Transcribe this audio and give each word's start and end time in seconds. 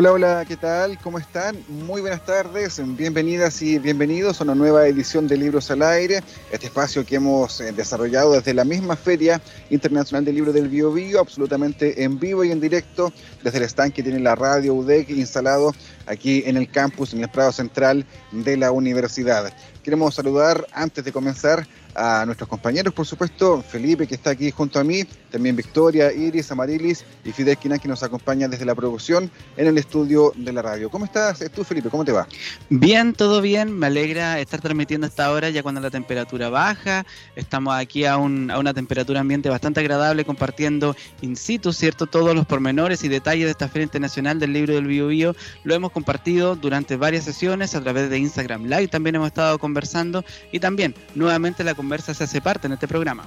Hola, 0.00 0.12
hola, 0.12 0.44
¿qué 0.48 0.56
tal? 0.56 0.98
¿Cómo 1.02 1.18
están? 1.18 1.62
Muy 1.68 2.00
buenas 2.00 2.24
tardes, 2.24 2.80
bienvenidas 2.96 3.60
y 3.60 3.78
bienvenidos 3.78 4.40
a 4.40 4.44
una 4.44 4.54
nueva 4.54 4.86
edición 4.86 5.28
de 5.28 5.36
Libros 5.36 5.70
al 5.70 5.82
Aire, 5.82 6.22
este 6.50 6.68
espacio 6.68 7.04
que 7.04 7.16
hemos 7.16 7.60
eh, 7.60 7.70
desarrollado 7.72 8.32
desde 8.32 8.54
la 8.54 8.64
misma 8.64 8.96
Feria 8.96 9.42
Internacional 9.68 10.24
del 10.24 10.36
Libro 10.36 10.54
del 10.54 10.70
Bio 10.70 10.90
Bio, 10.90 11.20
absolutamente 11.20 12.02
en 12.02 12.18
vivo 12.18 12.42
y 12.44 12.50
en 12.50 12.62
directo, 12.62 13.12
desde 13.44 13.58
el 13.58 13.64
stand 13.64 13.92
que 13.92 14.02
tiene 14.02 14.20
la 14.20 14.34
radio 14.34 14.72
UDEC 14.72 15.10
instalado 15.10 15.74
aquí 16.06 16.44
en 16.46 16.56
el 16.56 16.70
campus, 16.70 17.12
en 17.12 17.20
el 17.20 17.28
Prado 17.28 17.52
Central 17.52 18.06
de 18.32 18.56
la 18.56 18.72
universidad. 18.72 19.52
Queremos 19.82 20.14
saludar 20.14 20.66
antes 20.72 21.04
de 21.04 21.12
comenzar 21.12 21.66
a 21.94 22.24
nuestros 22.26 22.48
compañeros, 22.48 22.94
por 22.94 23.06
supuesto, 23.06 23.62
Felipe 23.62 24.06
que 24.06 24.14
está 24.14 24.30
aquí 24.30 24.50
junto 24.50 24.78
a 24.78 24.84
mí, 24.84 25.04
también 25.30 25.56
Victoria, 25.56 26.12
Iris, 26.12 26.50
Amarilis 26.50 27.04
y 27.24 27.32
Fidel 27.32 27.56
Quina 27.56 27.78
que 27.78 27.88
nos 27.88 28.02
acompaña 28.02 28.48
desde 28.48 28.64
la 28.64 28.74
producción 28.74 29.30
en 29.56 29.66
el 29.66 29.78
estudio 29.78 30.32
de 30.36 30.52
la 30.52 30.62
radio. 30.62 30.90
¿Cómo 30.90 31.04
estás 31.04 31.42
tú, 31.54 31.64
Felipe? 31.64 31.88
¿Cómo 31.88 32.04
te 32.04 32.12
va? 32.12 32.26
Bien, 32.68 33.12
todo 33.12 33.40
bien. 33.40 33.78
Me 33.78 33.86
alegra 33.86 34.40
estar 34.40 34.60
transmitiendo 34.60 35.06
esta 35.06 35.30
hora 35.30 35.50
ya 35.50 35.62
cuando 35.62 35.80
la 35.80 35.90
temperatura 35.90 36.48
baja. 36.48 37.04
Estamos 37.36 37.74
aquí 37.74 38.04
a, 38.04 38.16
un, 38.16 38.50
a 38.50 38.58
una 38.58 38.74
temperatura 38.74 39.20
ambiente 39.20 39.48
bastante 39.48 39.80
agradable 39.80 40.24
compartiendo 40.24 40.96
in 41.20 41.36
situ, 41.36 41.72
¿cierto? 41.72 42.06
Todos 42.06 42.34
los 42.34 42.46
pormenores 42.46 43.04
y 43.04 43.08
detalles 43.08 43.44
de 43.44 43.50
esta 43.50 43.68
Feria 43.68 43.84
Internacional 43.84 44.38
del 44.38 44.52
Libro 44.52 44.74
del 44.74 44.86
Bio, 44.86 45.08
Bio. 45.08 45.36
Lo 45.64 45.74
hemos 45.74 45.92
compartido 45.92 46.56
durante 46.56 46.96
varias 46.96 47.24
sesiones 47.24 47.74
a 47.74 47.80
través 47.80 48.10
de 48.10 48.18
Instagram 48.18 48.64
Live. 48.64 48.88
También 48.88 49.16
hemos 49.16 49.28
estado 49.28 49.58
conversando 49.58 50.24
y 50.52 50.60
también 50.60 50.94
nuevamente 51.14 51.64
la 51.64 51.74
conversa 51.80 52.12
se 52.12 52.24
hace 52.24 52.42
parte 52.42 52.66
en 52.66 52.74
este 52.74 52.86
programa. 52.86 53.24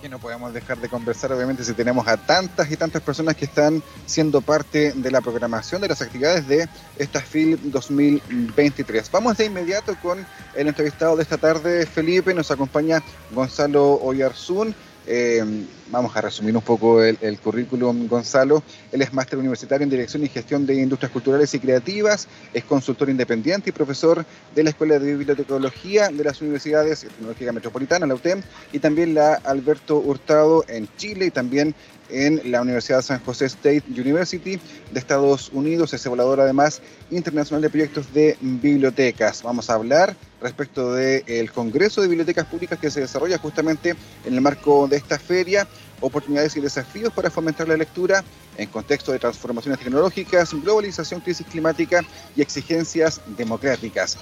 Que 0.00 0.08
no 0.08 0.18
podemos 0.18 0.54
dejar 0.54 0.78
de 0.78 0.88
conversar, 0.88 1.30
obviamente, 1.30 1.62
si 1.62 1.74
tenemos 1.74 2.08
a 2.08 2.16
tantas 2.16 2.70
y 2.70 2.76
tantas 2.78 3.02
personas 3.02 3.36
que 3.36 3.44
están 3.44 3.82
siendo 4.06 4.40
parte 4.40 4.92
de 4.94 5.10
la 5.10 5.20
programación 5.20 5.82
de 5.82 5.88
las 5.88 6.00
actividades 6.00 6.48
de 6.48 6.66
esta 6.98 7.20
FIL 7.20 7.58
2023. 7.70 9.10
Vamos 9.10 9.36
de 9.36 9.44
inmediato 9.44 9.94
con 10.00 10.26
el 10.54 10.68
entrevistado 10.68 11.16
de 11.16 11.22
esta 11.22 11.36
tarde, 11.36 11.84
Felipe. 11.84 12.32
Nos 12.32 12.50
acompaña 12.50 13.02
Gonzalo 13.34 14.00
Oyarzún 14.00 14.74
eh, 15.06 15.44
vamos 15.90 16.16
a 16.16 16.20
resumir 16.20 16.56
un 16.56 16.62
poco 16.62 17.02
el, 17.02 17.38
currículum, 17.38 18.08
Gonzalo. 18.08 18.62
Él 18.92 19.02
es 19.02 19.12
máster 19.12 19.38
universitario 19.38 19.84
en 19.84 19.90
Dirección 19.90 20.24
y 20.24 20.28
Gestión 20.28 20.66
de 20.66 20.74
Industrias 20.74 21.12
Culturales 21.12 21.52
y 21.54 21.60
Creativas, 21.60 22.28
es 22.52 22.64
consultor 22.64 23.10
independiente 23.10 23.70
y 23.70 23.72
profesor 23.72 24.24
de 24.54 24.62
la 24.62 24.70
Escuela 24.70 24.98
de 24.98 25.16
Bibliotecología 25.16 26.08
de 26.08 26.24
las 26.24 26.40
Universidades 26.40 27.00
Tecnológica 27.00 27.52
Metropolitana, 27.52 28.06
la 28.06 28.14
UTEM, 28.14 28.42
y 28.72 28.78
también 28.78 29.14
la 29.14 29.34
Alberto 29.34 29.98
Hurtado 29.98 30.64
en 30.68 30.88
Chile 30.96 31.26
y 31.26 31.30
también 31.30 31.74
en 32.10 32.40
la 32.50 32.62
Universidad 32.62 33.02
San 33.02 33.22
José 33.24 33.46
State 33.46 33.84
University 33.88 34.58
de 34.92 34.98
Estados 34.98 35.50
Unidos. 35.52 35.92
Es 35.94 36.04
evaluador 36.06 36.40
además 36.40 36.82
internacional 37.10 37.62
de 37.62 37.70
proyectos 37.70 38.12
de 38.12 38.36
bibliotecas. 38.40 39.42
Vamos 39.42 39.70
a 39.70 39.74
hablar 39.74 40.16
respecto 40.40 40.92
del 40.92 41.50
Congreso 41.52 42.02
de 42.02 42.08
Bibliotecas 42.08 42.46
Públicas 42.46 42.78
que 42.78 42.90
se 42.90 43.00
desarrolla 43.00 43.38
justamente 43.38 43.94
en 44.24 44.34
el 44.34 44.40
marco 44.40 44.86
de 44.88 44.96
esta 44.96 45.18
feria, 45.18 45.66
oportunidades 46.00 46.56
y 46.56 46.60
desafíos 46.60 47.12
para 47.12 47.30
fomentar 47.30 47.66
la 47.68 47.76
lectura 47.76 48.22
en 48.56 48.68
contexto 48.68 49.12
de 49.12 49.18
transformaciones 49.18 49.80
tecnológicas, 49.80 50.52
globalización, 50.52 51.20
crisis 51.20 51.46
climática 51.46 52.02
y 52.36 52.42
exigencias 52.42 53.20
democráticas. 53.36 54.18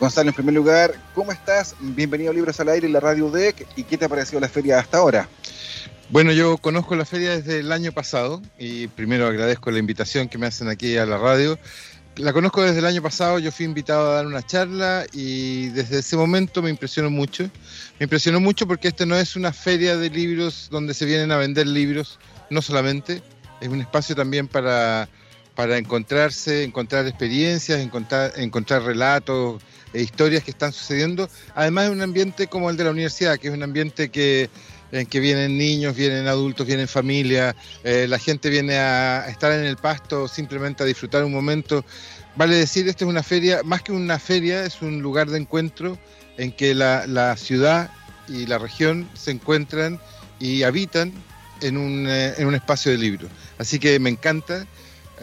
Gonzalo, 0.00 0.30
en 0.30 0.34
primer 0.34 0.54
lugar, 0.54 0.94
¿cómo 1.14 1.30
estás? 1.30 1.76
Bienvenido 1.78 2.32
a 2.32 2.34
Libros 2.34 2.58
al 2.58 2.70
Aire 2.70 2.88
en 2.88 2.92
la 2.92 2.98
Radio 2.98 3.26
UDEC 3.26 3.68
y 3.76 3.84
¿qué 3.84 3.96
te 3.96 4.06
ha 4.06 4.08
parecido 4.08 4.40
la 4.40 4.48
feria 4.48 4.80
hasta 4.80 4.98
ahora? 4.98 5.28
Bueno, 6.12 6.30
yo 6.30 6.58
conozco 6.58 6.94
la 6.94 7.04
feria 7.04 7.30
desde 7.30 7.58
el 7.58 7.72
año 7.72 7.90
pasado 7.90 8.40
y 8.58 8.86
primero 8.86 9.26
agradezco 9.26 9.70
la 9.70 9.78
invitación 9.78 10.28
que 10.28 10.38
me 10.38 10.46
hacen 10.46 10.68
aquí 10.68 10.96
a 10.96 11.06
la 11.06 11.18
radio 11.18 11.58
la 12.16 12.32
conozco 12.34 12.62
desde 12.62 12.80
el 12.80 12.84
año 12.84 13.00
pasado, 13.00 13.38
yo 13.38 13.50
fui 13.50 13.64
invitado 13.64 14.10
a 14.10 14.14
dar 14.16 14.26
una 14.26 14.42
charla 14.42 15.06
y 15.12 15.68
desde 15.70 16.00
ese 16.00 16.16
momento 16.16 16.60
me 16.60 16.68
impresionó 16.68 17.08
mucho. 17.08 17.44
Me 17.98 18.04
impresionó 18.04 18.38
mucho 18.38 18.66
porque 18.66 18.88
este 18.88 19.06
no 19.06 19.16
es 19.16 19.34
una 19.34 19.52
feria 19.52 19.96
de 19.96 20.10
libros 20.10 20.68
donde 20.70 20.92
se 20.92 21.06
vienen 21.06 21.32
a 21.32 21.38
vender 21.38 21.66
libros, 21.66 22.18
no 22.50 22.60
solamente, 22.60 23.22
es 23.62 23.68
un 23.68 23.80
espacio 23.80 24.14
también 24.14 24.46
para, 24.46 25.08
para 25.54 25.78
encontrarse, 25.78 26.64
encontrar 26.64 27.06
experiencias, 27.06 27.80
encontrar, 27.80 28.32
encontrar 28.36 28.82
relatos 28.82 29.62
e 29.94 30.02
historias 30.02 30.44
que 30.44 30.50
están 30.50 30.72
sucediendo. 30.72 31.30
Además 31.54 31.86
es 31.86 31.90
un 31.92 32.02
ambiente 32.02 32.46
como 32.46 32.68
el 32.68 32.76
de 32.76 32.84
la 32.84 32.90
universidad, 32.90 33.38
que 33.38 33.48
es 33.48 33.54
un 33.54 33.62
ambiente 33.62 34.10
que 34.10 34.50
en 34.92 35.06
que 35.06 35.20
vienen 35.20 35.56
niños, 35.56 35.96
vienen 35.96 36.28
adultos, 36.28 36.66
vienen 36.66 36.86
familias, 36.86 37.56
eh, 37.82 38.06
la 38.08 38.18
gente 38.18 38.50
viene 38.50 38.76
a 38.76 39.26
estar 39.28 39.50
en 39.52 39.64
el 39.64 39.76
pasto 39.76 40.28
simplemente 40.28 40.82
a 40.82 40.86
disfrutar 40.86 41.24
un 41.24 41.32
momento. 41.32 41.84
Vale 42.36 42.56
decir, 42.56 42.86
esta 42.88 43.04
es 43.04 43.08
una 43.08 43.22
feria, 43.22 43.62
más 43.64 43.82
que 43.82 43.92
una 43.92 44.18
feria, 44.18 44.64
es 44.64 44.82
un 44.82 45.00
lugar 45.00 45.30
de 45.30 45.38
encuentro 45.38 45.98
en 46.36 46.52
que 46.52 46.74
la, 46.74 47.36
ciudad 47.36 47.90
y 48.28 48.46
la 48.46 48.58
región 48.58 49.08
se 49.14 49.30
encuentran 49.30 49.98
y 50.38 50.62
habitan 50.62 51.12
en 51.62 51.78
un, 51.78 52.06
eh, 52.08 52.34
en 52.36 52.46
un 52.46 52.54
espacio 52.54 52.92
de 52.92 52.98
libros. 52.98 53.30
Así 53.58 53.78
que 53.78 53.98
me 53.98 54.10
encanta. 54.10 54.66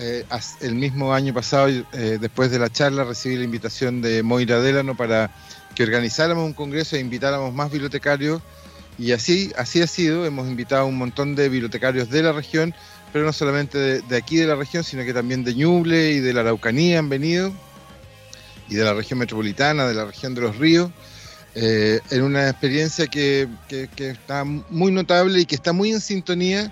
Eh, 0.01 0.23
el 0.61 0.75
mismo 0.75 1.13
año 1.13 1.33
pasado, 1.33 1.67
después 1.91 2.51
de 2.51 2.57
la 2.57 2.69
charla, 2.69 3.03
recibí 3.03 3.35
la 3.35 3.43
invitación 3.43 4.01
de 4.01 4.23
Moira 4.23 4.61
Delano 4.61 4.95
para 4.95 5.29
que 5.75 5.83
organizáramos 5.83 6.45
un 6.45 6.53
congreso 6.53 6.95
e 6.95 6.99
invitáramos 6.99 7.53
más 7.53 7.69
bibliotecarios 7.69 8.41
y 8.99 9.13
así, 9.13 9.51
así 9.57 9.81
ha 9.81 9.87
sido, 9.87 10.25
hemos 10.25 10.47
invitado 10.49 10.81
a 10.81 10.85
un 10.85 10.97
montón 10.97 11.33
de 11.33 11.47
bibliotecarios 11.47 12.09
de 12.09 12.21
la 12.21 12.33
región, 12.33 12.75
pero 13.13 13.25
no 13.25 13.31
solamente 13.31 14.01
de, 14.01 14.17
aquí 14.17 14.35
de 14.35 14.45
la 14.45 14.55
región, 14.55 14.83
sino 14.83 15.05
que 15.05 15.13
también 15.13 15.45
de 15.45 15.55
Ñuble 15.55 16.11
y 16.11 16.19
de 16.19 16.33
la 16.33 16.41
Araucanía 16.41 16.99
han 16.99 17.07
venido, 17.07 17.53
y 18.67 18.75
de 18.75 18.83
la 18.83 18.93
región 18.93 19.19
metropolitana, 19.19 19.87
de 19.87 19.93
la 19.93 20.05
región 20.05 20.35
de 20.35 20.41
los 20.41 20.57
ríos, 20.57 20.91
eh, 21.55 22.01
en 22.11 22.23
una 22.23 22.49
experiencia 22.49 23.07
que, 23.07 23.47
que, 23.69 24.09
está 24.09 24.43
muy 24.43 24.91
notable 24.91 25.39
y 25.39 25.45
que 25.45 25.55
está 25.55 25.71
muy 25.71 25.91
en 25.91 26.01
sintonía 26.01 26.71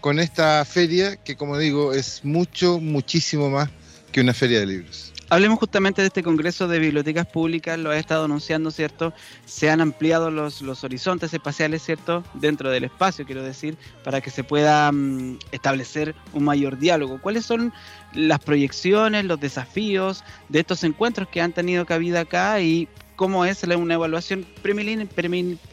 con 0.00 0.18
esta 0.18 0.64
feria, 0.64 1.16
que 1.16 1.36
como 1.36 1.56
digo, 1.58 1.94
es 1.94 2.24
mucho, 2.24 2.80
muchísimo 2.80 3.50
más 3.50 3.70
que 4.10 4.20
una 4.20 4.34
feria 4.34 4.60
de 4.60 4.66
libros. 4.66 5.12
Hablemos 5.30 5.58
justamente 5.58 6.00
de 6.00 6.08
este 6.08 6.22
Congreso 6.22 6.68
de 6.68 6.78
Bibliotecas 6.78 7.26
Públicas, 7.26 7.78
lo 7.78 7.90
ha 7.90 7.98
estado 7.98 8.24
anunciando, 8.24 8.70
¿cierto? 8.70 9.12
Se 9.44 9.68
han 9.68 9.82
ampliado 9.82 10.30
los, 10.30 10.62
los 10.62 10.84
horizontes 10.84 11.34
espaciales, 11.34 11.82
¿cierto? 11.82 12.24
Dentro 12.32 12.70
del 12.70 12.84
espacio, 12.84 13.26
quiero 13.26 13.42
decir, 13.42 13.76
para 14.04 14.22
que 14.22 14.30
se 14.30 14.42
pueda 14.42 14.90
mm, 14.90 15.38
establecer 15.52 16.14
un 16.32 16.44
mayor 16.44 16.78
diálogo. 16.78 17.20
¿Cuáles 17.20 17.44
son 17.44 17.74
las 18.14 18.38
proyecciones, 18.38 19.26
los 19.26 19.38
desafíos 19.38 20.24
de 20.48 20.60
estos 20.60 20.82
encuentros 20.82 21.28
que 21.28 21.42
han 21.42 21.52
tenido 21.52 21.84
cabida 21.84 22.20
acá 22.20 22.60
y 22.60 22.88
cómo 23.14 23.44
es 23.44 23.62
una 23.64 23.94
evaluación 23.94 24.46
preliminar? 24.62 25.08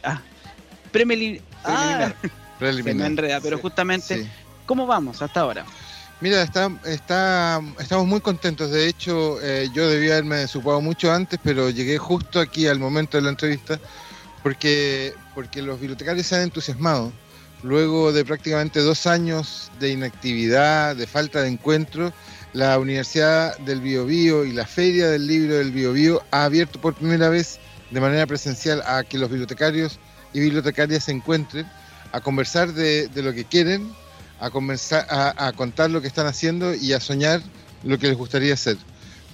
ah, 0.03 0.21
ah, 1.63 2.13
preliminar. 2.59 3.39
pero 3.41 3.57
justamente, 3.59 4.29
¿cómo 4.65 4.85
vamos 4.85 5.21
hasta 5.21 5.39
ahora? 5.39 5.65
Mira, 6.21 6.43
está, 6.43 6.71
estamos 6.85 8.07
muy 8.07 8.21
contentos. 8.21 8.71
De 8.71 8.87
hecho, 8.87 9.41
eh, 9.41 9.69
yo 9.73 9.89
debía 9.89 10.13
haberme 10.13 10.37
desocupado 10.37 10.79
mucho 10.79 11.11
antes, 11.11 11.39
pero 11.43 11.69
llegué 11.69 11.97
justo 11.97 12.39
aquí 12.39 12.67
al 12.67 12.79
momento 12.79 13.17
de 13.17 13.23
la 13.23 13.29
entrevista 13.29 13.79
porque, 14.41 15.13
porque 15.33 15.61
los 15.61 15.79
bibliotecarios 15.79 16.27
se 16.27 16.35
han 16.35 16.43
entusiasmado. 16.43 17.11
Luego 17.63 18.13
de 18.13 18.23
prácticamente 18.23 18.79
dos 18.79 19.07
años 19.07 19.71
de 19.79 19.89
inactividad, 19.89 20.95
de 20.95 21.05
falta 21.05 21.41
de 21.41 21.49
encuentro, 21.49 22.13
la 22.53 22.79
Universidad 22.79 23.57
del 23.57 23.81
Biobío 23.81 24.45
y 24.45 24.53
la 24.53 24.65
Feria 24.65 25.09
del 25.09 25.27
Libro 25.27 25.55
del 25.55 25.71
Biobío 25.71 26.23
ha 26.31 26.45
abierto 26.45 26.79
por 26.79 26.93
primera 26.93 27.27
vez 27.27 27.59
de 27.91 27.99
manera 27.99 28.25
presencial 28.25 28.81
a 28.85 29.03
que 29.03 29.17
los 29.17 29.29
bibliotecarios 29.29 29.99
y 30.31 30.39
bibliotecarias 30.39 31.03
se 31.03 31.11
encuentren 31.11 31.67
a 32.13 32.21
conversar 32.21 32.71
de, 32.71 33.07
de 33.09 33.21
lo 33.21 33.33
que 33.33 33.45
quieren, 33.45 33.91
a, 34.39 34.49
comenzar, 34.49 35.05
a, 35.09 35.51
contar 35.53 35.89
lo 35.89 36.01
que 36.01 36.07
están 36.07 36.27
haciendo 36.27 36.73
y 36.73 36.93
a 36.93 36.99
soñar 36.99 37.41
lo 37.83 37.97
que 37.97 38.07
les 38.07 38.17
gustaría 38.17 38.53
hacer. 38.53 38.77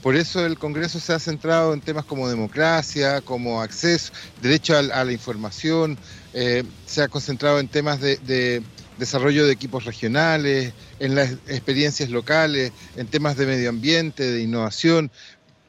Por 0.01 0.15
eso 0.15 0.45
el 0.45 0.57
Congreso 0.57 0.99
se 0.99 1.13
ha 1.13 1.19
centrado 1.19 1.73
en 1.73 1.81
temas 1.81 2.05
como 2.05 2.27
democracia, 2.27 3.21
como 3.21 3.61
acceso, 3.61 4.11
derecho 4.41 4.75
a, 4.75 4.81
la 4.81 5.11
información, 5.11 5.97
eh, 6.33 6.63
se 6.87 7.03
ha 7.03 7.07
concentrado 7.07 7.59
en 7.59 7.67
temas 7.67 7.99
de, 8.01 8.63
desarrollo 8.97 9.45
de 9.45 9.53
equipos 9.53 9.85
regionales, 9.85 10.73
en 10.99 11.15
las 11.15 11.31
experiencias 11.47 12.09
locales, 12.09 12.71
en 12.95 13.07
temas 13.07 13.37
de 13.37 13.45
medio 13.45 13.69
ambiente, 13.69 14.31
de 14.31 14.41
innovación, 14.41 15.11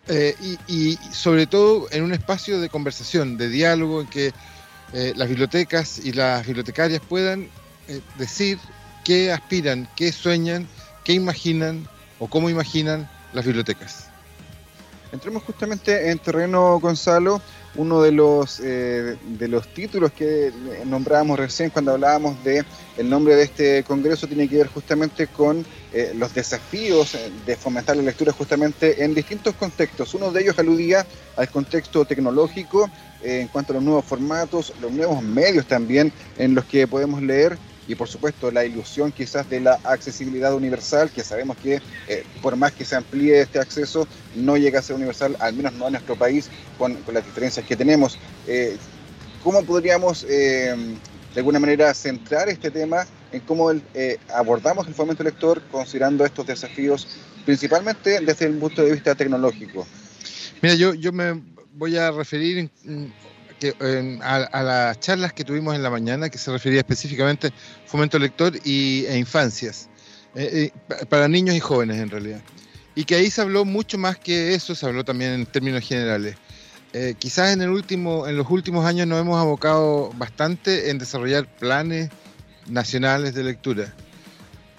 eh, 0.09 0.35
y, 0.67 0.99
sobre 1.13 1.47
todo 1.47 1.89
en 1.91 2.03
un 2.03 2.13
espacio 2.13 2.59
de 2.61 2.71
conversación, 2.71 3.37
de 3.37 3.49
diálogo, 3.49 4.01
en 4.01 4.07
que 4.07 4.33
eh, 4.95 5.13
las 5.15 5.29
bibliotecas 5.29 5.99
y 5.99 6.13
las 6.13 6.47
bibliotecarias 6.47 7.03
puedan 7.07 7.49
decir 8.19 8.59
qué 9.05 9.33
aspiran, 9.33 9.89
qué 9.97 10.13
sueñan, 10.13 10.67
qué 11.05 11.13
imaginan 11.13 11.87
o 12.19 12.29
cómo 12.29 12.51
imaginan 12.51 13.09
las 13.33 13.45
bibliotecas. 13.45 14.09
Entremos 15.13 15.43
justamente 15.43 16.11
en 16.11 16.19
terreno, 16.19 16.81
Gonzalo, 16.81 17.43
uno 17.75 18.03
de 18.03 18.13
los, 18.13 18.61
eh, 18.61 19.17
de 19.39 19.49
los 19.49 19.69
títulos 19.73 20.13
que 20.13 20.53
nombrábamos 20.87 21.39
recién 21.39 21.71
cuando 21.71 21.93
hablábamos 21.93 22.43
de 22.45 22.65
el 22.97 23.09
nombre 23.09 23.37
de 23.37 23.43
este 23.45 23.83
congreso 23.85 24.27
tiene 24.27 24.49
que 24.49 24.57
ver 24.57 24.69
justamente 24.69 25.27
con 25.27 25.65
eh, 25.93 26.13
los 26.15 26.35
desafíos 26.35 27.17
de 27.47 27.57
fomentar 27.57 27.97
la 27.97 28.03
lectura 28.03 28.33
justamente 28.33 29.03
en 29.05 29.15
distintos 29.15 29.55
contextos. 29.55 30.15
Uno 30.15 30.31
de 30.31 30.43
ellos 30.43 30.59
aludía 30.59 31.07
al 31.37 31.51
contexto 31.51 32.05
tecnológico 32.05 32.91
eh, 33.23 33.41
en 33.41 33.49
cuanto 33.49 33.73
a 33.73 33.75
los 33.75 33.85
nuevos 33.85 34.05
formatos, 34.05 34.73
los 34.81 34.93
nuevos 34.93 35.23
medios 35.23 35.67
también 35.67 36.13
en 36.39 36.55
los 36.55 36.65
que 36.65 36.87
podemos 36.87 37.23
leer 37.23 37.59
y 37.89 37.95
por 37.95 38.09
supuesto 38.09 38.51
la 38.51 38.65
ilusión 38.65 39.13
quizás 39.13 39.49
de 39.51 39.61
la 39.61 39.79
accesibilidad 39.85 40.55
universal, 40.55 41.11
que 41.11 41.25
sabemos 41.25 41.57
que 41.57 41.81
eh, 42.09 42.25
por 42.41 42.57
más 42.57 42.73
que 42.73 42.85
se 42.85 42.97
amplíe 42.97 43.41
este 43.41 43.59
acceso, 43.59 44.07
no 44.35 44.57
llega 44.57 44.79
a 44.79 44.83
ser 44.83 44.97
universal, 44.97 45.37
al 45.41 45.55
menos 45.55 45.73
no 45.75 45.87
en 45.87 45.93
nuestro 45.93 46.17
país, 46.17 46.49
con, 46.79 46.97
las 47.13 47.25
diferencias 47.25 47.67
que 47.67 47.77
tenemos. 47.77 48.19
Eh, 48.47 48.77
¿Cómo 49.43 49.65
podríamos 49.65 50.25
eh, 50.29 50.75
de 51.35 51.41
alguna 51.41 51.59
manera 51.59 51.93
centrar 51.95 52.49
este 52.49 52.71
tema 52.71 53.07
en 53.33 53.41
cómo 53.41 53.71
abordamos 54.33 54.87
el 54.87 54.95
fomento 54.95 55.25
lector 55.25 55.63
considerando 55.71 56.25
estos 56.25 56.47
desafíos, 56.47 57.09
principalmente 57.45 58.21
desde 58.21 58.47
el 58.47 58.59
punto 58.59 58.83
de 58.83 58.93
vista 58.93 59.15
tecnológico? 59.15 59.87
Mira, 60.61 60.75
yo, 60.75 60.95
yo 60.95 61.13
me 61.13 61.43
voy 61.75 61.97
a 61.97 62.11
referir 62.11 62.71
a, 64.23 64.63
las 64.63 65.01
charlas 65.01 65.33
que 65.33 65.45
tuvimos 65.45 65.75
en 65.75 65.83
la 65.83 65.91
mañana, 65.91 66.29
que 66.29 66.39
se 66.39 66.51
refería 66.51 66.81
específicamente 66.81 67.49
a 67.49 67.53
fomento 67.87 68.19
lector 68.19 68.55
y, 68.65 69.05
e 69.07 69.19
infancias, 69.19 69.89
eh, 70.35 70.71
eh, 70.91 71.05
para 71.07 71.29
niños 71.29 71.55
y 71.55 71.61
jóvenes 71.61 71.99
en 71.99 72.11
realidad. 72.11 72.41
Y 72.95 73.05
que 73.05 73.15
ahí 73.15 73.31
se 73.31 73.41
habló 73.41 73.65
mucho 73.65 73.99
más 73.99 74.19
que 74.19 74.55
eso, 74.55 74.75
se 74.75 74.87
habló 74.87 75.05
también 75.05 75.33
en 75.33 75.47
términos 75.47 75.87
generales. 75.87 76.37
Eh, 76.93 77.15
quizás 77.19 77.53
en, 77.53 77.63
el 77.63 77.71
último, 77.71 78.27
en 78.27 78.37
los 78.37 78.51
últimos 78.51 78.85
años 78.85 79.07
nos 79.07 79.21
hemos 79.21 79.41
abocado 79.41 80.11
bastante 80.17 80.91
en 80.91 80.99
desarrollar 80.99 81.47
planes 81.57 82.11
nacionales 82.67 83.35
de 83.35 83.45
lectura, 83.45 83.95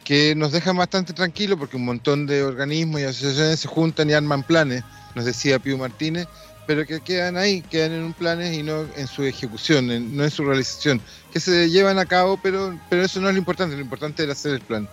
que 0.04 0.36
nos 0.36 0.52
dejan 0.52 0.78
bastante 0.78 1.14
tranquilos 1.14 1.58
porque 1.58 1.76
un 1.76 1.86
montón 1.86 2.28
de 2.28 2.44
organismos 2.44 3.02
y 3.02 3.06
asociaciones 3.06 3.62
se 3.62 3.68
juntan 3.68 4.10
y 4.10 4.14
arman 4.14 4.44
planes, 4.44 4.84
nos 5.16 5.26
decía 5.26 5.58
Pío 5.58 5.78
Martínez, 5.78 6.28
pero 6.66 6.86
que 6.86 7.02
quedan 7.02 7.38
ahí, 7.38 7.62
quedan 7.62 7.92
en 7.92 8.04
un 8.04 8.14
planes 8.14 8.58
y 8.58 8.64
no 8.64 8.86
en 8.96 9.08
su 9.08 9.24
ejecución, 9.24 9.88
no 10.16 10.24
en 10.24 10.32
su 10.32 10.44
realización, 10.46 11.02
que 11.32 11.40
se 11.40 11.70
llevan 11.70 12.00
a 12.00 12.06
cabo, 12.06 12.40
pero, 12.42 12.80
pero 12.90 13.04
eso 13.04 13.20
no 13.20 13.28
es 13.28 13.34
lo 13.34 13.40
importante, 13.40 13.76
lo 13.76 13.82
importante 13.82 14.24
es 14.24 14.30
hacer 14.30 14.54
el 14.54 14.62
plan. 14.62 14.88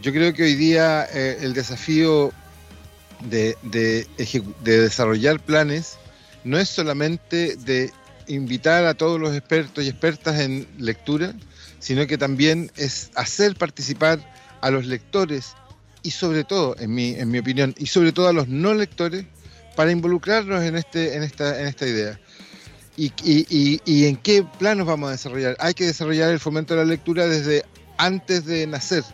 Yo 0.00 0.12
creo 0.12 0.32
que 0.32 0.44
hoy 0.44 0.54
día 0.54 1.06
eh, 1.12 1.38
el 1.40 1.54
desafío 1.54 2.32
de, 3.24 3.56
de, 3.62 4.06
desarrollar 4.62 5.40
planes 5.40 5.98
no 6.44 6.58
es 6.58 6.68
solamente 6.68 7.56
de 7.56 7.90
invitar 8.28 8.84
a 8.84 8.94
todos 8.94 9.20
los 9.20 9.34
expertos 9.34 9.84
y 9.84 9.88
expertas 9.88 10.40
en 10.40 10.68
lectura, 10.78 11.34
sino 11.80 12.06
que 12.06 12.18
también 12.18 12.70
es 12.76 13.10
hacer 13.14 13.56
participar 13.56 14.20
a 14.60 14.70
los 14.70 14.86
lectores 14.86 15.54
y 16.02 16.10
sobre 16.10 16.44
todo, 16.44 16.76
en 16.78 16.94
mi, 16.94 17.10
en 17.14 17.30
mi 17.30 17.38
opinión, 17.38 17.74
y 17.76 17.86
sobre 17.86 18.12
todo 18.12 18.28
a 18.28 18.32
los 18.32 18.48
no 18.48 18.74
lectores, 18.74 19.24
para 19.78 19.92
involucrarnos 19.92 20.64
en, 20.64 20.74
este, 20.74 21.14
en, 21.14 21.22
esta, 21.22 21.60
en 21.60 21.68
esta 21.68 21.86
idea. 21.86 22.18
Y, 22.96 23.12
y, 23.22 23.80
y, 23.84 24.06
en 24.06 24.16
qué 24.16 24.44
planos 24.58 24.88
vamos 24.88 25.06
a 25.06 25.12
desarrollar? 25.12 25.56
Hay 25.60 25.72
que 25.72 25.86
desarrollar 25.86 26.32
el 26.32 26.40
fomento 26.40 26.74
de 26.74 26.80
la 26.80 26.84
lectura 26.84 27.28
desde 27.28 27.64
antes 27.96 28.44
de 28.44 28.66
nacer, 28.66 29.04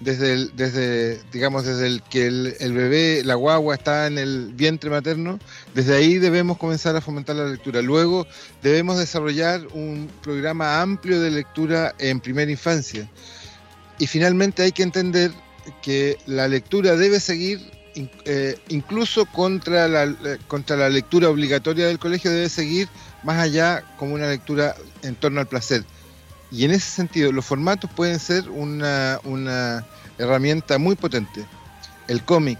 desde, 0.00 0.34
el, 0.34 0.54
desde 0.54 1.22
digamos, 1.32 1.64
desde 1.64 1.86
el 1.86 2.02
que 2.02 2.26
el, 2.26 2.54
el, 2.60 2.74
bebé, 2.74 3.22
la 3.24 3.34
guagua 3.34 3.76
está 3.76 4.08
en 4.08 4.18
el 4.18 4.52
vientre 4.52 4.90
materno, 4.90 5.38
desde 5.74 5.96
ahí 5.96 6.18
debemos 6.18 6.58
comenzar 6.58 6.94
a 6.96 7.00
fomentar 7.00 7.36
la 7.36 7.46
lectura. 7.46 7.80
Luego 7.80 8.26
debemos 8.62 8.98
desarrollar 8.98 9.68
un 9.72 10.10
programa 10.22 10.82
amplio 10.82 11.18
de 11.18 11.30
lectura 11.30 11.94
en 11.98 12.20
primera 12.20 12.50
infancia. 12.50 13.08
Y 13.98 14.06
finalmente 14.06 14.64
hay 14.64 14.72
que 14.72 14.82
entender 14.82 15.30
que 15.80 16.18
la 16.26 16.46
lectura 16.46 16.94
debe 16.94 17.20
seguir 17.20 17.79
eh, 17.94 18.58
incluso 18.68 19.26
contra 19.26 19.88
la, 19.88 20.14
contra 20.46 20.76
la 20.76 20.88
lectura 20.88 21.28
obligatoria 21.28 21.86
del 21.86 21.98
colegio 21.98 22.30
debe 22.30 22.48
seguir 22.48 22.88
más 23.22 23.38
allá 23.38 23.82
como 23.96 24.14
una 24.14 24.28
lectura 24.28 24.76
en 25.02 25.14
torno 25.16 25.40
al 25.40 25.48
placer. 25.48 25.84
Y 26.52 26.64
en 26.64 26.72
ese 26.72 26.90
sentido, 26.90 27.32
los 27.32 27.44
formatos 27.44 27.90
pueden 27.94 28.18
ser 28.18 28.48
una, 28.48 29.20
una 29.24 29.86
herramienta 30.18 30.78
muy 30.78 30.96
potente. 30.96 31.44
El 32.08 32.24
cómic, 32.24 32.58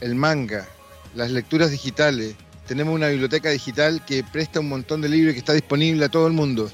el 0.00 0.14
manga, 0.14 0.66
las 1.14 1.30
lecturas 1.30 1.70
digitales. 1.70 2.34
Tenemos 2.66 2.94
una 2.94 3.08
biblioteca 3.08 3.50
digital 3.50 4.04
que 4.04 4.24
presta 4.24 4.60
un 4.60 4.68
montón 4.68 5.00
de 5.00 5.08
libros 5.08 5.34
que 5.34 5.40
está 5.40 5.52
disponible 5.52 6.04
a 6.04 6.08
todo 6.08 6.26
el 6.26 6.32
mundo. 6.32 6.70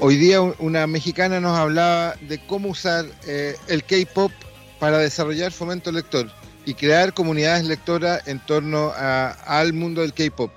Hoy 0.00 0.16
día 0.16 0.40
una 0.40 0.86
mexicana 0.86 1.40
nos 1.40 1.56
hablaba 1.56 2.14
de 2.28 2.44
cómo 2.46 2.70
usar 2.70 3.06
eh, 3.26 3.56
el 3.68 3.84
K-Pop 3.84 4.32
para 4.80 4.98
desarrollar 4.98 5.52
fomento 5.52 5.92
lector 5.92 6.30
y 6.66 6.74
crear 6.74 7.12
comunidades 7.14 7.64
lectoras 7.64 8.26
en 8.26 8.38
torno 8.44 8.92
al 8.96 9.72
mundo 9.72 10.00
del 10.00 10.12
K-pop. 10.14 10.50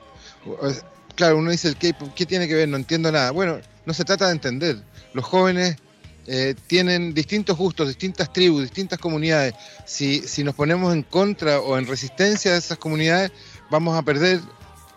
Claro, 1.16 1.38
uno 1.38 1.52
dice 1.52 1.68
el 1.68 1.78
K-pop, 1.78 2.14
¿qué 2.16 2.26
tiene 2.26 2.48
que 2.48 2.54
ver? 2.54 2.70
No 2.70 2.78
entiendo 2.78 3.12
nada. 3.12 3.32
Bueno, 3.32 3.60
no 3.86 3.94
se 3.94 4.06
trata 4.06 4.28
de 4.28 4.34
entender. 4.34 4.78
Los 5.14 5.26
jóvenes 5.26 5.78
eh, 6.28 6.54
tienen 6.68 7.14
distintos 7.14 7.58
gustos, 7.58 7.88
distintas 7.88 8.32
tribus, 8.32 8.62
distintas 8.62 9.00
comunidades. 9.00 9.56
Si, 9.86 10.20
si 10.22 10.44
nos 10.44 10.54
ponemos 10.54 10.94
en 10.94 11.04
contra 11.04 11.60
o 11.60 11.78
en 11.78 11.88
resistencia 11.88 12.52
de 12.52 12.60
esas 12.60 12.78
comunidades, 12.78 13.32
vamos 13.72 13.98
a 13.98 14.04
perder 14.04 14.40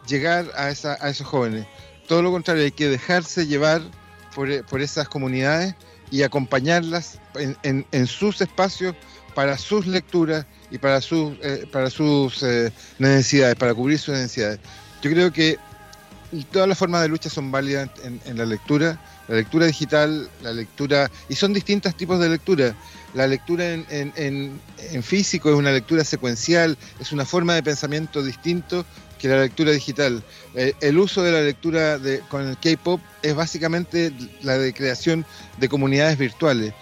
llegar 0.06 0.46
a, 0.54 0.66
a 0.66 1.08
esos 1.08 1.26
jóvenes. 1.26 1.66
Todo 2.06 2.22
lo 2.22 2.32
contrario, 2.32 2.64
hay 2.64 2.72
que 2.72 2.88
dejarse 2.88 3.46
llevar 3.46 3.80
por, 4.34 4.64
por 4.66 4.82
esas 4.82 5.08
comunidades 5.08 5.74
y 6.10 6.22
acompañarlas 6.22 7.18
en, 7.62 7.86
en 7.92 8.06
sus 8.06 8.40
espacios 8.40 8.94
para 9.34 9.56
sus 9.58 9.86
lecturas 9.86 10.46
y 10.70 10.78
para 10.78 11.00
sus, 11.00 11.34
eh, 11.42 11.66
para 11.70 11.90
sus 11.90 12.42
eh, 12.42 12.72
necesidades, 12.98 13.56
para 13.56 13.74
cubrir 13.74 13.98
sus 13.98 14.14
necesidades. 14.14 14.60
Yo 15.02 15.10
creo 15.10 15.32
que 15.32 15.58
todas 16.52 16.68
las 16.68 16.78
formas 16.78 17.02
de 17.02 17.08
lucha 17.08 17.28
son 17.28 17.50
válidas 17.50 17.90
en, 18.04 18.38
la 18.38 18.46
lectura, 18.46 19.00
la 19.28 19.36
lectura 19.36 19.66
digital, 19.66 20.28
la 20.42 20.52
lectura, 20.52 21.10
y 21.28 21.34
son 21.34 21.52
distintos 21.52 21.96
tipos 21.96 22.20
de 22.20 22.28
lectura. 22.28 22.74
La 23.14 23.26
lectura 23.26 23.72
en, 23.72 23.84
en, 23.88 25.02
físico 25.02 25.50
es 25.50 25.56
una 25.56 25.72
lectura 25.72 26.04
secuencial, 26.04 26.76
es 27.00 27.10
una 27.10 27.24
forma 27.24 27.54
de 27.54 27.62
pensamiento 27.62 28.22
distinto 28.22 28.84
que 29.18 29.28
la 29.28 29.40
lectura 29.40 29.72
digital. 29.72 30.22
Eh, 30.54 30.74
el 30.80 30.98
uso 30.98 31.22
de 31.22 31.32
la 31.32 31.40
lectura 31.40 31.98
con 32.28 32.46
el 32.46 32.56
K-Pop 32.58 33.00
es 33.22 33.34
básicamente 33.34 34.12
la 34.42 34.56
de 34.56 34.72
creación 34.72 35.26
de 35.58 35.68
comunidades 35.68 36.16
virtuales 36.16 36.72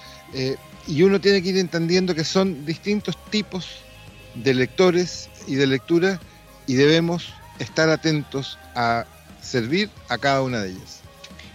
y 0.89 1.03
uno 1.03 1.21
tiene 1.21 1.43
que 1.43 1.51
ir 1.51 1.59
entendiendo 1.59 2.15
que 2.15 2.25
son 2.25 2.65
distintos 2.65 3.17
tipos 3.31 3.67
de 4.35 4.55
lectores 4.55 5.29
y 5.47 5.55
de 5.57 5.67
lectura 5.67 6.19
y 6.67 6.75
debemos 6.75 7.29
estar 7.59 7.91
atentos 7.91 8.59
a 8.75 9.05
servir 9.43 9.91
a 10.09 10.19
cada 10.19 10.43
una 10.43 10.63
de 10.63 10.71
ellas. 10.71 11.01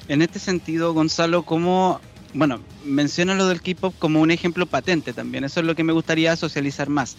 En 0.08 0.22
este 0.22 0.40
sentido, 0.40 0.94
Gonzalo, 0.94 1.44
¿cómo, 1.44 2.00
bueno, 2.34 2.62
menciona 2.86 3.34
lo 3.34 3.48
del 3.48 3.62
K-pop 3.62 3.96
como 3.98 4.22
un 4.22 4.32
ejemplo 4.32 4.66
patente 4.68 5.13
también, 5.13 5.44
eso 5.44 5.62
es 5.62 5.66
lo 5.66 5.75
que 5.75 5.84
me 5.84 5.94
gustaría 5.94 6.36
socializar 6.36 6.90
más. 6.90 7.18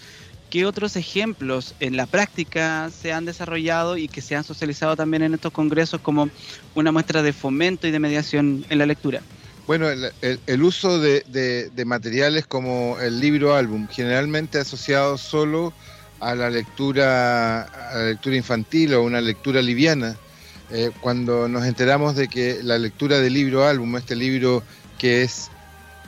¿Qué 0.51 0.67
otros 0.67 0.95
ejemplos 0.95 1.75
en 1.81 1.97
la 1.97 2.07
práctica 2.07 2.91
se 2.91 3.13
han 3.13 3.25
desarrollado 3.25 3.97
y 3.97 4.07
que 4.07 4.21
se 4.21 4.37
han 4.37 4.45
socializado 4.45 4.95
también 4.95 5.25
en 5.25 5.35
estos 5.35 5.53
congresos 5.53 6.01
como 6.01 6.29
una 6.77 6.93
muestra 6.93 7.23
de 7.23 7.33
fomento 7.33 7.89
y 7.89 7.91
de 7.91 7.99
mediación 7.99 8.65
en 8.69 8.79
la 8.79 8.87
lectura? 8.87 9.21
Bueno, 9.67 9.89
el, 9.89 10.63
uso 10.63 10.99
de, 11.01 11.73
materiales 11.87 12.47
como 12.47 12.99
el 13.01 13.19
libro 13.19 13.55
álbum, 13.55 13.89
generalmente 13.89 14.59
asociado 14.59 15.17
solo 15.17 15.73
a 16.21 16.35
la 16.35 16.51
lectura, 16.51 17.63
a 17.63 17.95
la 17.95 18.05
lectura 18.09 18.37
infantil 18.37 18.93
o 18.93 19.03
una 19.03 19.23
lectura 19.23 19.63
liviana. 19.63 20.17
Eh, 20.71 20.91
cuando 21.01 21.49
nos 21.49 21.65
enteramos 21.65 22.15
de 22.15 22.29
que 22.29 22.61
la 22.63 22.77
lectura 22.77 23.21
del 23.21 23.33
libro 23.33 23.65
álbum, 23.65 23.97
este 23.97 24.15
libro 24.15 24.63
que 24.99 25.23
es 25.23 25.51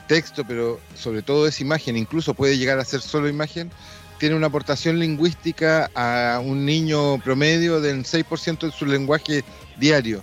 texto, 0.07 0.45
pero 0.47 0.79
sobre 0.95 1.23
todo 1.23 1.47
es 1.47 1.61
imagen, 1.61 1.97
incluso 1.97 2.35
puede 2.35 2.59
llegar 2.59 2.79
a 2.79 2.85
ser 2.85 3.01
solo 3.01 3.27
imagen, 3.27 3.71
tiene 4.19 4.35
una 4.35 4.49
aportación 4.49 4.99
lingüística 4.99 5.91
a 5.95 6.41
un 6.41 6.67
niño 6.67 7.19
promedio 7.23 7.81
del 7.81 8.05
6% 8.05 8.67
de 8.67 8.73
su 8.73 8.85
lenguaje 8.85 9.45
diario 9.79 10.23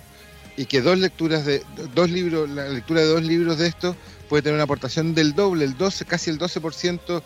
y 0.57 0.65
que 0.65 0.81
dos 0.81 0.98
lecturas 1.00 1.45
de 1.45 1.63
dos 1.95 2.10
libros, 2.10 2.50
la 2.50 2.69
lectura 2.69 3.01
de 3.01 3.07
dos 3.07 3.24
libros 3.24 3.57
de 3.57 3.67
estos 3.67 3.95
puede 4.29 4.43
tener 4.43 4.55
una 4.55 4.63
aportación 4.63 5.13
del 5.13 5.33
doble, 5.33 5.65
el 5.65 5.77
12, 5.77 6.05
casi 6.05 6.29
el 6.29 6.39
12% 6.39 7.22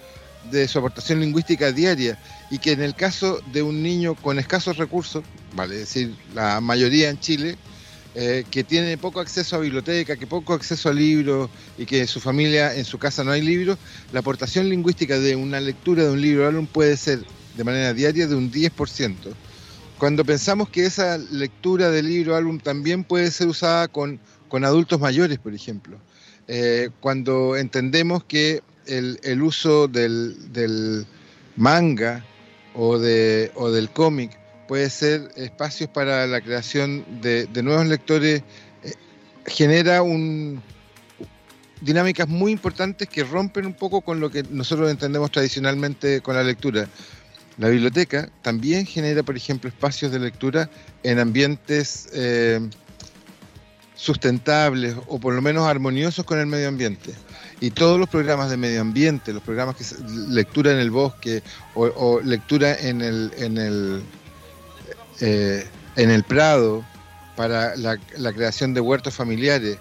de 0.51 0.67
su 0.67 0.79
aportación 0.79 1.19
lingüística 1.19 1.72
diaria 1.72 2.17
y 2.50 2.60
que 2.60 2.72
en 2.72 2.81
el 2.81 2.96
caso 2.96 3.41
de 3.51 3.62
un 3.62 3.84
niño 3.84 4.15
con 4.15 4.39
escasos 4.39 4.77
recursos, 4.77 5.24
vale 5.53 5.75
decir, 5.75 6.15
la 6.34 6.62
mayoría 6.62 7.10
en 7.10 7.19
Chile, 7.19 7.57
eh, 8.15 8.46
que 8.50 8.63
tiene 8.63 8.98
poco 8.98 9.19
acceso 9.19 9.57
a 9.57 9.60
biblioteca, 9.60 10.15
que 10.15 10.25
poco 10.25 10.53
acceso 10.53 10.89
a 10.89 10.93
libros 10.93 11.50
y 11.77 11.86
que 11.86 12.00
en 12.00 12.07
su 12.07 12.19
familia, 12.19 12.74
en 12.74 12.86
su 12.86 12.98
casa 12.98 13.24
no 13.24 13.31
hay 13.31 13.41
libros, 13.41 13.77
la 14.12 14.22
aportación 14.22 14.69
lingüística 14.69 15.19
de 15.19 15.36
una 15.36 15.60
lectura 15.60 16.03
de 16.03 16.10
un 16.10 16.22
libro 16.22 16.48
álbum 16.48 16.65
puede 16.65 16.98
ser 16.98 17.24
de 17.55 17.63
manera 17.63 17.93
diaria 17.93 18.27
de 18.27 18.36
un 18.36 18.51
10%. 18.51 19.15
Cuando 19.98 20.24
pensamos 20.24 20.70
que 20.70 20.86
esa 20.86 21.18
lectura 21.18 21.89
de 21.89 22.04
libro 22.04 22.36
álbum 22.36 22.60
también 22.60 23.04
puede 23.04 23.32
ser 23.32 23.48
usada 23.48 23.88
con, 23.88 24.20
con 24.48 24.63
adultos 24.63 25.00
mayores, 25.00 25.39
por 25.39 25.54
ejemplo, 25.54 25.98
eh, 26.48 26.89
cuando 27.00 27.58
entendemos 27.58 28.24
que 28.24 28.62
el, 28.86 29.20
el 29.24 29.42
uso 29.42 29.88
del, 29.88 30.54
del, 30.54 31.06
manga 31.58 32.24
o, 32.75 33.00
de, 33.00 33.51
o 33.56 33.72
del 33.72 33.89
cómic 33.89 34.39
puede 34.68 34.89
ser 34.89 35.32
espacios 35.36 35.89
para 35.89 36.27
la 36.27 36.42
creación 36.42 37.04
de, 37.22 37.48
de 37.48 37.63
nuevos 37.63 37.88
lectores, 37.88 38.44
eh, 38.84 38.94
genera 39.48 40.04
un, 40.04 40.62
dinámicas 41.82 42.27
muy 42.27 42.51
importantes 42.51 43.08
que 43.08 43.24
rompen 43.24 43.66
un 43.66 43.74
poco 43.74 44.01
con 44.01 44.20
lo 44.20 44.30
que 44.30 44.44
nosotros 44.50 44.89
entendemos 44.89 45.32
tradicionalmente 45.32 46.22
con 46.22 46.36
la 46.36 46.44
lectura. 46.44 46.88
La 47.58 47.70
biblioteca 47.70 48.30
también 48.42 48.86
genera, 48.86 49.24
por 49.24 49.36
ejemplo, 49.36 49.68
espacios 49.68 50.12
de 50.12 50.20
lectura 50.20 50.70
en 51.04 51.20
ambientes 51.20 52.08
eh, 52.14 52.60
sustentables 53.96 54.96
o 55.08 55.20
por 55.20 55.34
lo 55.34 55.42
menos 55.42 55.68
armoniosos 55.68 56.24
con 56.24 56.40
el 56.40 56.46
medio 56.46 56.68
ambiente. 56.68 57.14
Y 57.60 57.72
todos 57.72 58.00
los 58.00 58.08
programas 58.10 58.52
de 58.52 58.58
medio 58.58 58.82
ambiente, 58.82 59.34
los 59.34 59.42
programas 59.42 59.76
que 59.76 59.84
lectura 60.30 60.72
en 60.72 60.78
el 60.78 60.92
bosque 60.92 61.42
o, 61.74 62.22
lectura 62.24 62.76
en 62.80 63.02
el, 63.02 63.32
en 63.38 63.58
el 63.58 64.04
eh, 65.20 65.68
en 65.96 66.12
el 66.12 66.24
Prado 66.24 66.86
para 67.36 67.76
la, 67.76 67.98
creación 68.34 68.74
de 68.76 68.82
huertos 68.82 69.16
familiares, 69.16 69.78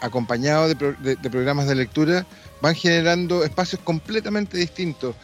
acompañados 0.00 0.76
de, 0.78 1.16
de, 1.16 1.30
programas 1.30 1.66
de 1.66 1.74
lectura, 1.74 2.24
van 2.60 2.76
generando 2.76 3.44
espacios 3.44 3.80
completamente 3.82 4.56
distintos. 4.56 5.16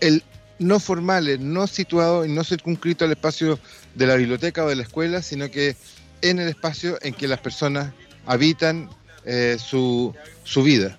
El, 0.00 0.22
no 0.62 0.80
formales, 0.80 1.40
no 1.40 1.66
situados 1.66 2.26
y 2.26 2.30
no 2.30 2.44
circunscritos 2.44 3.06
al 3.06 3.12
espacio 3.12 3.58
de 3.94 4.06
la 4.06 4.16
biblioteca 4.16 4.64
o 4.64 4.68
de 4.68 4.76
la 4.76 4.82
escuela, 4.82 5.22
sino 5.22 5.50
que 5.50 5.76
en 6.22 6.38
el 6.38 6.48
espacio 6.48 6.98
en 7.02 7.14
que 7.14 7.28
las 7.28 7.40
personas 7.40 7.92
habitan 8.26 8.88
eh, 9.24 9.56
su, 9.58 10.14
su 10.44 10.62
vida. 10.62 10.98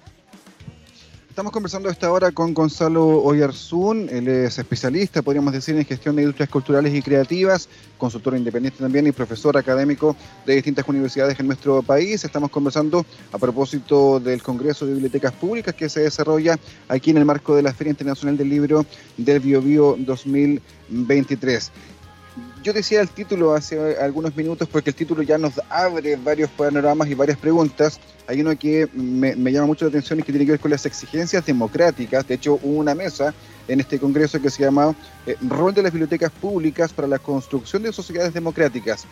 Estamos 1.33 1.51
conversando 1.51 1.89
esta 1.89 2.11
hora 2.11 2.31
con 2.31 2.53
Gonzalo 2.53 3.23
Oyarzún, 3.23 4.07
él 4.11 4.27
es 4.27 4.59
especialista, 4.59 5.23
podríamos 5.23 5.51
decir, 5.51 5.75
en 5.75 5.83
gestión 5.83 6.15
de 6.15 6.21
industrias 6.21 6.47
culturales 6.47 6.93
y 6.93 7.01
creativas, 7.01 7.67
consultor 7.97 8.37
independiente 8.37 8.77
también 8.77 9.07
y 9.07 9.11
profesor 9.11 9.57
académico 9.57 10.15
de 10.45 10.53
distintas 10.53 10.87
universidades 10.87 11.39
en 11.39 11.47
nuestro 11.47 11.81
país. 11.81 12.23
Estamos 12.23 12.51
conversando 12.51 13.03
a 13.31 13.39
propósito 13.39 14.19
del 14.19 14.43
Congreso 14.43 14.85
de 14.85 14.93
Bibliotecas 14.93 15.31
Públicas 15.31 15.73
que 15.73 15.89
se 15.89 16.01
desarrolla 16.01 16.59
aquí 16.87 17.09
en 17.09 17.17
el 17.17 17.25
marco 17.25 17.55
de 17.55 17.63
la 17.63 17.73
Feria 17.73 17.89
Internacional 17.89 18.37
del 18.37 18.49
Libro 18.49 18.85
del 19.17 19.39
Biobío 19.39 19.95
2023 19.97 21.71
yo 22.63 22.73
decía 22.73 23.01
el 23.01 23.09
título 23.09 23.53
hace 23.53 23.97
algunos 23.97 24.35
minutos 24.35 24.67
porque 24.71 24.89
el 24.89 24.95
título 24.95 25.21
ya 25.21 25.37
nos 25.37 25.59
abre 25.69 26.15
varios 26.15 26.49
panoramas 26.49 27.07
y 27.09 27.13
varias 27.13 27.37
preguntas. 27.37 27.99
Hay 28.27 28.41
uno 28.41 28.57
que 28.57 28.87
me, 28.93 29.35
me, 29.35 29.51
llama 29.51 29.67
mucho 29.67 29.85
la 29.85 29.89
atención 29.89 30.19
y 30.19 30.23
que 30.23 30.31
tiene 30.31 30.45
que 30.45 30.51
ver 30.51 30.59
con 30.59 30.71
las 30.71 30.85
exigencias 30.85 31.45
democráticas. 31.45 32.27
De 32.27 32.35
hecho, 32.35 32.59
hubo 32.63 32.79
una 32.79 32.95
mesa 32.95 33.33
en 33.67 33.79
este 33.79 33.99
congreso 33.99 34.41
que 34.41 34.49
se 34.49 34.63
llama 34.63 34.95
eh, 35.25 35.35
Rol 35.41 35.73
de 35.73 35.83
las 35.83 35.91
Bibliotecas 35.91 36.31
Públicas 36.31 36.93
para 36.93 37.07
la 37.07 37.19
Construcción 37.19 37.83
de 37.83 37.91
Sociedades 37.91 38.33
Democráticas. 38.33 39.05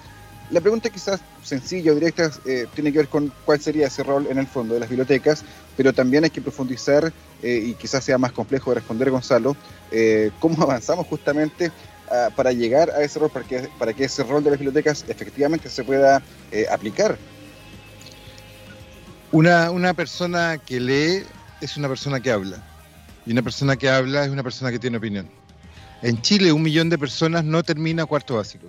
La 0.52 0.60
pregunta 0.60 0.90
quizás 0.90 1.22
sencilla 1.44 1.94
o 1.94 1.96
directa 1.96 2.30
eh, 2.46 2.68
tiene 2.76 2.92
que 2.92 2.98
ver 2.98 3.08
con 3.08 3.32
cuál 3.46 3.62
sería 3.62 3.88
ese 3.88 4.04
rol 4.04 4.28
en 4.30 4.38
el 4.38 4.48
fondo 4.48 4.74
de 4.74 4.82
las 4.82 4.90
bibliotecas, 4.90 5.46
pero 5.78 5.94
también 5.94 6.26
hay 6.26 6.30
que 6.30 6.42
profundizar 6.42 7.14
eh, 7.42 7.64
y 7.68 7.74
quizás 7.76 8.04
sea 8.04 8.18
más 8.18 8.34
complejo 8.34 8.72
de 8.72 8.76
responder, 8.76 9.10
Gonzalo, 9.12 9.56
eh, 9.92 10.30
cómo 10.42 10.62
avanzamos 10.64 11.08
justamente 11.08 11.72
para 12.36 12.52
llegar 12.52 12.90
a 12.90 13.02
ese 13.02 13.20
rol, 13.20 13.30
para 13.30 13.46
que, 13.46 13.70
para 13.80 13.94
que 13.94 14.04
ese 14.04 14.24
rol 14.24 14.44
de 14.44 14.52
las 14.52 14.60
bibliotecas 14.60 15.06
efectivamente 15.08 15.70
se 15.70 15.84
pueda 15.84 16.22
eh, 16.52 16.66
aplicar. 16.72 17.18
Una, 19.32 19.72
una 19.72 19.94
persona 19.94 20.58
que 20.58 20.80
lee 20.80 21.24
es 21.62 21.78
una 21.78 21.88
persona 21.88 22.20
que 22.20 22.32
habla. 22.32 22.62
Y 23.26 23.32
una 23.32 23.42
persona 23.42 23.76
que 23.76 23.90
habla 23.90 24.26
es 24.26 24.30
una 24.30 24.44
persona 24.44 24.72
que 24.72 24.80
tiene 24.80 24.98
opinión. 24.98 25.30
En 26.02 26.22
Chile, 26.22 26.52
un 26.52 26.64
millón 26.64 26.90
de 26.90 26.98
personas 26.98 27.44
no 27.44 27.64
termina 27.64 28.06
cuarto 28.06 28.36
básico. 28.36 28.68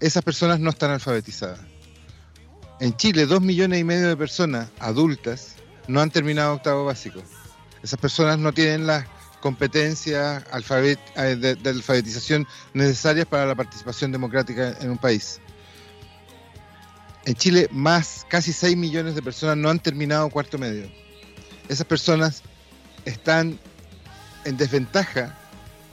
Esas 0.00 0.22
personas 0.22 0.60
no 0.60 0.70
están 0.70 0.90
alfabetizadas. 0.90 1.60
En 2.80 2.94
Chile, 2.96 3.26
dos 3.26 3.40
millones 3.40 3.80
y 3.80 3.84
medio 3.84 4.08
de 4.08 4.16
personas 4.16 4.68
adultas 4.78 5.54
no 5.88 6.00
han 6.00 6.10
terminado 6.10 6.54
octavo 6.54 6.84
básico. 6.84 7.22
Esas 7.82 7.98
personas 7.98 8.38
no 8.38 8.52
tienen 8.52 8.86
las 8.86 9.06
competencias 9.44 10.42
de, 10.74 11.54
de, 11.54 11.68
alfabetización 11.68 12.48
necesarias 12.72 13.26
para 13.26 13.44
la 13.44 13.54
participación 13.54 14.10
democrática 14.10 14.74
en 14.80 14.92
un 14.92 14.96
país. 14.96 15.38
En 17.26 17.34
Chile, 17.34 17.68
más 17.70 18.24
casi 18.30 18.54
6 18.54 18.74
millones 18.74 19.14
de 19.14 19.20
personas 19.20 19.58
no 19.58 19.68
han 19.68 19.80
terminado 19.80 20.30
cuarto 20.30 20.56
medio. 20.56 20.90
Esas 21.68 21.86
personas 21.86 22.42
están 23.04 23.58
en 24.46 24.56
desventaja 24.56 25.36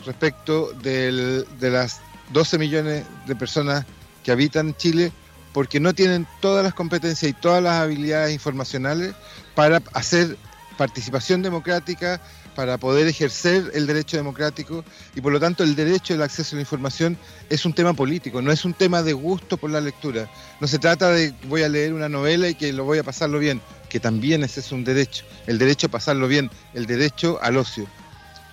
respecto 0.05 0.71
del, 0.81 1.45
de 1.59 1.71
las 1.71 1.99
12 2.31 2.57
millones 2.57 3.03
de 3.27 3.35
personas 3.35 3.85
que 4.23 4.31
habitan 4.31 4.77
Chile 4.77 5.11
porque 5.51 5.81
no 5.81 5.93
tienen 5.93 6.25
todas 6.39 6.63
las 6.63 6.73
competencias 6.73 7.29
y 7.29 7.33
todas 7.33 7.61
las 7.61 7.81
habilidades 7.81 8.33
informacionales 8.33 9.13
para 9.55 9.81
hacer 9.91 10.37
participación 10.77 11.41
democrática, 11.41 12.21
para 12.55 12.77
poder 12.77 13.07
ejercer 13.07 13.71
el 13.73 13.87
derecho 13.87 14.17
democrático 14.17 14.83
y 15.15 15.21
por 15.21 15.31
lo 15.31 15.39
tanto 15.39 15.63
el 15.63 15.75
derecho 15.75 16.13
al 16.13 16.21
acceso 16.21 16.55
a 16.55 16.57
la 16.57 16.61
información 16.61 17.17
es 17.49 17.65
un 17.65 17.73
tema 17.73 17.93
político, 17.93 18.41
no 18.41 18.51
es 18.51 18.65
un 18.65 18.73
tema 18.73 19.03
de 19.03 19.13
gusto 19.13 19.57
por 19.57 19.69
la 19.69 19.81
lectura. 19.81 20.29
No 20.59 20.67
se 20.67 20.79
trata 20.79 21.11
de 21.11 21.33
voy 21.47 21.63
a 21.63 21.69
leer 21.69 21.93
una 21.93 22.09
novela 22.09 22.49
y 22.49 22.55
que 22.55 22.73
lo 22.73 22.83
voy 22.83 22.99
a 22.99 23.03
pasarlo 23.03 23.39
bien, 23.39 23.61
que 23.89 23.99
también 23.99 24.43
ese 24.43 24.59
es 24.59 24.71
un 24.71 24.83
derecho, 24.83 25.25
el 25.47 25.57
derecho 25.57 25.87
a 25.87 25.91
pasarlo 25.91 26.27
bien, 26.27 26.49
el 26.73 26.85
derecho 26.85 27.39
al 27.41 27.57
ocio. 27.57 27.87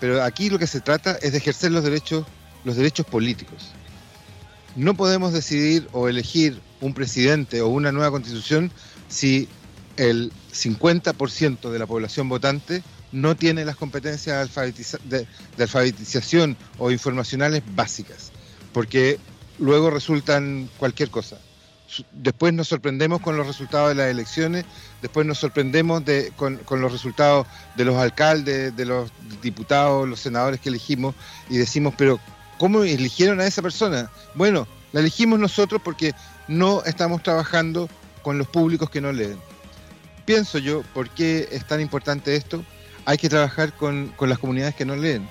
Pero 0.01 0.23
aquí 0.23 0.49
lo 0.51 0.59
que 0.59 0.67
se 0.67 0.81
trata 0.81 1.19
es 1.23 1.33
de 1.33 1.39
ejercer 1.39 1.73
los 1.73 1.83
derechos, 1.83 2.25
los 2.65 2.77
derechos 2.77 3.07
políticos. 3.07 3.73
No 4.77 4.95
podemos 4.95 5.33
decidir 5.33 5.89
o 5.93 6.09
elegir 6.09 6.61
un 6.81 6.95
presidente 6.95 7.61
o 7.61 7.69
una 7.69 7.91
nueva 7.91 8.13
constitución 8.13 8.71
si 9.09 9.49
el 9.97 10.33
50% 10.53 11.71
de 11.71 11.79
la 11.79 11.87
población 11.87 12.29
votante 12.29 12.83
no 13.13 13.37
tiene 13.37 13.65
las 13.65 13.77
competencias 13.77 14.51
de, 15.05 15.27
alfabetización 15.59 16.57
o 16.79 16.91
informacionales 16.91 17.63
básicas, 17.75 18.33
porque 18.73 19.19
luego 19.59 19.91
resultan 19.91 20.69
cualquier 20.79 21.11
cosa. 21.11 21.39
Después 22.13 22.53
nos 22.53 22.69
sorprendemos 22.69 23.23
con 23.23 23.39
los 23.39 23.47
resultados 23.47 23.89
de 23.89 23.95
las 23.95 24.11
elecciones, 24.11 24.67
después 25.01 25.27
nos 25.27 25.39
sorprendemos 25.39 26.05
de, 26.05 26.33
con, 26.37 26.57
con, 26.59 26.83
los 26.83 26.93
resultados 26.93 27.47
de 27.77 27.85
los 27.87 27.97
alcaldes, 27.97 28.77
de 28.77 28.85
los 28.85 29.11
diputados, 29.41 30.07
los 30.07 30.21
senadores 30.21 30.61
que 30.61 30.69
elegimos 30.69 31.15
y 31.49 31.57
decimos, 31.57 31.95
pero 31.97 32.21
¿cómo 32.59 32.83
eligieron 32.83 33.41
a 33.41 33.47
esa 33.47 33.63
persona? 33.63 34.11
Bueno, 34.35 34.69
la 34.93 35.01
elegimos 35.01 35.39
nosotros 35.39 35.81
porque 35.83 36.15
no 36.47 36.83
estamos 36.85 37.23
trabajando 37.23 37.89
con 38.23 38.37
los 38.37 38.49
públicos 38.49 38.91
que 38.91 39.01
no 39.01 39.13
leen. 39.13 39.39
Pienso 40.27 40.59
yo, 40.59 40.83
¿por 40.93 41.09
qué 41.09 41.49
es 41.53 41.67
tan 41.67 41.81
importante 41.81 42.37
esto? 42.37 42.63
Hay 43.09 43.17
que 43.17 43.31
trabajar 43.31 43.73
con, 43.73 44.09
con, 44.17 44.29
las 44.29 44.39
comunidades 44.39 44.75
que 44.75 44.85
no 44.85 44.95
leen. 44.95 45.27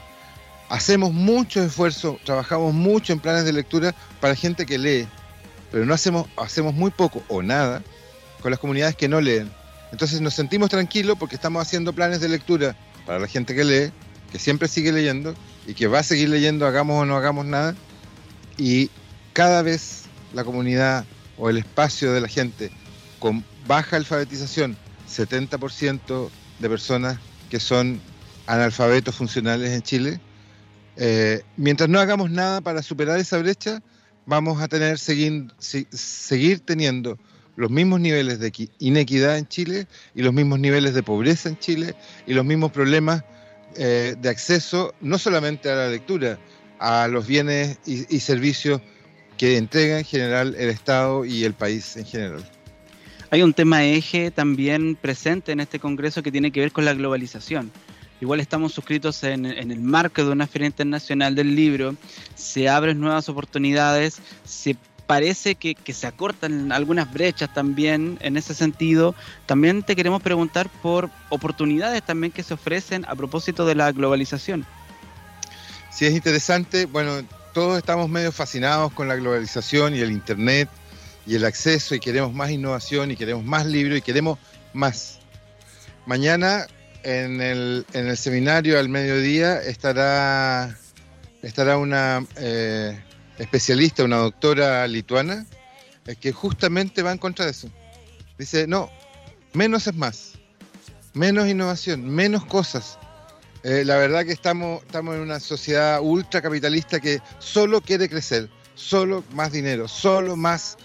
Hacemos 0.67 1.13
mucho 1.13 1.61
esfuerzo, 1.61 2.19
trabajamos 2.25 2.73
mucho 2.73 3.13
en 3.13 3.19
planes 3.19 3.45
de 3.45 3.53
lectura 3.53 3.93
para 4.19 4.33
gente 4.33 4.65
que 4.65 4.79
lee, 4.79 5.07
pero 5.71 5.85
no 5.85 5.93
hacemos, 5.93 6.27
hacemos 6.37 6.73
muy 6.73 6.89
poco 6.89 7.21
o 7.27 7.43
nada 7.43 7.83
con 8.41 8.49
las 8.49 8.59
comunidades 8.59 8.95
que 8.95 9.07
no 9.07 9.21
leen. 9.21 9.51
Entonces 9.91 10.21
nos 10.21 10.33
sentimos 10.33 10.71
tranquilos 10.71 11.17
porque 11.19 11.35
estamos 11.35 11.61
haciendo 11.61 11.93
planes 11.93 12.19
de 12.19 12.29
lectura 12.29 12.75
para 13.05 13.19
la 13.19 13.27
gente 13.27 13.53
que 13.53 13.63
lee, 13.63 13.91
que 14.31 14.39
siempre 14.39 14.67
sigue 14.67 14.91
leyendo 14.91 15.35
y 15.67 15.75
que 15.75 15.85
va 15.85 15.99
a 15.99 16.03
seguir 16.03 16.29
leyendo, 16.29 16.65
hagamos 16.65 17.03
o 17.03 17.05
no 17.05 17.15
hagamos 17.15 17.45
nada. 17.45 17.75
Y 18.57 18.89
cada 19.33 19.61
vez 19.61 20.05
la 20.33 20.43
comunidad 20.43 21.05
o 21.37 21.51
el 21.51 21.59
espacio 21.59 22.11
de 22.11 22.21
la 22.21 22.27
gente 22.27 22.71
con 23.19 23.45
baja 23.67 23.97
alfabetización, 23.97 24.75
70% 25.07 26.29
de 26.57 26.69
personas 26.69 27.19
que 27.49 27.59
son 27.59 27.99
analfabetos 28.45 29.15
funcionales 29.15 29.71
en 29.71 29.81
Chile. 29.81 30.19
Eh, 30.95 31.43
mientras 31.57 31.89
no 31.89 31.99
hagamos 31.99 32.31
nada 32.31 32.61
para 32.61 32.81
superar 32.81 33.19
esa 33.19 33.37
brecha, 33.37 33.81
vamos 34.25 34.61
a 34.61 34.67
tener 34.67 34.97
seguir, 34.97 35.47
seguir 35.59 36.59
teniendo 36.61 37.17
los 37.55 37.71
mismos 37.71 37.99
niveles 37.99 38.39
de 38.39 38.69
inequidad 38.79 39.37
en 39.37 39.47
Chile 39.47 39.87
y 40.15 40.21
los 40.21 40.33
mismos 40.33 40.59
niveles 40.59 40.93
de 40.93 41.03
pobreza 41.03 41.49
en 41.49 41.57
Chile 41.57 41.95
y 42.25 42.33
los 42.33 42.45
mismos 42.45 42.71
problemas 42.71 43.23
eh, 43.75 44.15
de 44.19 44.29
acceso 44.29 44.93
no 45.01 45.17
solamente 45.17 45.69
a 45.69 45.75
la 45.75 45.89
lectura, 45.89 46.39
a 46.79 47.07
los 47.07 47.27
bienes 47.27 47.79
y, 47.85 48.19
servicios 48.19 48.81
que 49.37 49.57
entrega 49.57 49.99
en 49.99 50.05
general 50.05 50.55
el 50.57 50.69
Estado 50.69 51.25
y 51.25 51.43
el 51.43 51.53
país 51.53 51.97
en 51.97 52.05
general. 52.05 52.56
Hay 53.29 53.41
un 53.41 53.53
tema 53.53 53.83
eje 53.83 54.31
también 54.31 54.95
presente 54.95 55.51
en 55.51 55.59
este 55.59 55.79
Congreso 55.79 56.23
que 56.23 56.31
tiene 56.31 56.51
que 56.51 56.61
ver 56.61 56.71
con 56.71 56.85
la 56.85 56.93
globalización. 56.93 57.71
Igual 58.21 58.39
estamos 58.39 58.73
suscritos 58.73 59.21
en, 59.23 59.45
el 59.45 59.79
marco 59.79 60.23
de 60.23 60.31
una 60.31 60.47
feria 60.47 60.67
internacional 60.67 61.35
del 61.35 61.55
libro, 61.55 61.95
se 62.35 62.69
abren 62.69 62.99
nuevas 62.99 63.27
oportunidades, 63.29 64.21
se 64.43 64.77
parece 65.05 65.55
que, 65.55 65.75
se 65.93 66.07
acortan 66.07 66.71
algunas 66.71 67.11
brechas 67.13 67.53
también 67.53 68.17
en 68.21 68.37
ese 68.37 68.53
sentido. 68.53 69.13
También 69.45 69.83
te 69.83 69.95
queremos 69.95 70.21
preguntar 70.21 70.69
por 70.81 71.09
oportunidades 71.29 72.03
también 72.03 72.31
que 72.31 72.43
se 72.43 72.53
ofrecen 72.53 73.05
a 73.07 73.15
propósito 73.15 73.65
de 73.65 73.75
la 73.75 73.91
globalización. 73.91 74.65
Sí, 75.91 76.05
es 76.05 76.13
interesante. 76.13 76.85
Bueno, 76.85 77.23
todos 77.53 77.77
estamos 77.77 78.09
medio 78.09 78.31
fascinados 78.31 78.93
con 78.93 79.07
la 79.07 79.15
globalización 79.15 79.95
y 79.95 79.99
el 79.99 80.11
Internet 80.11 80.69
y 81.27 81.35
el 81.35 81.45
acceso 81.45 81.93
y 81.93 81.99
queremos 81.99 82.33
más 82.33 82.49
innovación 82.49 83.11
y 83.11 83.17
queremos 83.17 83.43
más 83.43 83.65
libros 83.65 83.99
y 83.99 84.01
queremos 84.01 84.39
más. 84.73 85.19
Mañana 86.05 86.65
en 87.03 87.41
el, 87.41 87.85
en 87.93 88.07
el 88.07 88.17
seminario 88.17 88.79
al 88.79 88.87
mediodía 88.87 89.61
estará, 89.61 90.77
estará 91.41 91.77
una 91.77 92.25
eh, 92.37 92.97
especialista, 93.37 94.05
una 94.05 94.17
doctora 94.17 94.87
lituana, 94.87 95.45
eh, 96.05 96.15
que 96.15 96.31
justamente 96.31 97.03
va 97.03 97.11
en 97.11 97.17
contra 97.17 97.43
de 97.45 97.51
eso. 97.51 97.69
Dice, 98.37 98.65
no, 98.65 98.89
menos 99.53 99.85
es 99.87 99.95
más, 99.95 100.33
menos 101.13 101.49
innovación, 101.49 102.09
menos 102.09 102.45
cosas. 102.45 102.97
Eh, 103.63 103.83
la 103.83 103.97
verdad 103.97 104.25
que 104.25 104.31
estamos, 104.31 104.81
estamos 104.83 105.15
en 105.15 105.21
una 105.21 105.41
sociedad 105.41 105.99
ultracapitalista 106.01 107.01
que 107.01 107.19
solo 107.39 107.81
quiere 107.81 108.07
crecer, 108.07 108.49
solo 108.75 109.25
más 109.33 109.51
dinero, 109.51 109.89
solo 109.89 110.37
más... 110.37 110.77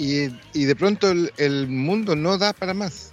Y, 0.00 0.28
de 0.64 0.76
pronto 0.76 1.10
el, 1.10 1.32
el 1.36 1.68
mundo 1.68 2.16
no 2.16 2.38
da 2.38 2.52
para 2.52 2.72
más 2.72 3.12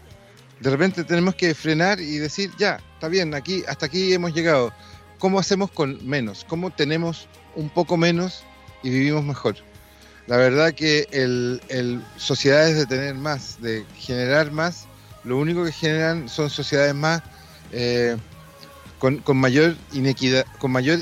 de 0.60 0.70
repente 0.70 1.03
tenemos 1.03 1.36
que 1.36 1.53
frenar 1.53 2.00
y 2.00 2.17
decir, 2.17 2.51
ya, 2.58 2.79
está 2.94 3.08
bien, 3.08 3.34
aquí, 3.34 3.63
hasta 3.67 3.86
aquí 3.86 4.13
hemos 4.13 4.34
llegado. 4.34 4.74
¿Cómo 5.20 5.39
hacemos 5.39 5.72
con 5.72 6.06
menos? 6.08 6.46
¿Cómo 6.48 6.72
tenemos 6.72 7.27
un 7.56 7.70
poco 7.70 7.98
menos 7.98 8.44
y 8.84 8.89
vivimos 8.89 9.24
mejor? 9.24 9.56
La 10.27 10.38
verdad 10.38 10.74
que 10.74 11.08
el, 11.12 12.03
sociedades 12.17 12.75
de 12.75 12.86
tener 12.86 13.15
más, 13.15 13.62
de 13.62 13.86
generar 13.98 14.51
más, 14.51 14.86
lo 15.24 15.38
único 15.38 15.63
que 15.63 15.72
generan 15.72 16.27
son 16.27 16.50
sociedades 16.50 16.94
más 16.94 17.22
eh, 17.72 18.17
con, 19.00 19.22
mayor 19.38 19.75
inequidad, 19.94 20.46
con 20.60 20.72
mayor 20.72 21.00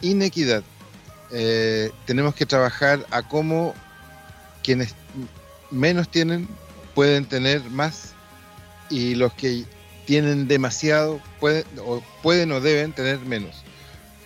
inequidad. 0.00 0.62
Eh, 1.30 1.90
tenemos 2.06 2.34
que 2.34 2.46
trabajar 2.46 3.06
a 3.10 3.22
cómo 3.22 3.74
quienes 4.62 4.94
menos 5.74 6.08
tienen 6.08 6.48
pueden 6.94 7.26
tener 7.26 7.62
más 7.70 8.14
y 8.88 9.14
los 9.14 9.32
que 9.34 9.64
tienen 10.06 10.46
demasiado 10.46 11.20
pueden 11.40 11.64
o, 11.78 12.02
pueden 12.22 12.52
o 12.52 12.60
deben 12.60 12.92
tener 12.92 13.18
menos. 13.20 13.62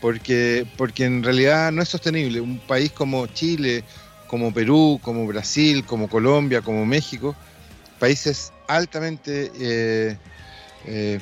Porque, 0.01 0.67
porque 0.77 1.05
en 1.05 1.25
realidad 1.25 1.73
no 1.73 1.83
es 1.83 1.89
sostenible. 1.89 2.41
Un 2.41 2.61
país 2.61 2.93
como 2.93 3.27
Chile, 3.27 3.83
como 4.29 4.55
Perú, 4.55 5.01
como 5.03 5.27
Brasil, 5.27 5.85
como 5.85 6.09
Colombia, 6.09 6.63
como 6.63 6.87
México, 6.87 7.35
países 7.99 8.53
altamente 8.69 9.51
eh, 9.59 10.17
eh, 10.87 11.21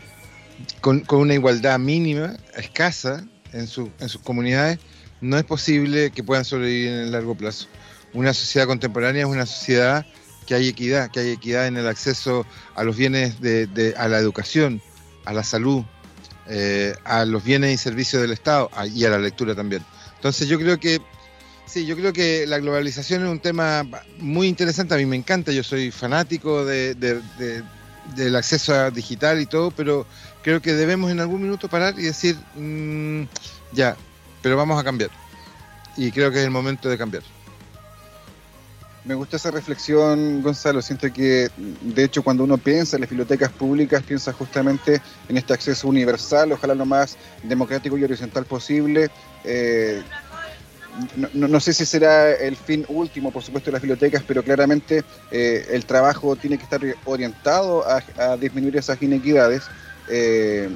con, 0.83 1.01
con, 1.01 1.21
una 1.21 1.35
igualdad 1.35 1.79
mínima, 1.79 2.37
escasa 2.55 3.25
en, 3.53 3.67
su, 3.67 3.91
en 3.99 4.11
sus 4.11 4.21
comunidades, 4.21 4.79
no 5.23 5.39
es 5.39 5.45
posible 5.45 6.11
que 6.11 6.23
puedan 6.23 6.45
sobrevivir 6.45 6.89
en 6.89 7.01
el 7.01 7.13
largo 7.13 7.35
plazo. 7.35 7.69
Una 8.17 8.33
sociedad 8.33 8.67
contemporánea 8.67 9.25
es 9.25 9.29
una 9.29 9.45
sociedad 9.45 10.07
que 10.47 10.55
hay 10.55 10.69
equidad, 10.69 11.11
que 11.11 11.21
hay 11.21 11.31
equidad 11.33 11.67
en 11.67 11.77
el 11.77 11.87
acceso 11.87 12.47
a 12.75 12.83
los 12.83 12.97
bienes 12.97 13.43
de, 13.43 13.95
a 13.99 14.09
la 14.09 14.17
educación, 14.17 14.81
a 15.27 15.35
la 15.35 15.45
salud, 15.45 15.85
eh, 16.49 16.95
a 17.05 17.27
los 17.27 17.45
bienes 17.45 17.75
y 17.75 17.77
servicios 17.77 18.23
del 18.23 18.33
Estado 18.33 18.71
y 18.95 19.05
a 19.05 19.11
la 19.11 19.19
lectura 19.19 19.55
también. 19.55 19.85
Entonces 20.15 20.49
yo 20.49 20.59
creo 20.59 20.81
que 20.81 20.99
sí, 21.67 21.85
yo 21.85 21.95
creo 21.95 22.15
que 22.15 22.47
la 22.47 22.59
globalización 22.59 23.23
es 23.23 23.29
un 23.29 23.39
tema 23.39 23.87
muy 24.17 24.49
interesante. 24.49 24.95
A 24.95 24.97
mí 24.97 25.05
me 25.05 25.17
encanta, 25.17 25.53
yo 25.53 25.63
soy 25.63 25.91
fanático 25.91 26.65
de, 26.65 26.95
del 26.95 28.35
acceso 28.35 28.75
a 28.75 28.91
digital 28.91 29.43
y 29.43 29.47
todo, 29.47 29.73
pero 29.73 30.07
creo 30.43 30.63
que 30.63 30.73
debemos 30.73 31.11
en 31.11 31.21
algún 31.21 31.43
minuto 31.43 31.69
parar 31.69 31.93
y 31.99 32.05
decir 32.05 32.35
mm, 32.55 33.25
ya, 33.73 33.95
pero 34.41 34.57
vamos 34.57 34.81
a 34.81 34.85
cambiar. 34.85 35.11
Y 35.99 36.11
creo 36.13 36.31
que 36.31 36.39
es 36.39 36.45
el 36.47 36.51
momento 36.51 36.89
de 36.89 36.97
cambiar. 36.97 37.36
Me 39.07 39.15
gusta 39.15 39.37
esa 39.37 39.53
reflexión, 39.53 40.43
Gonzalo. 40.43 40.83
Siento 40.83 41.13
que, 41.13 41.49
de 41.57 42.05
hecho, 42.05 42.25
cuando 42.25 42.43
uno 42.43 42.59
piensa 42.59 42.97
en 42.97 43.03
las 43.03 43.11
bibliotecas 43.11 43.53
públicas, 43.53 44.03
piensa 44.03 44.33
justamente 44.33 45.01
en 45.29 45.37
este 45.37 45.53
acceso 45.55 45.87
universal, 45.87 46.51
ojalá 46.51 46.75
lo 46.75 46.87
más 46.87 47.17
democrático 47.45 47.97
y 47.97 48.03
horizontal 48.03 48.47
posible. 48.47 49.09
Eh, 49.45 50.03
no, 51.35 51.61
sé 51.61 51.73
si 51.73 51.87
será 51.87 52.33
el 52.33 52.57
fin 52.57 52.85
último, 52.89 53.31
por 53.31 53.45
supuesto, 53.45 53.71
de 53.71 53.75
las 53.75 53.83
bibliotecas, 53.83 54.25
pero 54.27 54.43
claramente 54.43 55.05
eh, 55.31 55.65
el 55.71 55.85
trabajo 55.85 56.35
tiene 56.35 56.59
que 56.59 56.65
estar 56.65 56.81
orientado 57.05 57.85
a, 57.87 58.37
disminuir 58.37 58.77
esas 58.77 59.01
inequidades. 59.01 59.63
Eh, 60.09 60.69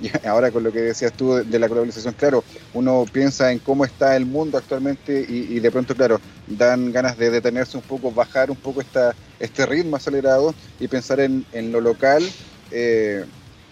ahora 0.24 0.50
con 0.50 0.62
lo 0.62 0.72
que 0.72 0.80
decías 0.80 1.12
tú 1.12 1.34
de, 1.34 1.58
la 1.58 1.68
globalización, 1.68 2.14
claro, 2.14 2.44
uno 2.74 3.04
piensa 3.10 3.52
en 3.52 3.58
cómo 3.58 3.84
está 3.84 4.16
el 4.16 4.26
mundo 4.26 4.58
actualmente 4.58 5.24
y, 5.28 5.58
de 5.60 5.70
pronto, 5.70 5.94
claro, 5.94 6.20
dan 6.46 6.92
ganas 6.92 7.16
de 7.16 7.30
detenerse 7.30 7.76
un 7.76 7.82
poco, 7.82 8.10
bajar 8.10 8.50
un 8.50 8.56
poco 8.56 8.80
esta, 8.80 9.14
este 9.38 9.66
ritmo 9.66 9.96
acelerado 9.96 10.54
y 10.80 10.88
pensar 10.88 11.20
en, 11.20 11.44
lo 11.72 11.80
local. 11.80 12.22
Eh, 12.70 13.24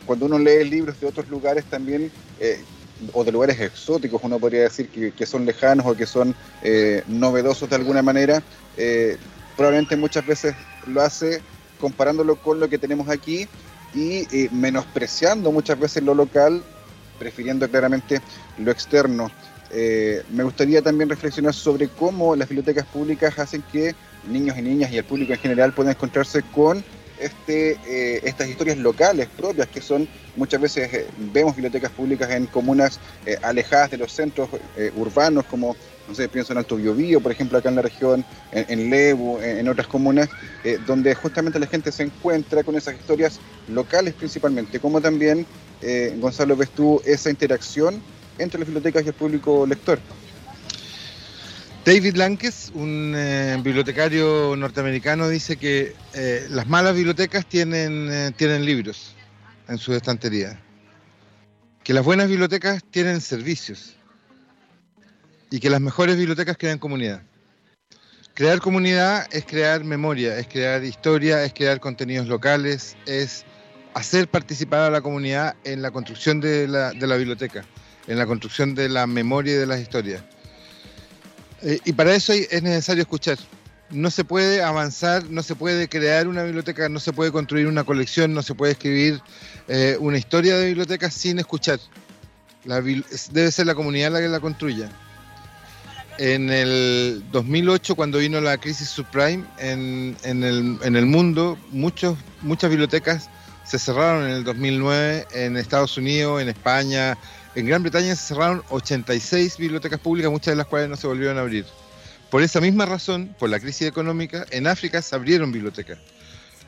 cuando 0.07 0.27
uno 0.27 0.39
lee 0.39 0.65
libros 0.65 1.01
de 1.01 1.07
otros 1.07 1.29
lugares 1.29 1.65
también, 1.65 2.11
eh, 2.39 2.63
o 3.13 3.25
de 3.25 3.33
lugares 3.33 3.59
exóticos, 3.59 4.21
uno 4.23 4.39
podría 4.39 4.63
decir 4.63 4.89
que, 4.89 5.27
son 5.27 5.47
lejanos 5.47 5.87
o 5.87 5.97
que 5.97 6.07
son 6.07 6.35
eh, 6.63 7.03
novedosos 7.07 7.69
de 7.69 7.77
alguna 7.77 8.03
manera, 8.03 8.43
probablemente 9.57 9.97
muchas 9.97 10.27
veces 10.27 10.55
lo 10.87 11.03
hace 11.03 11.41
comparándolo 11.79 12.37
con 12.37 12.61
lo 12.61 12.69
que 12.69 12.79
tenemos 12.79 13.09
aquí 13.09 13.49
y 13.95 14.27
eh, 14.37 14.49
menospreciando 14.53 15.53
muchas 15.53 15.79
veces 15.79 16.03
lo 16.03 16.15
local, 16.15 16.63
prefiriendo 17.19 17.69
claramente 17.69 18.21
lo 18.59 18.71
externo. 18.71 19.31
Eh, 19.73 20.23
me 20.31 20.43
gustaría 20.43 20.83
también 20.83 21.09
reflexionar 21.09 21.55
sobre 21.55 21.89
cómo 21.89 22.35
las 22.35 22.49
bibliotecas 22.49 22.87
públicas 22.87 23.39
hacen 23.39 23.63
que 23.71 23.95
niños 24.29 24.59
y 24.59 24.63
niñas 24.63 24.91
y 24.91 24.99
el 24.99 25.05
público 25.05 25.33
en 25.33 25.39
general 25.39 25.73
puedan 25.73 25.93
encontrarse 25.93 26.43
con 26.43 26.85
este, 27.21 27.79
eh, 27.87 28.21
estas 28.25 28.49
historias 28.49 28.79
locales 28.79 29.29
propias 29.37 29.69
que 29.69 29.81
son 29.81 30.09
muchas 30.37 30.61
veces 30.61 31.07
vemos 31.33 31.55
bibliotecas 31.55 31.93
públicas 31.93 32.31
en 32.31 32.47
comunas 32.47 32.99
alejadas 33.43 33.91
de 33.91 33.99
los 33.99 34.13
centros 34.13 34.49
urbanos 34.97 35.45
como 35.45 35.77
no 36.11 36.17
sé, 36.17 36.29
pienso 36.29 36.53
en 36.53 36.59
Alto 36.59 36.75
Biobío, 36.75 37.21
por 37.21 37.31
ejemplo, 37.31 37.57
acá 37.57 37.69
en 37.69 37.77
la 37.77 37.83
región, 37.83 38.25
en, 38.51 38.91
Lebu, 38.91 39.39
en, 39.39 39.69
otras 39.69 39.87
comunas, 39.87 40.29
eh, 40.65 40.77
donde 40.85 41.15
justamente 41.15 41.61
la 41.61 41.69
gente 41.69 41.93
se 41.93 42.03
encuentra 42.03 42.65
con 42.65 42.75
esas 42.75 42.97
historias 42.97 43.39
locales 43.69 44.15
principalmente, 44.15 44.81
como 44.81 45.01
también, 45.01 45.47
eh, 45.81 46.17
Gonzalo, 46.19 46.57
ves 46.57 46.71
tú 46.71 47.01
esa 47.05 47.31
interacción 47.31 48.03
entre 48.39 48.59
las 48.59 48.67
bibliotecas 48.67 49.05
y 49.05 49.09
el 49.09 49.15
público 49.15 49.65
lector. 49.67 50.01
David 51.85 52.17
Lankes, 52.17 52.73
un 52.75 53.15
eh, 53.17 53.57
bibliotecario 53.63 54.57
norteamericano, 54.57 55.29
dice 55.29 55.57
que 55.57 55.95
las 56.51 56.67
malas 56.67 56.97
bibliotecas 56.97 57.47
tienen 57.47 58.35
libros 58.65 59.15
en 59.69 59.79
su 59.79 59.95
estantería, 59.95 60.61
que 61.85 61.95
las 61.95 62.05
buenas 62.05 62.29
bibliotecas 62.29 62.83
tienen 62.91 63.21
servicios 63.21 63.95
y 65.51 65.61
que 65.61 65.69
las 65.69 65.81
mejores 65.81 66.17
bibliotecas 66.17 66.57
creen 66.57 66.79
comunidad. 66.79 67.23
Crear 68.35 68.61
comunidad 68.61 69.27
es 69.33 69.45
crear 69.45 69.85
memoria, 69.85 70.39
es 70.39 70.47
crear 70.47 70.83
historia, 70.85 71.45
es 71.45 71.53
crear 71.53 71.81
contenidos 71.81 72.29
locales, 72.29 72.97
es 73.05 73.45
hacer 73.93 74.29
participar 74.29 74.81
a 74.81 74.91
la 74.91 75.01
comunidad 75.01 75.57
en 75.65 75.83
la 75.83 75.91
construcción 75.91 76.41
de 76.41 76.69
la, 76.69 77.17
biblioteca, 77.17 77.65
en 78.07 78.17
la 78.17 78.27
construcción 78.27 78.75
de 78.75 78.89
la 78.89 79.07
memoria 79.07 79.55
y 79.55 79.57
de 79.57 79.67
las 79.67 79.81
historias. 79.81 80.23
Eh, 81.63 81.81
y 81.85 81.93
para 81.93 82.15
eso 82.15 82.33
es 82.33 82.63
necesario 82.63 83.03
escuchar. 83.03 83.37
No 83.91 84.11
se 84.11 84.25
puede 84.25 84.63
avanzar, 84.63 85.25
no 85.25 85.43
se 85.43 85.57
puede 85.57 85.89
crear 85.89 86.29
una 86.29 86.45
biblioteca, 86.45 86.89
no 86.89 87.01
se 87.01 87.13
puede 87.13 87.33
construir 87.33 87.67
una 87.67 87.83
colección, 87.83 88.33
no 88.33 88.43
se 88.43 88.55
puede 88.55 88.73
escribir 88.73 89.21
eh, 89.67 89.97
una 89.99 90.17
historia 90.17 90.57
de 90.57 90.67
biblioteca 90.67 91.11
sin 91.11 91.41
escuchar. 91.41 91.81
debe 92.65 93.51
ser 93.51 93.67
la 93.67 93.75
comunidad 93.75 94.13
la 94.13 94.21
que 94.21 94.29
la 94.29 94.39
construya. 94.39 94.89
En 96.23 96.51
el 96.51 97.25
2008, 97.33 97.95
cuando 97.95 98.19
vino 98.19 98.43
la 98.43 98.59
crisis 98.59 98.91
subprime 98.91 99.43
en, 99.57 100.15
el, 100.23 101.07
mundo, 101.07 101.57
muchas 101.71 102.15
bibliotecas 102.69 103.31
se 103.65 103.79
cerraron 103.79 104.25
en 104.25 104.33
el 104.33 104.45
2009 104.45 105.29
en 105.33 105.57
Estados 105.57 105.97
Unidos, 105.97 106.43
en 106.43 106.51
España, 106.51 107.17
en 107.55 107.65
Gran 107.65 107.81
Bretaña 107.83 108.15
se 108.15 108.35
cerraron 108.35 108.63
86 108.69 109.57
bibliotecas 109.57 109.99
públicas, 109.99 110.31
muchas 110.31 110.53
de 110.53 110.57
las 110.57 110.67
cuales 110.67 110.91
no 110.91 110.97
se 110.99 111.07
volvieron 111.07 111.39
a 111.39 111.41
abrir. 111.41 111.65
Por 112.31 112.43
esa 112.43 112.61
misma 112.61 112.85
razón, 112.85 113.35
por 113.39 113.49
la 113.49 113.59
crisis 113.59 113.89
económica, 113.89 114.45
en 114.51 114.67
África 114.67 115.01
se 115.01 115.15
abrieron 115.17 115.51
bibliotecas, 115.53 115.97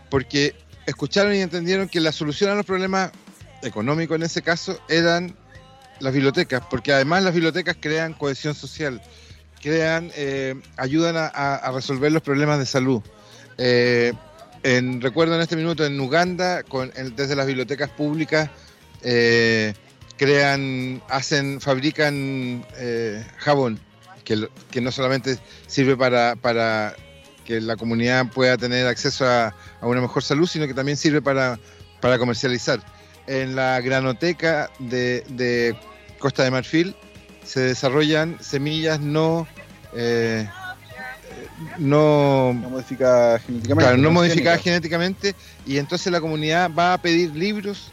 porque 0.09 0.55
escucharon 0.87 1.35
y 1.35 1.41
entendieron 1.41 1.91
que 1.91 2.01
la 2.01 2.13
solución 2.13 2.49
a 2.49 2.55
los 2.55 2.65
problemas 2.65 3.11
económicos 3.63 4.17
en 4.17 4.23
ese 4.23 4.41
caso 4.41 4.81
eran 4.89 5.37
las 6.01 6.15
bibliotecas, 6.15 6.63
porque 6.71 6.95
además 6.95 7.23
las 7.23 7.35
bibliotecas 7.35 7.77
crean 7.79 8.15
cohesión 8.15 8.55
social 8.55 9.03
crean, 9.63 10.11
eh, 10.17 10.55
ayudan 10.77 11.15
a, 11.17 11.71
resolver 11.73 12.13
los 12.13 12.23
problemas 12.23 12.59
de 12.59 12.67
salud. 12.67 13.01
Eh, 13.57 14.13
en, 14.65 15.01
recuerdo 15.01 15.37
en 15.37 15.41
este 15.41 15.57
minuto 15.57 15.87
en 15.87 15.99
Uganda, 15.99 16.63
con, 16.65 16.93
desde 17.17 17.37
las 17.37 17.47
bibliotecas 17.47 17.89
públicas, 17.89 18.51
eh, 19.03 19.73
crean, 20.19 21.01
hacen, 21.09 21.61
fabrican 21.61 22.65
jabón, 23.39 23.79
que, 24.25 24.49
que, 24.71 24.81
no 24.81 24.93
solamente 24.93 25.39
sirve 25.67 25.97
para, 25.97 26.37
para, 26.37 26.95
que 27.45 27.61
la 27.61 27.77
comunidad 27.77 28.27
pueda 28.31 28.57
tener 28.57 28.87
acceso 28.87 29.27
a, 29.27 29.55
una 29.81 30.01
mejor 30.01 30.23
salud, 30.23 30.47
sino 30.47 30.67
que 30.67 30.75
también 30.75 30.97
sirve 30.97 31.23
para, 31.23 31.59
para 32.01 32.19
comercializar. 32.19 32.81
En 33.29 33.55
la 33.55 33.81
granoteca 33.81 34.71
de, 34.81 35.25
de 35.29 35.77
Costa 36.19 36.43
de 36.43 36.51
Marfil 36.51 36.97
se 37.45 37.61
desarrollan 37.61 38.39
semillas 38.41 39.01
no 39.01 39.47
eh, 39.95 40.49
no, 41.79 42.53
modificadas 42.53 43.43
genéticamente. 43.43 43.97
no 43.99 44.11
modificadas 44.11 44.63
genéticamente 44.63 45.35
y 45.67 45.79
entonces 45.79 46.13
la 46.13 46.21
comunidad 46.21 46.71
va 46.77 46.95
a 46.95 46.99
pedir 46.99 47.35
libros, 47.35 47.91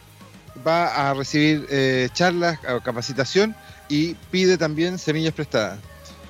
va 0.65 1.09
a 1.09 1.13
recibir 1.13 1.65
eh, 1.69 2.09
charlas 2.13 2.59
o 2.69 2.81
capacitación 2.81 3.55
y 3.87 4.15
pide 4.31 4.57
también 4.57 4.97
semillas 4.97 5.33
prestadas. 5.33 5.79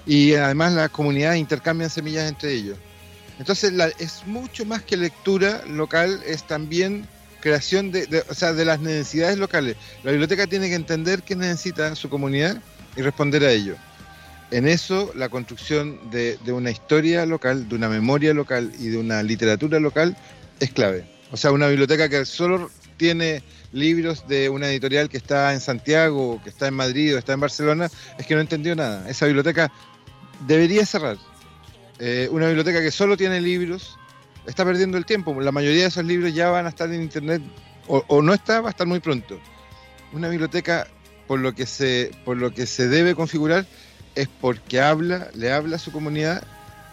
Y 0.06 0.34
además 0.34 0.74
las 0.74 0.90
comunidades 0.90 1.40
intercambian 1.40 1.90
semillas 1.90 2.28
entre 2.28 2.54
ellos. 2.54 2.78
Entonces 3.38 3.74
es 4.00 4.24
mucho 4.26 4.66
más 4.66 4.82
que 4.82 4.98
lectura 4.98 5.62
local, 5.68 6.22
es 6.26 6.44
también 6.44 7.08
creación 7.42 7.92
de, 7.92 8.24
o 8.30 8.34
sea, 8.34 8.54
de 8.54 8.66
las 8.66 8.80
necesidades 8.80 9.38
locales. 9.38 9.78
La 10.04 10.12
biblioteca 10.12 10.48
tiene 10.48 10.68
que 10.68 10.76
entender 10.76 11.24
qué 11.24 11.36
necesita 11.36 11.96
su 11.96 12.10
comunidad 12.10 12.62
y 12.96 13.02
responder 13.02 13.44
a 13.44 13.52
ello. 13.52 13.76
En 14.52 14.68
eso, 14.68 15.12
la 15.16 15.30
construcción 15.30 16.10
de, 16.10 16.40
una 16.52 16.72
historia 16.72 17.26
local, 17.26 17.70
de 17.70 17.76
una 17.76 17.88
memoria 17.88 18.34
local 18.34 18.72
y 18.80 18.88
de 18.88 18.98
una 18.98 19.22
literatura 19.22 19.80
local 19.80 20.18
es 20.60 20.72
clave. 20.72 21.06
O 21.32 21.38
sea, 21.38 21.52
una 21.52 21.68
biblioteca 21.68 22.10
que 22.10 22.26
solo 22.26 22.72
tiene 22.98 23.44
libros 23.72 24.28
de 24.28 24.50
una 24.50 24.68
editorial 24.68 25.08
que 25.08 25.18
está 25.18 25.54
en 25.54 25.60
Santiago, 25.60 26.42
que 26.44 26.50
está 26.50 26.68
en 26.68 26.74
Madrid 26.74 27.16
o 27.16 27.20
está 27.20 27.34
en 27.34 27.42
Barcelona, 27.42 27.90
es 28.18 28.26
que 28.26 28.34
no 28.34 28.42
entendió 28.42 28.76
nada. 28.76 29.08
Esa 29.08 29.28
biblioteca 29.28 29.72
debería 30.48 30.84
cerrar. 30.84 31.18
Eh, 32.00 32.28
una 32.32 32.48
biblioteca 32.48 32.82
que 32.82 32.92
solo 32.92 33.18
tiene 33.18 33.40
libros 33.42 34.00
está 34.48 34.66
perdiendo 34.66 34.98
el 34.98 35.06
tiempo. 35.06 35.40
La 35.40 35.52
mayoría 35.52 35.82
de 35.82 35.90
esos 35.90 36.06
libros 36.06 36.34
ya 36.34 36.50
van 36.50 36.66
a 36.66 36.70
estar 36.70 36.92
en 36.92 37.04
internet 37.04 37.44
o, 37.88 38.04
o 38.08 38.24
no 38.24 38.34
está, 38.34 38.62
va 38.62 38.70
a 38.70 38.72
estar 38.72 38.88
muy 38.88 39.00
pronto. 39.00 39.40
Una 40.12 40.28
biblioteca 40.28 40.88
por 41.30 41.40
lo 41.40 41.54
que 41.54 41.68
se, 41.68 42.10
por 42.26 42.38
lo 42.38 42.52
que 42.56 42.66
se 42.66 42.88
debe 42.88 43.14
configurar 43.14 43.68
es 44.16 44.28
porque 44.42 44.82
habla, 44.82 45.28
le 45.36 45.54
habla 45.54 45.76
a 45.76 45.80
su 45.80 45.92
comunidad, 45.92 46.44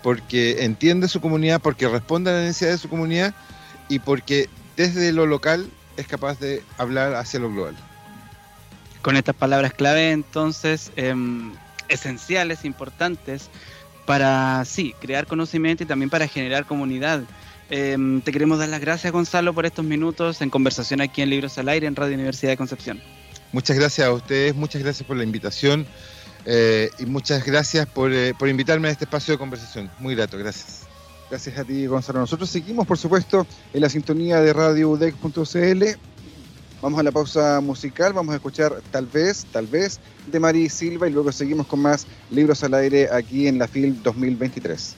porque 0.02 0.62
entiende 0.62 1.08
su 1.08 1.22
comunidad, 1.22 1.62
porque 1.62 1.88
responde 1.88 2.30
a 2.30 2.34
la 2.34 2.40
necesidad 2.42 2.72
de 2.72 2.76
su 2.76 2.90
comunidad 2.90 3.34
y 3.88 3.98
porque 3.98 4.50
desde 4.76 5.10
lo 5.12 5.24
local 5.24 5.70
es 5.96 6.06
capaz 6.06 6.38
de 6.38 6.62
hablar 6.76 7.14
hacia 7.14 7.40
lo 7.40 7.50
global. 7.50 7.74
Con 9.00 9.16
estas 9.16 9.34
palabras 9.34 9.72
clave, 9.72 10.10
entonces, 10.10 10.92
em, 10.96 11.54
esenciales, 11.88 12.66
importantes, 12.66 13.48
para, 14.04 14.62
sí, 14.66 14.94
crear 15.00 15.26
conocimiento 15.26 15.82
y 15.82 15.86
también 15.86 16.10
para 16.10 16.28
generar 16.28 16.66
comunidad. 16.66 17.22
Em, 17.70 18.20
te 18.20 18.32
queremos 18.32 18.58
dar 18.58 18.68
las 18.68 18.82
gracias, 18.82 19.14
Gonzalo, 19.14 19.54
por 19.54 19.64
estos 19.64 19.86
minutos 19.86 20.42
en 20.42 20.50
conversación 20.50 21.00
aquí 21.00 21.22
en 21.22 21.30
Libros 21.30 21.56
al 21.56 21.70
Aire, 21.70 21.86
en 21.86 21.96
Radio 21.96 22.12
Universidad 22.16 22.52
de 22.52 22.58
Concepción. 22.58 23.00
Muchas 23.56 23.78
gracias 23.78 24.06
a 24.06 24.12
ustedes, 24.12 24.54
muchas 24.54 24.82
gracias 24.82 25.08
por 25.08 25.16
la 25.16 25.24
invitación 25.24 25.86
eh, 26.44 26.90
y 26.98 27.06
muchas 27.06 27.42
gracias 27.42 27.86
por, 27.86 28.12
eh, 28.12 28.34
por, 28.38 28.50
invitarme 28.50 28.88
a 28.88 28.90
este 28.90 29.04
espacio 29.04 29.32
de 29.32 29.38
conversación. 29.38 29.90
Muy 29.98 30.14
grato, 30.14 30.36
gracias. 30.36 30.82
Gracias 31.30 31.56
a 31.56 31.64
ti, 31.64 31.86
Gonzalo. 31.86 32.18
Nosotros 32.18 32.50
seguimos, 32.50 32.86
por 32.86 32.98
supuesto, 32.98 33.46
en 33.72 33.80
la 33.80 33.88
sintonía 33.88 34.42
de 34.42 34.52
radioudec.cl. 34.52 35.84
Vamos 36.82 37.00
a 37.00 37.02
la 37.02 37.10
pausa 37.12 37.62
musical, 37.62 38.12
vamos 38.12 38.34
a 38.34 38.36
escuchar 38.36 38.74
Tal 38.90 39.06
vez, 39.06 39.46
Tal 39.50 39.66
vez 39.66 40.00
de 40.26 40.38
Mari 40.38 40.68
Silva 40.68 41.08
y 41.08 41.12
luego 41.12 41.32
seguimos 41.32 41.66
con 41.66 41.80
más 41.80 42.06
libros 42.30 42.62
al 42.62 42.74
aire 42.74 43.08
aquí 43.10 43.48
en 43.48 43.58
la 43.58 43.66
FIL 43.68 44.02
2023. 44.02 44.96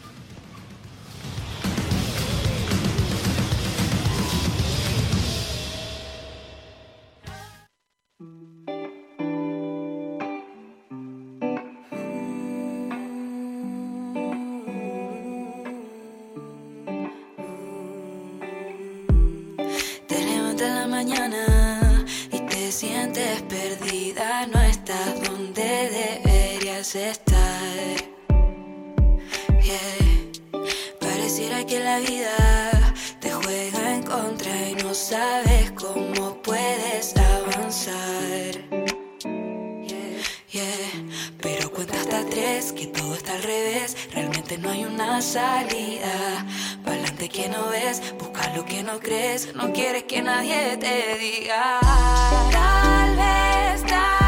quieras 26.78 26.94
estar. 26.94 27.96
Yeah. 29.62 30.60
Pareciera 31.00 31.64
que 31.66 31.80
la 31.80 31.98
vida 31.98 32.94
te 33.20 33.32
juega 33.32 33.94
en 33.94 34.02
contra 34.04 34.68
y 34.68 34.74
no 34.76 34.94
sabes 34.94 35.72
cómo 35.72 36.40
puedes 36.42 37.16
avanzar. 37.16 38.52
Yeah. 40.52 40.64
Pero 41.40 41.72
cuenta 41.72 42.00
hasta 42.00 42.24
tres 42.26 42.72
que 42.72 42.86
todo 42.86 43.14
está 43.14 43.34
al 43.34 43.42
revés. 43.42 43.96
Realmente 44.12 44.58
no 44.58 44.70
hay 44.70 44.84
una 44.84 45.20
salida. 45.20 46.46
Pa'lante 46.84 47.28
que 47.28 47.48
no 47.48 47.70
ves, 47.70 48.14
busca 48.18 48.54
lo 48.54 48.64
que 48.64 48.84
no 48.84 49.00
crees. 49.00 49.52
No 49.54 49.72
quieres 49.72 50.04
que 50.04 50.22
nadie 50.22 50.76
te 50.76 51.18
diga. 51.18 51.80
Tal 52.52 53.16
vez, 53.16 53.82
tal 53.84 54.27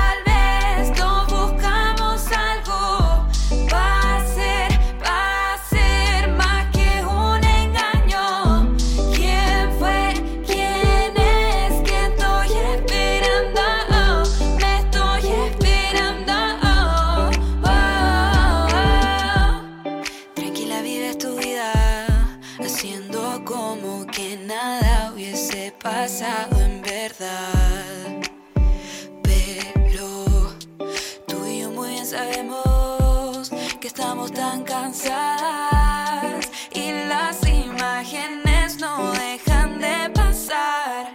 estamos 33.91 34.33
tan 34.33 34.63
cansadas 34.63 36.49
y 36.73 36.93
las 37.09 37.43
imágenes 37.49 38.79
no 38.79 39.11
dejan 39.11 39.81
de 39.81 40.09
pasar. 40.15 41.13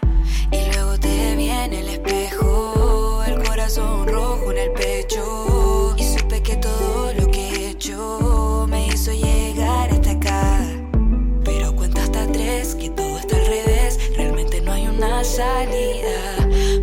Y 0.52 0.74
luego 0.74 1.00
te 1.00 1.38
viene 1.38 1.80
el 1.80 1.88
espejo, 1.88 3.24
el 3.26 3.42
corazón 3.44 4.06
rojo 4.10 4.52
en 4.52 4.58
el 4.58 4.72
pecho. 4.74 5.96
Y 5.98 6.04
supe 6.04 6.44
que 6.44 6.58
todo 6.58 7.14
lo 7.14 7.32
que 7.32 7.48
he 7.48 7.70
hecho 7.70 8.68
me 8.70 8.88
hizo 8.88 9.14
llegar 9.14 9.92
hasta 9.92 10.12
acá. 10.12 10.60
Pero 11.46 11.74
cuenta 11.78 12.04
hasta 12.04 12.28
tres 12.28 12.76
que 12.76 12.90
todo 12.90 13.18
está 13.18 13.38
al 13.38 13.46
revés, 13.46 14.00
realmente 14.18 14.60
no 14.60 14.74
hay 14.74 14.88
una 14.90 15.24
salida. 15.24 16.20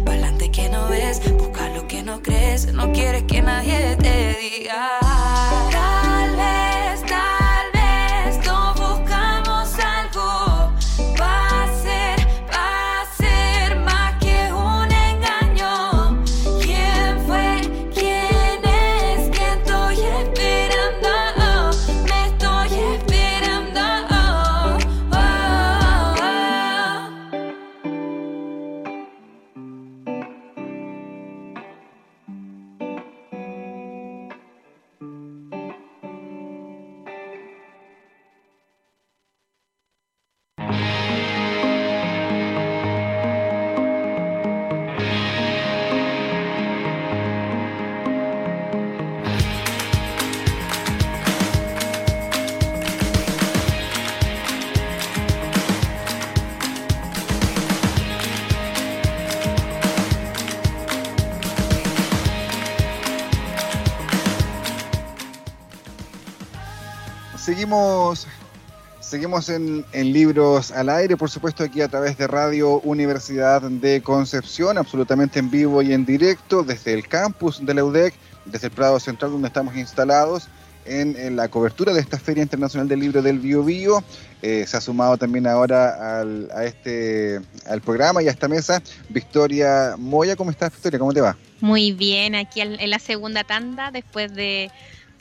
Pa'lante 0.06 0.50
que 0.50 0.70
no 0.70 0.88
ves, 0.88 1.20
busca 1.36 1.68
lo 1.68 1.86
que 1.86 2.02
no 2.02 2.22
crees, 2.22 2.72
no 2.72 2.90
quieres 2.92 3.24
que 3.24 3.42
nadie 3.42 3.94
te 3.96 4.38
diga. 4.40 5.01
Seguimos 69.00 69.48
en, 69.48 69.84
Libros 69.92 70.72
al 70.72 70.88
Aire, 70.88 71.16
por 71.16 71.30
supuesto, 71.30 71.62
aquí 71.62 71.80
a 71.80 71.88
través 71.88 72.18
de 72.18 72.26
Radio 72.26 72.80
Universidad 72.80 73.62
de 73.62 74.02
Concepción, 74.02 74.78
absolutamente 74.78 75.38
en 75.38 75.50
vivo 75.50 75.80
y 75.82 75.92
en 75.92 76.04
directo, 76.04 76.64
desde 76.64 76.92
el 76.94 77.06
campus 77.06 77.64
de 77.64 77.74
la 77.74 77.84
UDEC, 77.84 78.14
desde 78.46 78.66
el 78.66 78.72
Prado 78.72 78.98
Central, 78.98 79.30
donde 79.30 79.48
estamos 79.48 79.76
instalados 79.76 80.48
en, 80.84 81.36
la 81.36 81.48
cobertura 81.48 81.92
de 81.92 82.00
esta 82.00 82.18
Feria 82.18 82.42
Internacional 82.42 82.88
del 82.88 82.98
Libro 82.98 83.22
del 83.22 83.38
Bio 83.38 83.62
Bio. 83.62 84.02
Eh, 84.40 84.64
se 84.66 84.76
ha 84.76 84.80
sumado 84.80 85.16
también 85.16 85.46
ahora 85.46 86.20
al, 86.20 86.50
a 86.52 86.64
este, 86.64 87.40
al 87.66 87.80
programa 87.80 88.22
y 88.22 88.28
a 88.28 88.32
esta 88.32 88.48
mesa 88.48 88.82
Victoria 89.08 89.94
Moya. 89.96 90.34
¿Cómo 90.34 90.50
estás, 90.50 90.72
Victoria? 90.72 90.98
¿Cómo 90.98 91.12
te 91.12 91.20
va? 91.20 91.36
Muy 91.60 91.92
bien, 91.92 92.34
aquí 92.34 92.60
en 92.60 92.90
la 92.90 92.98
segunda 92.98 93.44
tanda, 93.44 93.92
después 93.92 94.34
de 94.34 94.72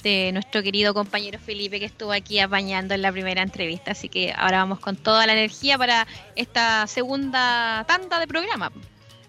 de 0.03 0.31
nuestro 0.31 0.63
querido 0.63 0.93
compañero 0.93 1.39
Felipe 1.39 1.79
que 1.79 1.85
estuvo 1.85 2.11
aquí 2.11 2.39
apañando 2.39 2.93
en 2.93 3.01
la 3.01 3.11
primera 3.11 3.41
entrevista. 3.41 3.91
Así 3.91 4.09
que 4.09 4.33
ahora 4.35 4.57
vamos 4.59 4.79
con 4.79 4.95
toda 4.95 5.25
la 5.25 5.33
energía 5.33 5.77
para 5.77 6.07
esta 6.35 6.87
segunda 6.87 7.85
tanda 7.87 8.19
de 8.19 8.27
programa. 8.27 8.71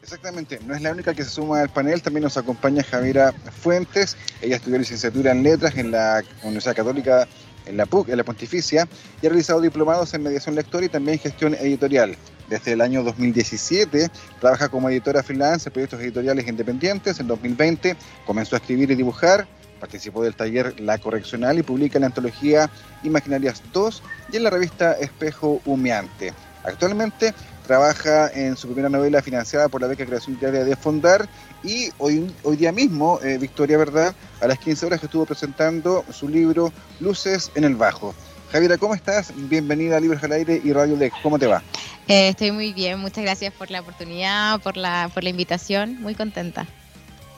Exactamente, 0.02 0.58
no 0.66 0.74
es 0.74 0.82
la 0.82 0.90
única 0.90 1.14
que 1.14 1.22
se 1.22 1.30
suma 1.30 1.60
al 1.60 1.68
panel, 1.68 2.02
también 2.02 2.24
nos 2.24 2.36
acompaña 2.36 2.82
Javiera 2.82 3.32
Fuentes, 3.32 4.16
ella 4.40 4.56
estudió 4.56 4.76
licenciatura 4.76 5.30
en 5.30 5.44
letras 5.44 5.76
en 5.76 5.92
la 5.92 6.24
Universidad 6.42 6.74
Católica, 6.74 7.28
en 7.66 7.76
la 7.76 7.86
PUC, 7.86 8.08
en 8.08 8.16
la 8.16 8.24
Pontificia, 8.24 8.88
y 9.22 9.26
ha 9.26 9.28
realizado 9.28 9.60
diplomados 9.60 10.12
en 10.14 10.24
mediación 10.24 10.56
lectora 10.56 10.86
y 10.86 10.88
también 10.88 11.20
gestión 11.20 11.54
editorial. 11.54 12.16
Desde 12.48 12.72
el 12.72 12.80
año 12.80 13.02
2017 13.04 14.10
trabaja 14.40 14.68
como 14.68 14.90
editora 14.90 15.22
freelance 15.22 15.68
en 15.68 15.72
proyectos 15.72 16.00
editoriales 16.00 16.46
independientes. 16.48 17.20
En 17.20 17.28
2020 17.28 17.96
comenzó 18.26 18.56
a 18.56 18.58
escribir 18.58 18.90
y 18.90 18.94
dibujar 18.94 19.46
Participó 19.82 20.22
del 20.22 20.36
taller 20.36 20.78
La 20.78 20.96
Correccional 20.98 21.58
y 21.58 21.64
publica 21.64 21.98
la 21.98 22.06
antología 22.06 22.70
Imaginarias 23.02 23.60
2 23.72 24.00
y 24.32 24.36
en 24.36 24.44
la 24.44 24.50
revista 24.50 24.92
Espejo 24.92 25.60
Humeante. 25.64 26.32
Actualmente 26.62 27.34
trabaja 27.66 28.30
en 28.32 28.56
su 28.56 28.68
primera 28.68 28.88
novela 28.88 29.20
financiada 29.22 29.68
por 29.68 29.80
la 29.80 29.88
beca 29.88 30.06
Creación 30.06 30.38
Diaria 30.38 30.62
de 30.62 30.76
Fondar 30.76 31.28
y 31.64 31.88
hoy, 31.98 32.32
hoy 32.44 32.56
día 32.56 32.70
mismo, 32.70 33.18
eh, 33.24 33.38
Victoria 33.38 33.76
Verdad, 33.76 34.14
a 34.40 34.46
las 34.46 34.60
15 34.60 34.86
horas 34.86 35.02
estuvo 35.02 35.26
presentando 35.26 36.04
su 36.12 36.28
libro 36.28 36.72
Luces 37.00 37.50
en 37.56 37.64
el 37.64 37.74
Bajo. 37.74 38.14
Javiera, 38.52 38.78
¿cómo 38.78 38.94
estás? 38.94 39.32
Bienvenida 39.34 39.96
a 39.96 40.00
Libros 40.00 40.22
al 40.22 40.30
Aire 40.30 40.60
y 40.62 40.72
Radio 40.72 40.94
Deck. 40.96 41.12
¿Cómo 41.24 41.40
te 41.40 41.48
va? 41.48 41.60
Eh, 42.06 42.28
estoy 42.28 42.52
muy 42.52 42.72
bien, 42.72 43.00
muchas 43.00 43.24
gracias 43.24 43.52
por 43.52 43.68
la 43.72 43.80
oportunidad, 43.80 44.60
por 44.60 44.76
la, 44.76 45.10
por 45.12 45.24
la 45.24 45.30
invitación, 45.30 46.00
muy 46.00 46.14
contenta. 46.14 46.68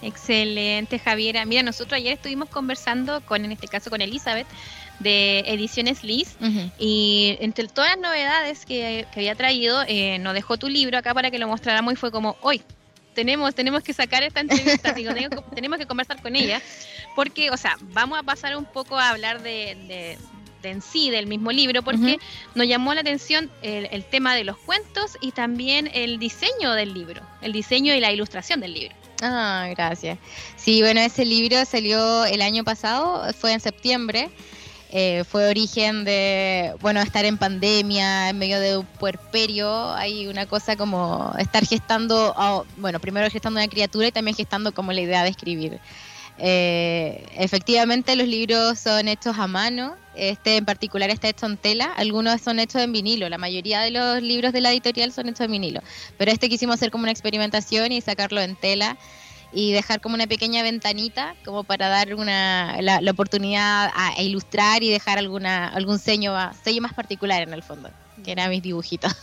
Excelente, 0.05 0.99
Javiera. 0.99 1.47
Mira, 1.47 1.62
nosotros 1.62 1.95
ayer 1.95 2.12
estuvimos 2.12 2.51
conversando 2.51 3.23
con, 3.23 3.43
en 3.45 3.53
este 3.53 3.69
caso, 3.69 3.88
con 3.88 4.03
Elizabeth 4.03 4.47
de 5.01 5.40
Ediciones 5.47 6.05
Liz 6.05 6.37
y 6.79 7.37
entre 7.40 7.67
todas 7.69 7.93
las 7.93 7.99
novedades 7.99 8.67
que, 8.67 9.07
había 9.17 9.35
traído, 9.35 9.83
eh, 9.88 10.19
nos 10.19 10.35
dejó 10.35 10.59
tu 10.59 10.69
libro 10.69 10.99
acá 10.99 11.14
para 11.14 11.31
que 11.31 11.38
lo 11.38 11.49
mostráramos 11.49 11.95
y 11.95 11.97
fue 11.97 12.12
como, 12.12 12.37
hoy 12.43 12.62
tenemos, 13.14 13.55
tenemos 13.55 13.83
que 13.83 13.95
sacar 13.95 14.23
esta 14.23 14.40
entrevista, 14.40 14.93
digo, 14.93 15.12
tenemos 15.55 15.79
que 15.79 15.87
conversar 15.87 16.21
con 16.21 16.37
ella, 16.37 16.61
porque, 17.17 17.51
o 17.51 17.57
sea, 17.57 17.77
vamos 17.81 18.19
a 18.19 18.23
pasar 18.23 18.57
un 18.57 18.67
poco 18.67 18.99
a 18.99 19.09
hablar 19.09 19.43
de, 19.43 20.19
en 20.62 20.83
sí 20.83 21.11
del 21.11 21.27
mismo 21.27 21.51
libro, 21.51 21.83
porque 21.83 22.19
nos 22.55 22.67
llamó 22.67 22.93
la 22.93 23.01
atención 23.01 23.51
el, 23.62 23.88
el 23.90 24.05
tema 24.05 24.35
de 24.35 24.45
los 24.45 24.59
cuentos 24.59 25.17
y 25.23 25.33
también 25.33 25.90
el 25.95 26.19
diseño 26.19 26.73
del 26.73 26.93
libro, 26.93 27.23
el 27.40 27.53
diseño 27.53 27.95
y 27.95 28.01
la 28.01 28.12
ilustración 28.12 28.61
del 28.61 28.75
libro. 28.75 29.04
Ah, 29.22 29.68
gracias. 29.70 30.18
Sí, 30.57 30.81
bueno, 30.83 31.00
ese 31.00 31.24
libro 31.24 31.64
salió 31.64 32.24
el 32.24 32.42
año 32.42 32.64
pasado, 32.64 33.33
fue 33.35 33.53
en 33.53 33.61
septiembre. 33.61 34.31
Eh, 34.96 35.24
fue 35.24 35.48
origen 35.48 36.05
de, 36.05 36.72
bueno, 36.81 37.00
estar 37.00 37.24
en 37.24 37.37
pandemia, 37.37 38.29
en 38.29 38.38
medio 38.38 38.61
de 38.61 38.79
un 38.79 38.87
puerperio, 38.87 39.92
hay 39.92 40.29
una 40.29 40.46
cosa 40.46 40.77
como 40.77 41.35
estar 41.37 41.66
gestando, 41.66 42.33
bueno, 42.77 43.00
primero 43.00 43.29
gestando 43.29 43.59
una 43.59 43.66
criatura 43.66 44.07
y 44.07 44.12
también 44.12 44.37
gestando 44.37 44.72
como 44.72 44.92
la 44.92 45.00
idea 45.00 45.24
de 45.24 45.31
escribir. 45.31 45.81
Eh, 46.38 47.27
efectivamente 47.37 48.16
los 48.16 48.27
libros 48.27 48.81
son 48.81 49.07
hechos 49.07 49.38
a 49.38 49.47
mano, 49.47 49.94
este 50.16 50.57
en 50.57 50.64
particular 50.64 51.11
está 51.11 51.29
hecho 51.29 51.47
en 51.47 51.57
tela, 51.57 51.92
algunos 51.97 52.40
son 52.40 52.59
hechos 52.59 52.83
en 52.83 52.92
vinilo, 52.92 53.29
la 53.29 53.38
mayoría 53.38 53.81
de 53.83 53.92
los 53.92 54.20
libros 54.20 54.53
de 54.53 54.61
la 54.61 54.73
editorial 54.73 55.12
son 55.12 55.29
hechos 55.29 55.42
en 55.42 55.53
vinilo, 55.53 55.81
pero 56.18 56.33
este 56.33 56.49
quisimos 56.49 56.75
hacer 56.75 56.90
como 56.90 57.05
una 57.05 57.12
experimentación 57.12 57.92
y 57.92 58.01
sacarlo 58.01 58.40
en 58.40 58.57
tela 58.57 58.97
y 59.53 59.70
dejar 59.70 60.01
como 60.01 60.16
una 60.16 60.27
pequeña 60.27 60.64
ventanita 60.64 61.37
como 61.44 61.62
para 61.62 61.88
dar 61.88 62.12
una, 62.16 62.83
la, 62.83 63.11
oportunidad 63.12 63.92
a, 63.94 64.20
ilustrar 64.20 64.83
y 64.83 64.90
dejar 64.90 65.18
alguna 65.18 65.68
algún 65.68 66.01
sello, 66.01 66.35
sello 66.64 66.83
más 66.83 66.94
particular 66.94 67.42
en 67.42 67.55
el 67.55 67.62
fondo, 67.62 67.90
que 68.25 68.33
eran 68.33 68.51
mis 68.51 68.62
dibujitos. 68.62 69.12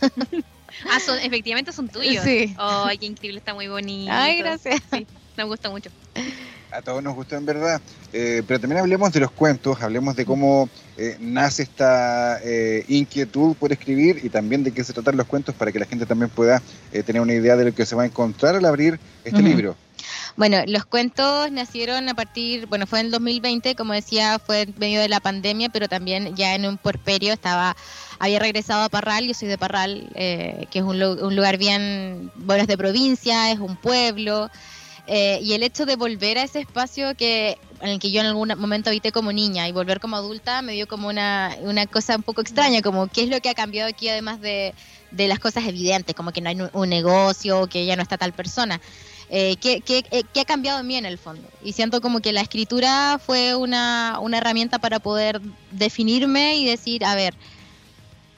Ah, 0.90 1.00
son, 1.00 1.18
efectivamente 1.18 1.70
son 1.70 1.86
tuyos. 1.86 2.24
Sí. 2.24 2.54
Ay, 2.56 2.96
qué 2.96 3.04
increíble, 3.04 3.40
está 3.40 3.52
muy 3.52 3.68
bonito. 3.68 4.10
Ay, 4.10 4.38
gracias. 4.38 4.80
Sí, 4.90 5.06
me 5.36 5.44
gusta 5.44 5.68
mucho 5.68 5.90
a 6.72 6.82
todos 6.82 7.02
nos 7.02 7.14
gustó 7.14 7.36
en 7.36 7.46
verdad. 7.46 7.80
Eh, 8.12 8.42
pero 8.46 8.60
también 8.60 8.80
hablemos 8.80 9.12
de 9.12 9.20
los 9.20 9.30
cuentos, 9.30 9.80
hablemos 9.82 10.16
de 10.16 10.24
cómo 10.24 10.68
eh, 10.96 11.16
nace 11.20 11.62
esta 11.62 12.40
eh, 12.42 12.84
inquietud 12.88 13.54
por 13.56 13.72
escribir 13.72 14.20
y 14.22 14.28
también 14.28 14.64
de 14.64 14.72
qué 14.72 14.82
se 14.84 14.92
tratan 14.92 15.16
los 15.16 15.26
cuentos 15.26 15.54
para 15.54 15.72
que 15.72 15.78
la 15.78 15.86
gente 15.86 16.06
también 16.06 16.30
pueda 16.30 16.62
tener 17.06 17.22
una 17.22 17.34
idea 17.34 17.56
de 17.56 17.66
lo 17.66 17.74
que 17.74 17.86
se 17.86 17.94
va 17.94 18.02
a 18.02 18.06
encontrar 18.06 18.56
al 18.56 18.64
abrir 18.64 18.98
este 19.24 19.42
libro. 19.42 19.76
Bueno, 20.36 20.62
los 20.66 20.84
cuentos 20.86 21.50
nacieron 21.52 22.08
a 22.08 22.14
partir, 22.14 22.66
bueno, 22.66 22.86
fue 22.86 23.00
en 23.00 23.06
el 23.06 23.12
2020, 23.12 23.74
como 23.74 23.92
decía, 23.92 24.38
fue 24.38 24.62
en 24.62 24.74
medio 24.78 25.00
de 25.00 25.08
la 25.08 25.20
pandemia, 25.20 25.68
pero 25.68 25.88
también 25.88 26.34
ya 26.34 26.54
en 26.54 26.66
un 26.66 26.78
puerperio 26.78 27.34
estaba, 27.34 27.76
había 28.18 28.38
regresado 28.38 28.82
a 28.82 28.88
Parral, 28.88 29.26
yo 29.26 29.34
soy 29.34 29.48
de 29.48 29.58
Parral, 29.58 30.10
que 30.14 30.68
es 30.72 30.82
un, 30.82 31.02
un, 31.02 31.36
lugar 31.36 31.58
bien, 31.58 32.30
bueno, 32.34 32.62
es 32.62 32.68
de 32.68 32.78
provincia, 32.78 33.52
es 33.52 33.58
un 33.58 33.76
pueblo, 33.76 34.50
eh, 35.06 35.40
y 35.42 35.54
el 35.54 35.62
hecho 35.62 35.84
de 35.84 35.96
volver 35.96 36.38
a 36.38 36.44
ese 36.44 36.60
espacio 36.60 37.16
que 37.16 37.58
en 37.80 37.88
el 37.88 37.98
que 37.98 38.12
yo 38.12 38.20
en 38.20 38.26
algún 38.26 38.52
momento 38.56 38.90
habité 38.90 39.10
como 39.10 39.32
niña 39.32 39.66
y 39.68 39.72
volver 39.72 39.98
como 39.98 40.14
adulta 40.16 40.62
me 40.62 40.72
dio 40.72 40.86
como 40.86 41.08
una, 41.08 41.56
una 41.62 41.86
cosa 41.86 42.14
un 42.16 42.22
poco 42.22 42.40
extraña, 42.40 42.82
como 42.82 43.08
qué 43.08 43.24
es 43.24 43.28
lo 43.28 43.40
que 43.40 43.48
ha 43.48 43.54
cambiado 43.54 43.88
aquí 43.88 44.08
además 44.08 44.40
de, 44.40 44.74
de 45.10 45.28
las 45.28 45.40
cosas 45.40 45.64
evidentes, 45.66 46.14
como 46.14 46.32
que 46.32 46.40
no 46.40 46.48
hay 46.48 46.58
un 46.72 46.88
negocio, 46.88 47.66
que 47.66 47.84
ya 47.84 47.96
no 47.96 48.02
está 48.02 48.16
tal 48.16 48.32
persona. 48.32 48.80
Eh, 49.34 49.56
¿qué, 49.60 49.80
qué, 49.80 50.04
eh, 50.10 50.24
qué, 50.32 50.40
ha 50.40 50.44
cambiado 50.44 50.80
en 50.80 50.86
mí 50.86 50.96
en 50.96 51.06
el 51.06 51.16
fondo? 51.18 51.48
Y 51.64 51.72
siento 51.72 52.00
como 52.00 52.20
que 52.20 52.32
la 52.32 52.42
escritura 52.42 53.18
fue 53.18 53.54
una, 53.54 54.18
una 54.20 54.38
herramienta 54.38 54.78
para 54.78 54.98
poder 54.98 55.40
definirme 55.70 56.56
y 56.56 56.66
decir, 56.66 57.04
a 57.04 57.14
ver, 57.14 57.34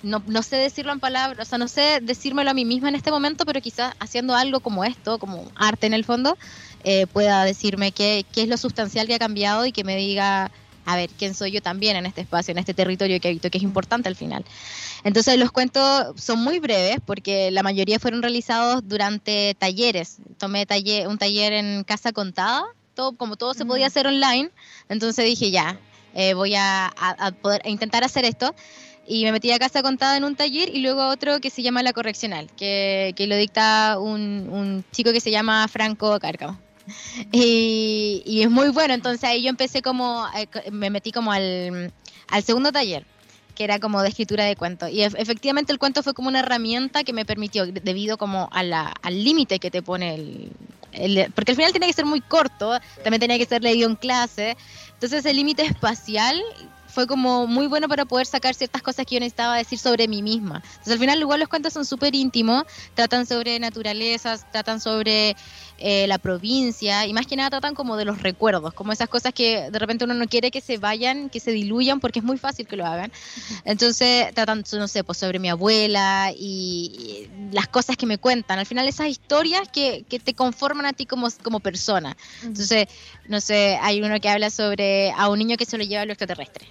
no, 0.05 0.23
no, 0.27 0.43
sé 0.43 0.57
decirlo 0.57 0.93
en 0.93 1.01
palabras, 1.01 1.47
o 1.47 1.49
sea, 1.49 1.59
no 1.59 1.69
sé 1.69 2.01
decírmelo 2.03 2.51
a 2.51 2.55
mí 2.55 2.65
misma 2.65 2.89
en 2.89 2.95
este 2.95 3.11
momento, 3.11 3.45
pero 3.45 3.61
quizás 3.61 3.95
haciendo 3.99 4.35
algo 4.35 4.61
como 4.61 4.85
esto, 4.85 5.19
como 5.19 5.51
arte 5.57 5.87
en 5.87 5.95
el 5.95 6.05
fondo, 6.05 6.37
eh, 6.85 7.07
pueda 7.07 7.45
decirme 7.45 7.93
qué, 7.93 8.25
qué 8.33 8.43
es 8.43 8.49
lo 8.49 8.57
sustancial 8.57 9.07
que 9.07 9.15
ha 9.15 9.19
cambiado 9.19 9.67
y 9.67 9.73
que 9.73 9.85
me 9.85 9.97
diga, 9.97 10.51
a 10.87 10.97
ver, 10.97 11.11
quién 11.19 11.35
soy 11.35 11.51
yo 11.51 11.63
también 11.63 11.97
en 11.97 12.07
este 12.07 12.21
espacio, 12.21 12.53
en 12.53 12.59
este 12.59 12.75
territorio 12.75 13.19
que 13.21 13.29
habito, 13.29 13.51
que 13.51 13.59
es 13.59 13.65
importante 13.65 14.09
al 14.09 14.17
final. 14.17 14.45
Entonces 15.03 15.39
los 15.39 15.51
cuentos 15.51 16.21
son 16.21 16.41
muy 16.41 16.61
breves 16.61 16.99
porque 17.05 17.51
la 17.51 17.63
mayoría 17.63 17.99
fueron 17.99 18.23
realizados 18.23 18.87
durante 18.87 19.55
talleres. 19.59 20.19
Tomé 20.39 20.67
taller, 20.67 21.09
un 21.09 21.19
taller 21.19 21.53
en 21.55 21.85
Casa 21.85 22.13
Contada, 22.13 22.65
todo, 22.95 23.17
como 23.17 23.37
todo 23.37 23.55
se 23.55 23.65
podía 23.65 23.87
hacer 23.87 24.07
online, 24.07 24.51
entonces 24.89 25.25
dije 25.25 25.51
ya, 25.51 25.79
eh, 26.15 26.35
voy 26.35 26.55
a, 26.55 26.87
a, 26.97 27.33
poder 27.33 27.63
a 27.65 27.69
intentar 27.69 28.05
hacer 28.05 28.25
esto 28.25 28.55
y 29.07 29.25
me 29.25 29.33
metí 29.33 29.51
a 29.51 29.59
casa 29.59 29.83
contada 29.83 30.17
en 30.17 30.25
un 30.25 30.37
taller 30.37 30.75
y 30.75 30.81
luego 30.81 31.07
otro 31.09 31.41
que 31.41 31.51
se 31.51 31.63
llama 31.63 31.83
La 31.83 31.93
Correccional, 31.93 32.49
que, 32.57 33.13
que 33.17 33.27
lo 33.27 33.37
dicta 33.37 33.99
un, 33.99 34.49
un, 34.51 34.85
chico 34.93 35.13
que 35.13 35.21
se 35.21 35.31
llama 35.31 35.67
Franco 35.69 36.19
Cárcamo. 36.21 36.59
Y, 37.33 38.23
y, 38.27 38.43
es 38.43 38.51
muy 38.51 38.69
bueno, 38.69 38.93
entonces 38.93 39.25
ahí 39.25 39.43
yo 39.43 39.49
empecé 39.49 39.81
como, 39.81 40.27
eh, 40.37 40.47
me 40.71 40.91
metí 40.91 41.13
como 41.13 41.33
al, 41.33 41.91
al 42.29 42.43
segundo 42.43 42.73
taller, 42.73 43.07
que 43.55 43.65
era 43.65 43.79
como 43.79 44.03
de 44.03 44.09
escritura 44.09 44.45
de 44.45 44.55
cuentos. 44.55 44.91
Y 44.91 45.03
efectivamente 45.03 45.73
el 45.73 45.79
cuento 45.79 46.03
fue 46.03 46.13
como 46.13 46.29
una 46.29 46.41
herramienta 46.41 47.03
que 47.03 47.15
me 47.15 47.25
permitió, 47.25 47.65
debido 47.67 48.19
como 48.19 48.51
a 48.53 48.63
la, 48.63 48.93
al 49.03 49.25
límite 49.25 49.59
que 49.59 49.71
te 49.71 49.81
pone 49.81 50.15
el, 50.15 50.53
el, 50.93 51.33
Porque 51.33 51.53
al 51.53 51.57
final 51.57 51.73
tiene 51.73 51.87
que 51.87 51.95
ser 51.95 52.05
muy 52.05 52.21
corto, 52.21 52.79
también 53.03 53.21
tenía 53.21 53.39
que 53.39 53.47
ser 53.47 53.63
leído 53.63 53.89
en 53.89 53.97
clase. 53.97 54.57
Entonces 54.93 55.25
el 55.25 55.37
límite 55.37 55.63
espacial 55.63 56.39
fue 56.95 57.09
como 57.09 57.49
muy 57.49 57.67
bueno 57.67 57.89
para 57.89 58.05
poder 58.05 58.27
sacar 58.27 58.55
ciertas 58.55 58.81
cosas 58.81 59.05
que 59.05 59.17
yo 59.17 59.21
necesitaba 59.21 59.57
decir 59.57 59.79
sobre 59.79 60.07
mí 60.07 60.23
misma. 60.23 60.63
Entonces 60.65 60.93
al 60.93 60.99
final 61.01 61.19
igual 61.19 61.41
los 61.41 61.49
cuentos 61.49 61.73
son 61.73 61.85
súper 61.85 62.15
íntimos, 62.15 62.63
tratan 62.95 63.27
sobre 63.27 63.59
naturalezas, 63.59 64.51
tratan 64.53 64.81
sobre 64.81 65.37
eh, 65.79 66.07
la 66.07 66.19
provincia 66.19 67.07
y 67.07 67.13
más 67.13 67.27
que 67.27 67.37
nada 67.37 67.51
tratan 67.51 67.75
como 67.75 67.97
de 67.97 68.05
los 68.05 68.23
recuerdos, 68.23 68.73
como 68.75 68.93
esas 68.93 69.09
cosas 69.09 69.35
que 69.35 69.71
de 69.71 69.79
repente 69.79 70.05
uno 70.05 70.15
no 70.15 70.27
quiere 70.29 70.51
que 70.51 70.61
se 70.61 70.79
vayan, 70.79 71.29
que 71.31 71.41
se 71.41 71.51
diluyan 71.51 72.01
porque 72.01 72.21
es 72.21 72.25
muy 72.25 72.39
fácil 72.39 72.67
que 72.67 72.77
lo 72.77 72.87
hagan. 72.87 73.11
Entonces 73.65 74.33
tratan, 74.35 74.65
no 74.73 74.89
sé, 74.89 75.03
pues 75.03 75.19
sobre 75.19 75.39
mi 75.39 75.49
abuela 75.49 76.33
y, 76.37 77.29
las 77.53 77.69
cosas 77.69 77.97
que 77.97 78.07
me 78.07 78.19
cuentan. 78.19 78.59
Al 78.59 78.67
final 78.67 78.87
esas 78.87 79.09
historias 79.09 79.69
que, 79.69 80.05
que 80.09 80.19
te 80.19 80.35
conforman 80.35 80.87
a 80.87 80.93
ti 80.93 81.07
como, 81.07 81.29
como 81.43 81.61
persona. 81.61 82.17
Entonces, 82.43 82.87
no 83.27 83.41
sé, 83.41 83.79
hay 83.83 84.01
uno 84.01 84.21
que 84.21 84.29
habla 84.29 84.51
sobre 84.51 85.13
a 85.13 85.29
un 85.29 85.39
niño 85.39 85.57
que 85.57 85.67
se 85.67 85.79
lo 85.79 85.85
lleva 85.85 86.03
a 86.03 86.07
lo 86.07 86.13
extraterrestre 86.13 86.67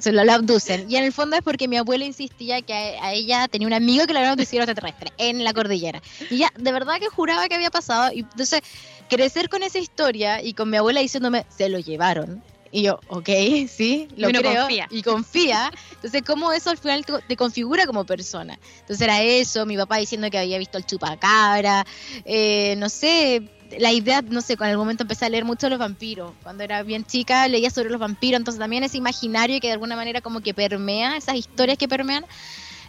se 0.00 0.12
lo, 0.12 0.32
abducen. 0.32 0.86
Y 0.90 0.96
en 0.96 1.04
el 1.04 1.12
fondo 1.12 1.36
es 1.36 1.42
porque 1.42 1.68
mi 1.68 1.76
abuela 1.76 2.04
insistía 2.04 2.62
que 2.62 2.72
a, 2.72 3.04
a 3.04 3.12
ella 3.12 3.48
tenía 3.48 3.66
un 3.66 3.74
amigo 3.74 4.06
que 4.06 4.12
lo 4.12 4.18
había 4.18 4.32
abducido 4.32 4.62
extraterrestre 4.62 5.12
en 5.18 5.44
la 5.44 5.52
cordillera. 5.52 6.02
Y 6.30 6.36
ella 6.36 6.52
de 6.56 6.72
verdad 6.72 6.98
que 6.98 7.08
juraba 7.08 7.48
que 7.48 7.54
había 7.54 7.70
pasado. 7.70 8.12
Y 8.12 8.20
entonces, 8.20 8.60
crecer 9.08 9.48
con 9.48 9.62
esa 9.62 9.78
historia 9.78 10.42
y 10.42 10.54
con 10.54 10.70
mi 10.70 10.76
abuela 10.76 11.00
diciéndome, 11.00 11.46
se 11.48 11.68
lo 11.68 11.78
llevaron. 11.78 12.42
Y 12.70 12.82
yo, 12.82 13.00
ok, 13.08 13.28
sí, 13.68 14.08
lo 14.16 14.28
Y 14.28 14.32
creo. 14.32 14.60
confía. 14.62 14.86
Y 14.90 15.02
confía. 15.02 15.72
Entonces, 15.94 16.22
¿cómo 16.26 16.52
eso 16.52 16.70
al 16.70 16.78
final 16.78 17.04
te, 17.04 17.14
te 17.26 17.36
configura 17.36 17.86
como 17.86 18.04
persona? 18.04 18.58
Entonces 18.80 19.00
era 19.00 19.22
eso, 19.22 19.64
mi 19.66 19.76
papá 19.76 19.96
diciendo 19.96 20.30
que 20.30 20.38
había 20.38 20.58
visto 20.58 20.78
el 20.78 20.84
chupacabra, 20.86 21.86
eh, 22.24 22.74
no 22.78 22.88
sé, 22.88 23.42
la 23.78 23.92
idea, 23.92 24.22
no 24.22 24.40
sé, 24.40 24.56
con 24.56 24.68
el 24.68 24.78
momento 24.78 25.02
empecé 25.04 25.26
a 25.26 25.28
leer 25.28 25.44
mucho 25.44 25.68
los 25.68 25.78
vampiros. 25.78 26.32
Cuando 26.42 26.64
era 26.64 26.82
bien 26.82 27.04
chica 27.04 27.46
leía 27.48 27.70
sobre 27.70 27.90
los 27.90 28.00
vampiros, 28.00 28.38
entonces 28.38 28.58
también 28.58 28.84
ese 28.84 28.96
imaginario 28.96 29.60
que 29.60 29.66
de 29.66 29.74
alguna 29.74 29.96
manera 29.96 30.20
como 30.20 30.40
que 30.40 30.54
permea, 30.54 31.16
esas 31.16 31.36
historias 31.36 31.76
que 31.76 31.88
permean. 31.88 32.24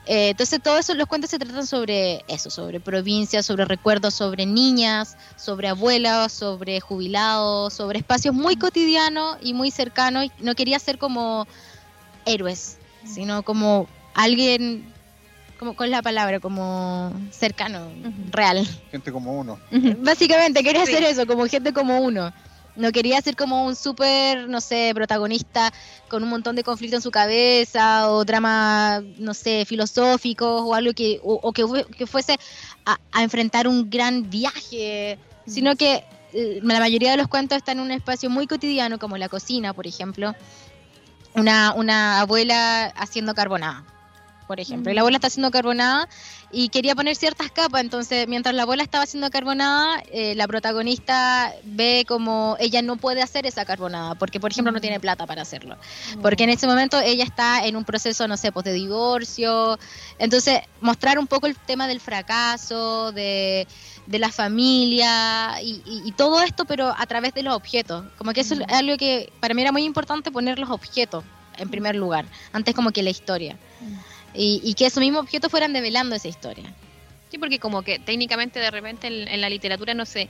Eh, 0.06 0.30
entonces 0.30 0.60
todo 0.64 0.80
eso, 0.80 0.94
los 0.96 1.08
cuentos 1.08 1.30
se 1.30 1.38
tratan 1.38 1.68
sobre 1.68 2.24
eso, 2.28 2.50
sobre 2.50 2.80
provincias, 2.80 3.46
sobre 3.46 3.66
recuerdos, 3.66 4.16
sobre 4.16 4.46
niñas, 4.46 5.18
sobre 5.36 5.68
abuelas, 5.68 6.32
sobre 6.32 6.80
jubilados, 6.80 7.74
sobre 7.74 8.00
espacios 8.00 8.34
muy 8.34 8.56
cotidianos 8.56 9.38
y 9.42 9.54
muy 9.54 9.70
cercanos. 9.72 10.26
Y 10.26 10.32
No 10.44 10.56
quería 10.56 10.80
ser 10.80 10.98
como 10.98 11.48
héroes, 12.26 12.78
sino 13.06 13.44
como 13.44 13.88
alguien, 14.16 14.92
como 15.60 15.76
con 15.76 15.92
la 15.92 16.02
palabra, 16.02 16.40
como 16.40 17.12
cercano, 17.32 17.92
real. 18.32 18.66
Gente 18.92 19.12
como 19.12 19.34
uno. 19.38 19.60
Básicamente 20.00 20.64
quería 20.64 20.86
Sí. 20.86 20.94
hacer 20.96 21.04
eso, 21.04 21.28
como 21.28 21.46
gente 21.48 21.74
como 21.74 22.00
uno. 22.00 22.32
No 22.76 22.92
quería 22.94 23.20
ser 23.22 23.36
como 23.36 23.66
un 23.66 23.76
súper, 23.76 24.48
no 24.48 24.62
sé, 24.62 24.92
protagonista 24.96 25.70
con 26.08 26.24
un 26.24 26.30
montón 26.30 26.56
de 26.56 26.64
conflicto 26.64 26.96
en 26.96 27.02
su 27.02 27.12
cabeza 27.12 28.10
o 28.10 28.24
drama, 28.24 29.04
no 29.18 29.34
sé, 29.34 29.66
filosóficos 29.66 30.62
o 30.66 30.74
algo 30.74 30.94
que, 30.94 31.20
o, 31.22 31.34
o 31.44 31.52
que, 31.52 31.68
fue- 31.68 31.86
que 31.86 32.08
fuese 32.08 32.38
a, 32.86 32.98
a 33.12 33.24
enfrentar 33.24 33.68
un 33.68 33.90
gran 33.90 34.30
viaje, 34.30 35.20
sino 35.46 35.76
que 35.76 36.06
eh, 36.32 36.60
la 36.64 36.80
mayoría 36.80 37.12
de 37.12 37.18
los 37.18 37.28
cuentos 37.28 37.58
están 37.58 37.80
en 37.80 37.84
un 37.86 37.92
espacio 37.92 38.30
muy 38.30 38.48
cotidiano, 38.48 38.98
como 38.98 39.18
la 39.18 39.28
cocina, 39.28 39.74
por 39.74 39.86
ejemplo. 39.86 40.34
Una, 41.36 41.74
una 41.76 42.22
abuela 42.22 42.86
haciendo 42.96 43.34
carbonada, 43.34 43.84
por 44.50 44.60
ejemplo. 44.60 44.92
Y 44.92 44.96
la 44.96 45.02
abuela 45.02 45.18
está 45.18 45.28
haciendo 45.28 45.52
carbonada 45.52 46.08
y 46.50 46.70
quería 46.70 46.96
poner 46.96 47.16
ciertas 47.16 47.52
capas, 47.52 47.82
entonces 47.82 48.28
mientras 48.28 48.56
la 48.56 48.64
abuela 48.64 48.82
estaba 48.82 49.04
haciendo 49.04 49.30
carbonada, 49.30 50.02
eh, 50.12 50.34
la 50.34 50.48
protagonista 50.48 51.54
ve 51.64 52.04
como 52.08 52.58
ella 52.60 52.82
no 52.82 52.98
puede 52.98 53.22
hacer 53.22 53.46
esa 53.46 53.64
carbonada, 53.64 54.16
porque 54.16 54.40
por 54.40 54.50
ejemplo 54.50 54.72
no 54.72 54.82
tiene 54.82 55.00
plata 55.00 55.28
para 55.28 55.44
hacerlo, 55.44 55.78
porque 56.24 56.46
en 56.46 56.50
ese 56.50 56.66
momento 56.66 57.00
ella 57.00 57.26
está 57.26 57.64
en 57.68 57.76
un 57.76 57.86
proceso, 57.86 58.28
no 58.28 58.38
sé, 58.38 58.52
pues 58.52 58.64
de 58.64 58.74
divorcio, 58.74 59.78
entonces 60.18 60.62
mostrar 60.82 61.20
un 61.20 61.28
poco 61.28 61.46
el 61.46 61.56
tema 61.56 61.88
del 61.88 62.00
fracaso, 62.02 63.12
de, 63.12 63.68
de 64.08 64.18
la 64.18 64.32
familia 64.32 65.62
y, 65.62 65.84
y- 65.86 66.08
y 66.08 66.12
todo 66.14 66.42
esto, 66.42 66.66
pero 66.66 66.92
a 66.98 67.06
través 67.06 67.36
de 67.36 67.44
los 67.44 67.54
objetos, 67.54 68.04
como 68.18 68.34
que 68.34 68.42
eso 68.42 68.56
es 68.56 68.62
algo 68.74 68.98
que 68.98 69.32
para 69.40 69.54
mí 69.54 69.62
era 69.62 69.72
muy 69.72 69.84
importante 69.84 70.32
poner 70.32 70.58
los 70.58 70.72
objetos 70.72 71.24
en 71.58 71.70
primer 71.70 71.96
lugar, 71.96 72.26
antes 72.54 72.74
como 72.74 72.92
que 72.92 73.04
la 73.04 73.10
historia. 73.12 73.60
Y, 74.34 74.62
y 74.64 74.74
que 74.76 74.86
esos 74.86 75.02
mismos 75.02 75.24
objetos 75.24 75.50
fueran 75.50 75.74
develando 75.74 76.16
esa 76.16 76.28
historia. 76.28 76.74
Sí, 77.30 77.38
porque 77.38 77.60
como 77.60 77.84
que 77.84 78.00
técnicamente 78.00 78.60
de 78.60 78.72
repente 78.72 79.08
en, 79.08 79.42
la 79.42 79.50
literatura 79.50 79.94
no 79.94 80.06
sé, 80.06 80.30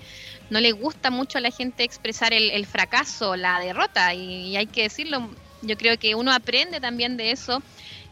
no 0.49 0.59
le 0.59 0.73
gusta 0.73 1.09
mucho 1.09 1.37
a 1.37 1.41
la 1.41 1.51
gente 1.51 1.83
expresar 1.83 2.33
el, 2.33 2.65
fracaso, 2.65 3.37
la 3.37 3.59
derrota, 3.59 4.13
y 4.13 4.57
hay 4.57 4.67
que 4.67 4.83
decirlo, 4.83 5.29
yo 5.61 5.77
creo 5.77 5.97
que 5.97 6.15
uno 6.15 6.33
aprende 6.33 6.79
también 6.81 7.15
de 7.15 7.31
eso. 7.31 7.61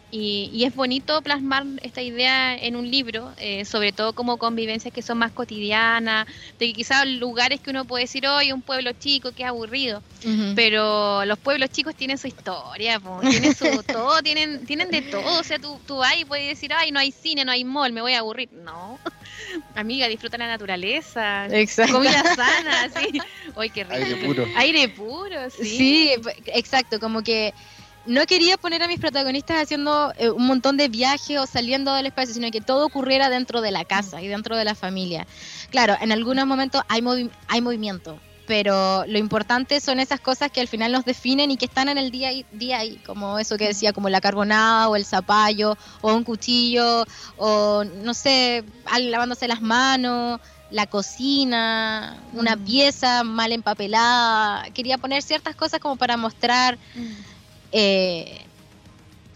Y, 0.10 0.50
y 0.54 0.64
es 0.64 0.74
bonito 0.74 1.22
plasmar 1.22 1.66
esta 1.82 2.02
idea 2.02 2.56
en 2.56 2.78
un 2.78 2.90
libro, 2.90 3.34
eh, 3.38 3.66
sobre 3.66 3.92
todo 3.92 4.14
como 4.14 4.38
convivencias 4.38 4.94
que 4.94 5.02
son 5.02 5.18
más 5.18 5.34
cotidianas, 5.34 6.26
de 6.60 6.68
que 6.68 6.74
quizás 6.74 7.06
lugares 7.06 7.60
que 7.60 7.72
uno 7.72 7.84
puede 7.84 8.06
decir, 8.06 8.26
hoy 8.26 8.54
un 8.54 8.62
pueblo 8.62 8.92
chico, 8.94 9.32
que 9.34 9.44
aburrido, 9.44 10.02
pero 10.56 11.26
los 11.26 11.38
pueblos 11.40 11.70
chicos 11.70 11.94
tienen 11.96 12.18
su 12.18 12.28
historia, 12.28 13.00
po, 13.00 13.20
tienen 13.20 13.54
su 13.54 13.66
todo, 13.84 14.22
tienen, 14.22 14.66
tienen 14.66 14.90
de 14.90 15.02
todo. 15.02 15.40
O 15.40 15.44
sea, 15.44 15.60
tú, 15.60 15.80
tú 15.86 15.98
vas 15.98 16.18
y 16.18 16.24
puedes 16.24 16.48
decir, 16.48 16.72
ay, 16.74 16.92
no 16.92 17.00
hay 17.00 17.12
cine, 17.12 17.44
no 17.44 17.52
hay 17.52 17.66
mall, 17.66 17.92
me 17.92 18.02
voy 18.02 18.14
a 18.14 18.20
aburrir. 18.20 18.50
No, 18.54 18.98
amiga, 19.76 20.08
disfruta 20.08 20.38
la 20.38 20.48
naturaleza, 20.48 21.48
Exacto. 21.48 21.94
comida 21.94 22.24
sana, 22.34 22.90
sí. 22.90 23.20
Ay, 23.58 23.70
qué 23.72 23.84
rico. 23.84 23.96
Aire 23.96 24.26
puro. 24.26 24.48
Aire 24.56 24.90
puro, 24.90 25.50
sí. 25.50 26.14
Exacto, 26.48 27.00
como 27.00 27.22
que 27.24 27.54
no 28.08 28.26
quería 28.26 28.58
poner 28.58 28.82
a 28.84 28.88
mis 28.88 29.00
protagonistas 29.00 29.62
haciendo 29.64 30.14
eh, 30.18 30.30
un 30.30 30.48
montón 30.48 30.78
de 30.78 30.88
viajes 30.88 31.38
o 31.40 31.46
saliendo 31.46 31.94
del 31.94 32.06
espacio, 32.08 32.34
sino 32.34 32.50
que 32.52 32.62
todo 32.62 32.86
ocurriera 32.86 33.30
dentro 33.30 33.62
de 33.62 33.72
la 33.72 33.86
casa 33.86 34.22
y 34.22 34.28
dentro 34.28 34.56
de 34.58 34.64
la 34.66 34.76
familia. 34.76 35.28
Claro, 35.70 35.96
en 36.02 36.12
algunos 36.12 36.46
momentos 36.48 36.82
hay, 36.88 37.02
movi- 37.02 37.30
hay 37.48 37.62
movimiento, 37.62 38.20
pero 38.48 39.06
lo 39.08 39.18
importante 39.18 39.82
son 39.82 40.00
esas 40.00 40.22
cosas 40.22 40.50
que 40.52 40.62
al 40.62 40.70
final 40.70 40.92
nos 40.94 41.04
definen 41.04 41.52
y 41.52 41.58
que 41.58 41.66
están 41.66 41.90
en 41.90 41.98
el 41.98 42.12
día 42.12 42.32
y 42.32 42.46
día 42.54 42.80
ahí, 42.80 42.98
como 43.06 43.40
eso 43.40 43.58
que 43.58 43.68
decía, 43.68 43.92
como 43.92 44.08
la 44.10 44.22
carbonada 44.22 44.88
o 44.88 44.96
el 44.96 45.04
zapallo 45.06 45.78
o 46.02 46.14
un 46.14 46.24
cuchillo 46.24 47.04
o 47.36 47.84
no 47.84 48.14
sé, 48.14 48.64
al- 48.86 49.12
lavándose 49.12 49.48
las 49.50 49.62
manos, 49.62 50.40
la 50.70 50.86
cocina, 50.88 52.18
una 52.34 52.56
Mm. 52.56 52.64
pieza 52.66 53.24
mal 53.24 53.52
empapelada. 53.52 54.64
Quería 54.74 54.98
poner 54.98 55.22
ciertas 55.24 55.56
cosas 55.56 55.80
como 55.80 55.96
para 55.98 56.18
mostrar 56.18 56.78
eh, 57.72 58.42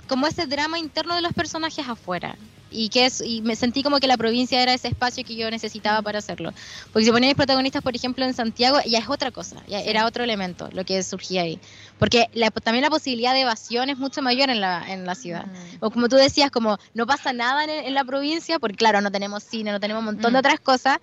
como 0.07 0.27
ese 0.27 0.45
drama 0.45 0.77
interno 0.79 1.15
de 1.15 1.21
los 1.21 1.33
personajes 1.33 1.87
afuera. 1.87 2.35
Y 2.73 2.87
que 2.87 3.05
es, 3.05 3.19
y 3.19 3.41
me 3.41 3.57
sentí 3.57 3.83
como 3.83 3.99
que 3.99 4.07
la 4.07 4.15
provincia 4.15 4.61
era 4.63 4.73
ese 4.73 4.87
espacio 4.87 5.25
que 5.25 5.35
yo 5.35 5.51
necesitaba 5.51 6.01
para 6.01 6.19
hacerlo. 6.19 6.53
Porque 6.93 7.03
si 7.05 7.11
ponía 7.11 7.27
mis 7.27 7.35
protagonistas, 7.35 7.81
por 7.81 7.93
ejemplo, 7.93 8.23
en 8.23 8.33
Santiago, 8.33 8.77
ya 8.85 8.99
es 8.99 9.09
otra 9.09 9.29
cosa, 9.29 9.57
ya 9.67 9.81
era 9.81 10.05
otro 10.05 10.23
elemento 10.23 10.69
lo 10.71 10.85
que 10.85 11.03
surgía 11.03 11.41
ahí. 11.41 11.59
Porque 11.99 12.27
la- 12.33 12.49
también 12.49 12.83
la 12.83 12.89
posibilidad 12.89 13.33
de 13.33 13.41
evasión 13.41 13.89
es 13.89 13.97
mucho 13.97 14.21
mayor 14.21 14.49
en 14.49 14.61
la, 14.61 14.85
en 14.87 15.05
la 15.05 15.15
ciudad. 15.15 15.47
O 15.81 15.91
como 15.91 16.07
tú 16.07 16.15
decías, 16.15 16.49
como 16.49 16.77
no 16.93 17.05
pasa 17.05 17.33
nada 17.33 17.65
en, 17.65 17.69
en 17.71 17.93
la 17.93 18.05
provincia, 18.05 18.57
porque 18.57 18.77
claro, 18.77 19.01
no 19.01 19.11
tenemos 19.11 19.43
cine, 19.43 19.73
no 19.73 19.81
tenemos 19.81 19.99
un 19.99 20.05
montón 20.05 20.31
de 20.31 20.37
Mm. 20.37 20.39
otras 20.39 20.59
cosas. 20.61 20.97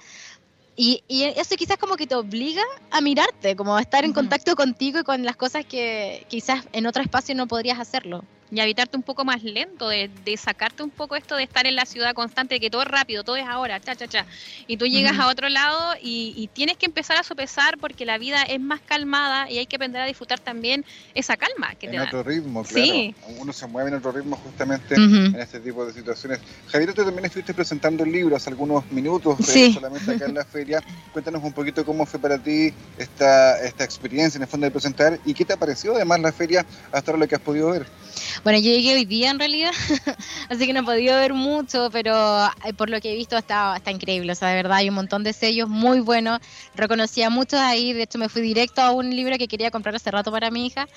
Y, 0.80 1.02
y 1.08 1.24
eso 1.24 1.56
quizás 1.56 1.76
como 1.76 1.96
que 1.96 2.06
te 2.06 2.14
obliga 2.14 2.62
a 2.92 3.00
mirarte, 3.00 3.56
como 3.56 3.76
a 3.76 3.80
estar 3.80 4.04
en 4.04 4.12
contacto 4.12 4.54
contigo 4.54 5.00
y 5.00 5.02
con 5.02 5.24
las 5.24 5.34
cosas 5.34 5.66
que 5.66 6.24
quizás 6.28 6.68
en 6.72 6.86
otro 6.86 7.02
espacio 7.02 7.34
no 7.34 7.48
podrías 7.48 7.80
hacerlo. 7.80 8.22
Y 8.50 8.60
habitarte 8.60 8.96
un 8.96 9.02
poco 9.02 9.24
más 9.24 9.42
lento, 9.42 9.88
de, 9.88 10.10
de 10.24 10.36
sacarte 10.36 10.82
un 10.82 10.90
poco 10.90 11.16
esto 11.16 11.36
de 11.36 11.42
estar 11.42 11.66
en 11.66 11.76
la 11.76 11.84
ciudad 11.86 12.14
constante, 12.14 12.54
de 12.54 12.60
que 12.60 12.70
todo 12.70 12.82
es 12.82 12.88
rápido, 12.88 13.22
todo 13.24 13.36
es 13.36 13.46
ahora, 13.46 13.78
cha, 13.80 13.94
cha, 13.94 14.06
cha. 14.08 14.26
Y 14.66 14.76
tú 14.76 14.86
llegas 14.86 15.18
a 15.18 15.28
otro 15.28 15.48
lado 15.48 15.94
y, 16.00 16.34
y 16.36 16.48
tienes 16.48 16.76
que 16.76 16.86
empezar 16.86 17.16
a 17.18 17.22
sopesar 17.22 17.76
porque 17.78 18.04
la 18.06 18.18
vida 18.18 18.42
es 18.42 18.60
más 18.60 18.80
calmada 18.80 19.50
y 19.50 19.58
hay 19.58 19.66
que 19.66 19.76
aprender 19.76 20.00
a 20.02 20.06
disfrutar 20.06 20.40
también 20.40 20.84
esa 21.14 21.36
calma 21.36 21.74
que 21.74 21.88
te 21.88 21.96
En 21.96 22.02
da. 22.02 22.06
otro 22.06 22.22
ritmo, 22.22 22.64
claro. 22.64 22.86
Sí. 22.86 23.14
Uno 23.38 23.52
se 23.52 23.66
mueve 23.66 23.90
en 23.90 23.96
otro 23.96 24.12
ritmo 24.12 24.36
justamente 24.36 24.94
en 24.94 25.34
este 25.36 25.60
tipo 25.60 25.84
de 25.84 25.92
situaciones. 25.92 26.40
Javier, 26.68 26.94
tú 26.94 27.04
también 27.04 27.26
estuviste 27.26 27.54
presentando 27.54 28.04
el 28.04 28.12
libro 28.12 28.36
hace 28.36 28.50
algunos 28.50 28.90
minutos, 28.90 29.38
eh, 29.40 29.52
Sí. 29.52 29.72
solamente 29.72 30.12
acá 30.12 30.24
en 30.26 30.34
la 30.34 30.44
feria. 30.44 30.82
Cuéntanos 31.12 31.42
un 31.42 31.52
poquito 31.52 31.84
cómo 31.84 32.06
fue 32.06 32.18
para 32.20 32.38
ti 32.38 32.72
esta, 32.96 33.58
esta 33.60 33.84
experiencia 33.84 34.38
en 34.38 34.42
el 34.42 34.48
fondo 34.48 34.66
de 34.66 34.70
presentar 34.70 35.18
y 35.24 35.34
qué 35.34 35.44
te 35.44 35.52
ha 35.52 35.56
parecido 35.56 35.94
además 35.96 36.20
la 36.20 36.32
feria 36.32 36.64
hasta 36.92 37.10
ahora 37.10 37.20
lo 37.20 37.28
que 37.28 37.34
has 37.34 37.40
podido 37.40 37.70
ver. 37.70 37.86
Bueno, 38.44 38.58
yo 38.58 38.70
llegué 38.70 38.94
hoy 38.94 39.04
día 39.04 39.30
en 39.30 39.38
realidad, 39.38 39.72
así 40.48 40.66
que 40.66 40.72
no 40.72 40.80
he 40.80 40.84
podido 40.84 41.16
ver 41.16 41.34
mucho, 41.34 41.88
pero 41.90 42.46
eh, 42.64 42.72
por 42.76 42.88
lo 42.88 43.00
que 43.00 43.12
he 43.12 43.16
visto 43.16 43.36
está, 43.36 43.76
está 43.76 43.90
increíble. 43.90 44.32
O 44.32 44.34
sea, 44.34 44.48
de 44.48 44.56
verdad 44.56 44.78
hay 44.78 44.88
un 44.88 44.94
montón 44.94 45.24
de 45.24 45.32
sellos 45.32 45.68
muy 45.68 46.00
buenos. 46.00 46.40
Reconocí 46.74 47.22
a 47.22 47.30
muchos 47.30 47.58
ahí, 47.60 47.92
de 47.92 48.02
hecho 48.02 48.18
me 48.18 48.28
fui 48.28 48.42
directo 48.42 48.80
a 48.80 48.92
un 48.92 49.10
libro 49.10 49.36
que 49.38 49.48
quería 49.48 49.70
comprar 49.70 49.94
hace 49.94 50.10
rato 50.10 50.30
para 50.30 50.50
mi 50.50 50.66
hija. 50.66 50.88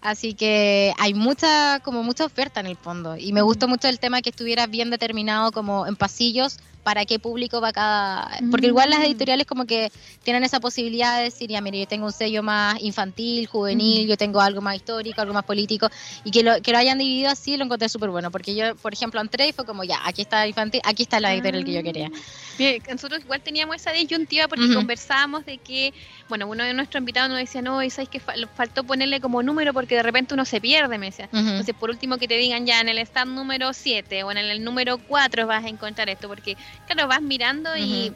Así 0.00 0.34
que 0.34 0.94
hay 0.98 1.14
mucha, 1.14 1.80
como 1.80 2.02
mucha 2.02 2.24
oferta 2.24 2.60
en 2.60 2.66
el 2.66 2.76
fondo. 2.76 3.16
Y 3.16 3.32
me 3.32 3.42
gustó 3.42 3.68
mucho 3.68 3.88
el 3.88 3.98
tema 3.98 4.22
que 4.22 4.30
estuviera 4.30 4.66
bien 4.66 4.90
determinado 4.90 5.52
como 5.52 5.86
en 5.86 5.96
pasillos 5.96 6.58
para 6.82 7.04
qué 7.04 7.18
público 7.18 7.60
va 7.60 7.72
cada... 7.72 8.30
Porque 8.50 8.68
igual 8.68 8.90
las 8.90 9.00
Mm. 9.00 9.04
editoriales 9.04 9.46
como 9.46 9.66
que 9.66 9.90
tienen 10.22 10.44
esa 10.44 10.60
posibilidad 10.60 11.18
de 11.18 11.24
decir, 11.24 11.50
ya 11.50 11.60
mire, 11.60 11.78
yo 11.80 11.86
tengo 11.86 12.06
un 12.06 12.12
sello 12.12 12.42
más 12.42 12.80
infantil, 12.80 13.46
juvenil, 13.46 14.06
yo 14.08 14.16
tengo 14.16 14.40
algo 14.40 14.60
más 14.60 14.76
histórico, 14.76 15.20
algo 15.20 15.34
más 15.34 15.44
político, 15.44 15.88
y 16.24 16.30
que 16.30 16.42
lo, 16.42 16.60
que 16.62 16.72
lo 16.72 16.78
hayan 16.78 16.98
dividido 16.98 17.30
así 17.30 17.56
lo 17.56 17.64
encontré 17.64 17.88
súper 17.88 18.10
bueno, 18.10 18.30
porque 18.30 18.54
yo, 18.54 18.74
por 18.76 18.92
ejemplo, 18.92 19.20
entré 19.20 19.48
y 19.48 19.52
fue 19.52 19.64
como, 19.64 19.84
ya, 19.84 20.00
aquí 20.04 20.22
está 20.22 20.46
infantil, 20.46 20.80
aquí 20.84 21.02
está 21.02 21.20
la 21.20 21.34
editorial 21.34 21.64
que 21.64 21.72
yo 21.72 21.82
quería. 21.82 22.10
Bien, 22.58 22.82
nosotros 22.90 23.20
igual 23.20 23.40
teníamos 23.42 23.76
esa 23.76 23.92
disyuntiva 23.92 24.48
porque 24.48 24.72
conversábamos 24.74 25.44
de 25.46 25.58
que, 25.58 25.92
bueno, 26.30 26.46
uno 26.46 26.64
de 26.64 26.72
nuestros 26.72 27.00
invitados 27.00 27.28
nos 27.28 27.38
decía, 27.38 27.60
no, 27.60 27.82
y 27.82 27.90
sabes 27.90 28.08
que 28.08 28.20
fal- 28.22 28.48
faltó 28.56 28.84
ponerle 28.84 29.20
como 29.20 29.42
número 29.42 29.74
porque 29.74 29.96
de 29.96 30.02
repente 30.02 30.32
uno 30.32 30.46
se 30.46 30.60
pierde, 30.62 30.96
me 30.96 31.06
decía. 31.06 31.28
Entonces, 31.32 31.74
por 31.78 31.90
último, 31.90 32.16
que 32.16 32.26
te 32.26 32.38
digan 32.38 32.64
ya 32.64 32.80
en 32.80 32.88
el 32.88 32.96
stand 32.98 33.34
número 33.34 33.74
7 33.74 34.22
o 34.22 34.30
en 34.30 34.38
el 34.38 34.64
número 34.64 34.96
4 34.96 35.46
vas 35.46 35.64
a 35.64 35.68
encontrar 35.68 36.08
esto, 36.08 36.26
porque 36.28 36.56
claro, 36.86 37.06
vas 37.08 37.20
mirando 37.20 37.76
y 37.76 38.12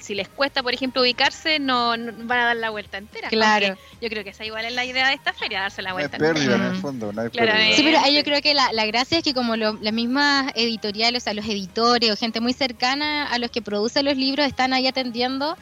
si, 0.00 0.14
les 0.14 0.28
cuesta, 0.28 0.62
por 0.62 0.74
ejemplo, 0.74 1.02
ubicarse, 1.02 1.60
no, 1.60 1.90
van 1.90 2.38
a 2.38 2.44
dar 2.46 2.56
la 2.56 2.70
vuelta 2.70 2.98
entera. 2.98 3.28
Claro. 3.28 3.76
yo 4.00 4.08
creo 4.08 4.24
que 4.24 4.30
esa 4.30 4.44
igual 4.44 4.64
es 4.64 4.72
la 4.72 4.84
idea 4.84 5.06
de 5.08 5.14
esta 5.14 5.32
feria, 5.32 5.60
darse 5.60 5.82
la 5.82 5.92
vuelta 5.92 6.18
no 6.18 6.24
hay 6.26 6.32
pérdida, 6.32 6.52
entera. 6.54 6.68
en 6.70 6.74
el 6.74 6.80
fondo, 6.80 7.12
no 7.12 7.20
hay 7.20 7.28
Claro, 7.28 7.52
pérdida. 7.52 7.76
Sí, 7.76 7.82
pero 7.84 7.98
ahí 8.00 8.14
yo 8.16 8.24
creo 8.24 8.40
que 8.40 8.54
la, 8.54 8.72
la 8.72 8.86
gracia 8.86 9.18
es 9.18 9.24
que 9.24 9.34
como 9.34 9.56
lo- 9.56 9.74
las 9.80 9.92
mismas 9.92 10.50
editoriales, 10.54 11.22
o 11.22 11.24
sea, 11.24 11.34
los 11.34 11.44
editores 11.44 12.10
o 12.10 12.16
gente 12.16 12.40
muy 12.40 12.54
cercana 12.54 13.26
a 13.30 13.38
los 13.38 13.50
que 13.50 13.60
producen 13.60 14.06
los 14.06 14.16
libros 14.16 14.46
están 14.46 14.72
ahí 14.72 14.86
atendiendo, 14.86 15.56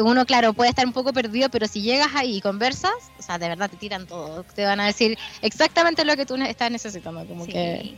uno, 0.00 0.24
claro, 0.26 0.52
puede 0.52 0.70
estar 0.70 0.86
un 0.86 0.92
poco 0.92 1.12
perdido, 1.12 1.31
pero 1.50 1.66
si 1.66 1.82
llegas 1.82 2.14
ahí 2.14 2.36
y 2.36 2.40
conversas, 2.40 2.92
o 3.18 3.22
sea, 3.22 3.38
de 3.38 3.48
verdad 3.48 3.70
te 3.70 3.76
tiran 3.76 4.06
todo. 4.06 4.44
Te 4.54 4.64
van 4.64 4.80
a 4.80 4.86
decir 4.86 5.18
exactamente 5.40 6.04
lo 6.04 6.16
que 6.16 6.26
tú 6.26 6.36
estás 6.36 6.70
necesitando. 6.70 7.26
Como 7.26 7.44
Sí. 7.46 7.52
que. 7.52 7.94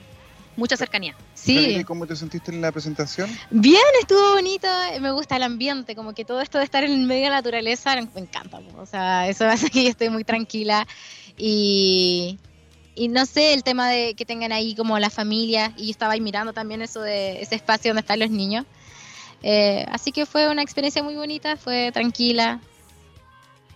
Mucha 0.57 0.77
cercanía. 0.77 1.17
Sí. 1.35 1.57
Gabriela, 1.57 1.81
¿y 1.81 1.85
¿Cómo 1.85 2.07
te 2.07 2.15
sentiste 2.15 2.53
en 2.53 2.61
la 2.61 2.71
presentación? 2.71 3.29
Bien, 3.51 3.83
estuvo 4.01 4.35
bonito. 4.35 4.69
Me 5.01 5.11
gusta 5.11 5.37
el 5.37 5.43
ambiente, 5.43 5.97
como 5.97 6.15
que 6.15 6.25
todo 6.25 6.41
esto 6.41 6.59
de 6.59 6.65
estar 6.65 6.85
en 6.85 7.07
medio 7.07 7.25
de 7.25 7.31
la 7.31 7.37
naturaleza 7.37 7.97
me 8.15 8.21
encanta. 8.21 8.61
O 8.79 8.87
sea, 8.87 9.29
eso 9.29 9.45
hace 9.49 9.69
que 9.69 9.83
yo 9.83 9.91
estoy 9.91 10.11
muy 10.11 10.25
tranquila. 10.25 10.87
Y. 11.37 12.39
Y 12.97 13.09
no 13.09 13.27
sé, 13.27 13.55
el 13.55 13.65
tema 13.65 13.89
de 13.89 14.15
que 14.15 14.25
tengan 14.25 14.53
ahí 14.53 14.77
como 14.77 14.97
la 15.01 15.11
familia, 15.11 15.73
y 15.77 15.87
yo 15.87 15.91
estaba 15.91 16.13
ahí 16.13 16.21
mirando 16.21 16.53
también 16.53 16.81
eso 16.81 17.01
de 17.01 17.43
ese 17.43 17.57
espacio 17.57 17.91
donde 17.91 18.03
están 18.03 18.21
los 18.21 18.31
niños. 18.31 18.65
Eh, 19.43 19.85
así 19.91 20.13
que 20.13 20.25
fue 20.25 20.49
una 20.49 20.63
experiencia 20.63 21.03
muy 21.03 21.17
bonita, 21.17 21.57
fue 21.57 21.91
tranquila. 21.93 22.61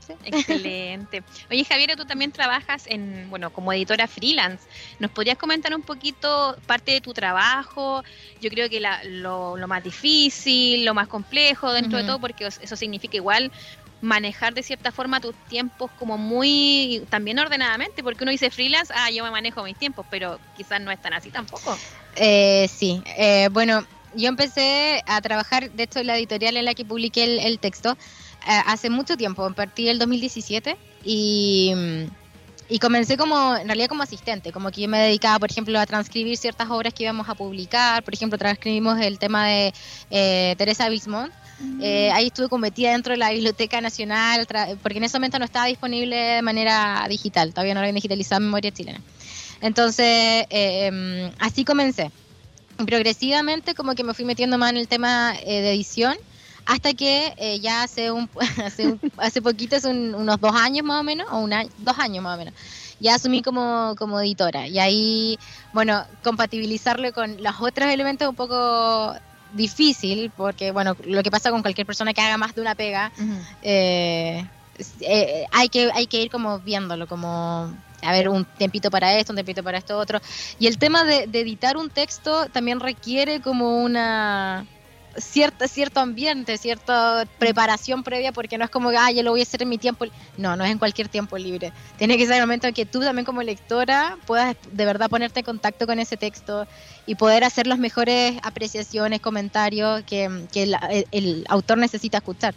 Excelente. 0.24 1.22
Oye, 1.50 1.64
Javier, 1.64 1.96
tú 1.96 2.04
también 2.04 2.32
trabajas 2.32 2.84
en, 2.86 3.28
bueno, 3.30 3.50
como 3.50 3.72
editora 3.72 4.06
freelance. 4.06 4.66
¿Nos 4.98 5.10
podrías 5.10 5.38
comentar 5.38 5.74
un 5.74 5.82
poquito 5.82 6.56
parte 6.66 6.92
de 6.92 7.00
tu 7.00 7.12
trabajo? 7.12 8.02
Yo 8.40 8.50
creo 8.50 8.68
que 8.68 8.80
la- 8.80 9.02
lo, 9.04 9.56
lo 9.56 9.68
más 9.68 9.82
difícil, 9.82 10.84
lo 10.84 10.94
más 10.94 11.08
complejo 11.08 11.72
dentro 11.72 11.98
de 11.98 12.04
todo, 12.04 12.18
porque 12.20 12.46
eso 12.46 12.76
significa 12.76 13.16
igual 13.16 13.50
manejar 14.00 14.54
de 14.54 14.62
cierta 14.62 14.92
forma 14.92 15.20
tus 15.20 15.34
tiempos 15.48 15.90
como 15.98 16.16
muy 16.16 17.02
también 17.10 17.38
ordenadamente, 17.38 18.02
porque 18.02 18.22
uno 18.24 18.30
dice 18.30 18.50
freelance, 18.50 18.92
ah, 18.96 19.10
yo 19.10 19.24
me 19.24 19.30
manejo 19.30 19.62
mis 19.64 19.76
tiempos, 19.76 20.06
pero 20.08 20.38
quizás 20.54 20.80
no 20.80 20.90
es 20.90 21.00
tan 21.00 21.14
así 21.14 21.30
tampoco. 21.30 21.76
Eh, 22.16 22.68
sí, 22.68 23.02
eh, 23.16 23.48
bueno, 23.50 23.84
yo 24.14 24.28
empecé 24.28 25.02
a 25.06 25.20
trabajar, 25.20 25.70
de 25.70 25.82
hecho, 25.82 26.00
en 26.00 26.06
la 26.06 26.16
editorial 26.16 26.56
en 26.56 26.64
la 26.64 26.74
que 26.74 26.84
publiqué 26.84 27.24
el, 27.24 27.38
el 27.40 27.58
texto 27.58 27.96
hace 28.48 28.90
mucho 28.90 29.16
tiempo, 29.16 29.44
a 29.44 29.50
partir 29.50 29.88
del 29.88 29.98
2017, 29.98 30.76
y, 31.04 31.72
mm, 31.74 32.04
y 32.70 32.78
comencé 32.78 33.16
como, 33.16 33.56
en 33.56 33.66
realidad 33.66 33.88
como 33.88 34.02
asistente, 34.02 34.52
como 34.52 34.70
que 34.70 34.82
yo 34.82 34.88
me 34.88 34.98
dedicaba, 34.98 35.38
por 35.38 35.50
ejemplo, 35.50 35.78
a 35.78 35.86
transcribir 35.86 36.36
ciertas 36.36 36.68
obras 36.70 36.92
que 36.94 37.04
íbamos 37.04 37.28
a 37.28 37.34
publicar, 37.34 38.02
por 38.02 38.14
ejemplo, 38.14 38.38
transcribimos 38.38 39.00
el 39.00 39.18
tema 39.18 39.46
de 39.46 39.74
eh, 40.10 40.54
Teresa 40.58 40.88
Bismont, 40.88 41.32
eh, 41.80 42.10
ahí 42.12 42.26
estuve 42.26 42.56
metida 42.58 42.92
dentro 42.92 43.12
de 43.12 43.16
la 43.16 43.30
Biblioteca 43.30 43.80
Nacional, 43.80 44.46
porque 44.80 44.98
en 44.98 45.04
ese 45.04 45.18
momento 45.18 45.38
no 45.38 45.44
estaba 45.44 45.66
disponible 45.66 46.16
de 46.16 46.42
manera 46.42 47.04
digital, 47.08 47.50
todavía 47.50 47.74
no 47.74 47.80
habían 47.80 47.96
digitalizado 47.96 48.40
memoria 48.40 48.70
chilena. 48.70 49.00
Entonces, 49.60 50.46
eh, 50.50 50.86
em, 50.86 51.32
así 51.40 51.64
comencé. 51.64 52.12
Progresivamente 52.76 53.74
como 53.74 53.96
que 53.96 54.04
me 54.04 54.14
fui 54.14 54.24
metiendo 54.24 54.56
más 54.56 54.70
en 54.70 54.76
el 54.76 54.86
tema 54.86 55.34
eh, 55.44 55.62
de 55.62 55.72
edición, 55.72 56.16
hasta 56.68 56.92
que 56.92 57.32
eh, 57.38 57.60
ya 57.60 57.82
hace 57.82 58.12
un, 58.12 58.28
hace, 58.64 58.86
un- 58.88 59.00
hace 59.16 59.40
poquito, 59.40 59.76
hace 59.76 59.88
un- 59.88 60.14
unos 60.14 60.38
dos 60.38 60.54
años 60.54 60.84
más 60.84 61.00
o 61.00 61.02
menos, 61.02 61.26
o 61.32 61.38
un 61.38 61.52
año- 61.54 61.70
dos 61.78 61.98
años 61.98 62.22
más 62.22 62.34
o 62.36 62.38
menos, 62.38 62.54
ya 63.00 63.14
asumí 63.14 63.40
como, 63.40 63.94
como 63.96 64.20
editora. 64.20 64.68
Y 64.68 64.78
ahí, 64.78 65.38
bueno, 65.72 66.04
compatibilizarlo 66.22 67.10
con 67.12 67.42
los 67.42 67.54
otros 67.60 67.88
elementos 67.88 68.26
es 68.26 68.28
un 68.28 68.36
poco 68.36 69.14
difícil, 69.50 70.30
porque 70.36 70.70
bueno, 70.70 70.94
lo 71.04 71.22
que 71.22 71.30
pasa 71.30 71.50
con 71.50 71.62
cualquier 71.62 71.86
persona 71.86 72.12
que 72.12 72.20
haga 72.20 72.36
más 72.36 72.54
de 72.54 72.60
una 72.60 72.74
pega, 72.74 73.10
eh, 73.62 74.44
eh, 75.00 75.46
hay, 75.50 75.68
que, 75.70 75.90
hay 75.94 76.06
que 76.06 76.20
ir 76.22 76.28
como 76.30 76.60
viéndolo, 76.60 77.06
como 77.06 77.74
a 78.02 78.12
ver 78.12 78.28
un 78.28 78.44
tiempito 78.44 78.90
para 78.90 79.16
esto, 79.18 79.32
un 79.32 79.36
tiempito 79.36 79.62
para 79.64 79.78
esto 79.78 79.96
otro. 79.98 80.20
Y 80.58 80.66
el 80.66 80.76
tema 80.76 81.04
de, 81.04 81.26
de 81.28 81.40
editar 81.40 81.78
un 81.78 81.88
texto 81.90 82.46
también 82.50 82.78
requiere 82.78 83.40
como 83.40 83.78
una 83.82 84.66
cierta 85.20 85.68
cierto 85.68 86.00
ambiente, 86.00 86.58
cierta 86.58 87.24
preparación 87.38 88.02
previa, 88.02 88.32
porque 88.32 88.58
no 88.58 88.64
es 88.64 88.70
como, 88.70 88.90
ah, 88.90 89.10
yo 89.10 89.22
lo 89.22 89.30
voy 89.30 89.40
a 89.40 89.42
hacer 89.42 89.62
en 89.62 89.68
mi 89.68 89.78
tiempo. 89.78 90.04
li-". 90.04 90.12
No, 90.36 90.56
no 90.56 90.64
es 90.64 90.70
en 90.70 90.78
cualquier 90.78 91.08
tiempo 91.08 91.36
libre. 91.38 91.72
Tiene 91.96 92.16
que 92.16 92.26
ser 92.26 92.36
el 92.36 92.42
momento 92.42 92.66
en 92.66 92.74
que 92.74 92.86
tú 92.86 93.00
también 93.00 93.24
como 93.24 93.42
lectora 93.42 94.16
puedas 94.26 94.56
de 94.70 94.84
verdad 94.84 95.08
ponerte 95.08 95.40
en 95.40 95.44
contacto 95.46 95.86
con 95.86 95.98
ese 95.98 96.16
texto 96.16 96.66
y 97.06 97.14
poder 97.14 97.44
hacer 97.44 97.66
las 97.66 97.78
mejores 97.78 98.38
apreciaciones, 98.42 99.20
comentarios 99.20 100.02
que, 100.04 100.46
que 100.52 100.74
el 101.12 101.44
autor 101.48 101.78
necesita 101.78 102.18
escuchar. 102.18 102.54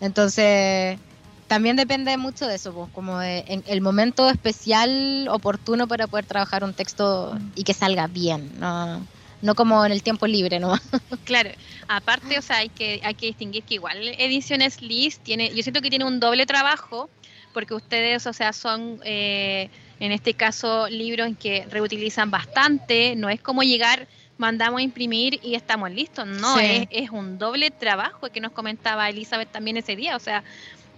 Entonces, 0.00 0.98
también 1.46 1.76
depende 1.76 2.16
mucho 2.16 2.46
de 2.46 2.54
eso, 2.54 2.72
pues, 2.72 2.88
como 2.92 3.18
de, 3.18 3.44
en 3.46 3.62
el 3.66 3.82
momento 3.82 4.28
especial, 4.30 5.28
oportuno 5.30 5.86
para 5.86 6.06
poder 6.06 6.24
trabajar 6.24 6.64
un 6.64 6.72
texto 6.72 7.38
y 7.54 7.62
que 7.62 7.74
salga 7.74 8.06
bien, 8.06 8.50
no, 8.58 9.06
no 9.42 9.54
como 9.54 9.84
en 9.84 9.92
el 9.92 10.02
tiempo 10.02 10.26
libre, 10.26 10.58
¿no? 10.58 10.72
Claro, 11.24 11.50
aparte, 11.88 12.38
o 12.38 12.42
sea, 12.42 12.58
hay 12.58 12.68
que, 12.68 13.00
hay 13.04 13.14
que 13.14 13.26
distinguir 13.26 13.62
que 13.64 13.74
igual 13.74 13.98
Ediciones 14.18 14.80
List 14.80 15.22
tiene, 15.22 15.54
yo 15.54 15.62
siento 15.62 15.80
que 15.82 15.90
tiene 15.90 16.04
un 16.04 16.20
doble 16.20 16.46
trabajo, 16.46 17.10
porque 17.52 17.74
ustedes, 17.74 18.26
o 18.26 18.32
sea, 18.32 18.52
son, 18.52 18.98
eh, 19.04 19.68
en 20.00 20.10
este 20.12 20.34
caso, 20.34 20.88
libros 20.88 21.26
en 21.26 21.36
que 21.36 21.66
reutilizan 21.70 22.30
bastante, 22.30 23.14
no 23.16 23.28
es 23.28 23.40
como 23.40 23.62
llegar, 23.62 24.08
mandamos 24.38 24.80
a 24.80 24.82
imprimir 24.82 25.38
y 25.42 25.54
estamos 25.54 25.90
listos, 25.90 26.26
no, 26.26 26.56
Sí. 26.58 26.64
es, 26.64 27.04
es 27.04 27.10
un 27.10 27.38
doble 27.38 27.70
trabajo 27.70 28.28
que 28.30 28.40
nos 28.40 28.52
comentaba 28.52 29.08
Elizabeth 29.08 29.52
también 29.52 29.76
ese 29.76 29.94
día, 29.94 30.16
o 30.16 30.20
sea, 30.20 30.42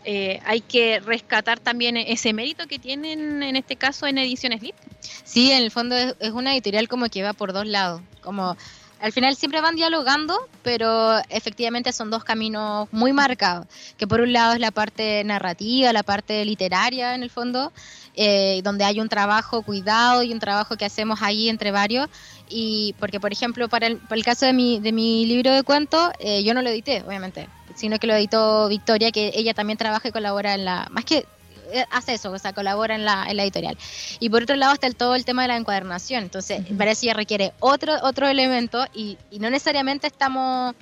eh, 0.05 0.41
hay 0.45 0.61
que 0.61 1.01
rescatar 1.01 1.61
también 1.61 1.97
ese 1.97 2.33
mérito 2.33 2.67
que 2.67 2.79
tienen, 2.79 3.43
en 3.43 3.57
este 3.57 3.77
caso, 3.77 4.07
en 4.07 4.19
Ediciones 4.19 4.63
List. 4.63 4.79
Sí, 5.25 5.51
en 5.51 5.63
el 5.63 5.71
fondo 5.71 5.97
es, 5.97 6.15
es 6.21 6.31
una 6.31 6.53
editorial 6.53 6.89
como 6.89 7.09
que 7.09 7.23
va 7.23 7.33
por 7.33 7.53
dos 7.53 7.67
lados, 7.67 8.01
como 8.21 8.57
al 9.05 9.13
final 9.13 9.37
siempre 9.37 9.61
van 9.61 9.77
dialogando, 9.77 10.49
pero 10.63 11.19
efectivamente 11.29 11.93
son 11.93 12.11
dos 12.11 12.25
caminos 12.25 12.89
muy 12.91 13.13
marcados, 13.13 13.67
que 13.99 14.07
por 14.07 14.23
un 14.23 14.33
lado 14.33 14.55
es 14.55 14.61
la 14.61 14.71
parte 14.71 15.23
narrativa, 15.25 15.93
la 15.93 16.03
parte 16.03 16.43
literaria 16.45 17.15
en 17.15 17.23
el 17.23 17.29
fondo, 17.29 17.71
eh, 18.15 18.63
donde 18.65 18.85
hay 18.85 19.01
un 19.01 19.11
trabajo 19.11 19.61
cuidado 19.61 20.23
y 20.23 20.33
un 20.33 20.39
trabajo 20.39 20.79
que 20.79 20.87
hacemos 20.87 21.21
ahí 21.21 21.51
entre 21.51 21.71
varios, 21.71 22.09
y 22.49 22.95
porque 22.99 23.21
por 23.21 23.31
ejemplo 23.31 23.69
para 23.69 23.89
el, 23.89 23.99
para 23.99 24.17
el 24.17 24.25
caso 24.25 24.47
de 24.47 24.55
mi, 24.55 24.81
de 24.81 24.93
mi 24.93 25.27
libro 25.27 25.53
de 25.53 25.63
cuentos, 25.65 26.11
eh, 26.19 26.43
yo 26.43 26.55
no 26.55 26.63
lo 26.63 26.71
edité, 26.71 27.03
obviamente, 27.07 27.49
sino 27.75 27.99
que 27.99 28.07
lo 28.07 28.15
editó 28.15 28.69
Victoria, 28.69 29.11
que 29.11 29.33
ella 29.35 29.55
también 29.55 29.77
trabaja 29.79 30.09
y 30.09 30.13
colabora 30.13 30.55
en 30.55 30.65
la, 30.65 30.87
más 30.91 31.05
que 31.05 31.27
eh, 31.73 31.85
hace 31.91 32.15
eso, 32.15 32.31
o 32.31 32.39
sea, 32.39 32.53
colabora 32.53 32.95
en 32.95 33.05
la, 33.05 33.27
en 33.29 33.37
la 33.37 33.43
editorial. 33.43 33.77
Y 34.21 34.29
por 34.31 34.43
otro 34.43 34.55
lado 34.57 34.75
está 34.75 34.87
el, 34.87 34.97
todo 34.97 35.15
el 35.15 35.25
tema 35.25 35.43
de 35.43 35.49
la 35.49 35.57
encuadernación. 35.57 36.23
Entonces, 36.23 36.61
Ujú. 36.61 36.77
parece 36.77 37.03
que 37.03 37.07
ya 37.09 37.15
requiere 37.15 37.53
otro, 37.61 37.95
otro 38.03 38.29
elemento 38.29 38.87
y, 38.95 39.19
y 39.31 39.39
no 39.39 39.51
necesariamente 39.51 40.07
estamos... 40.07 40.75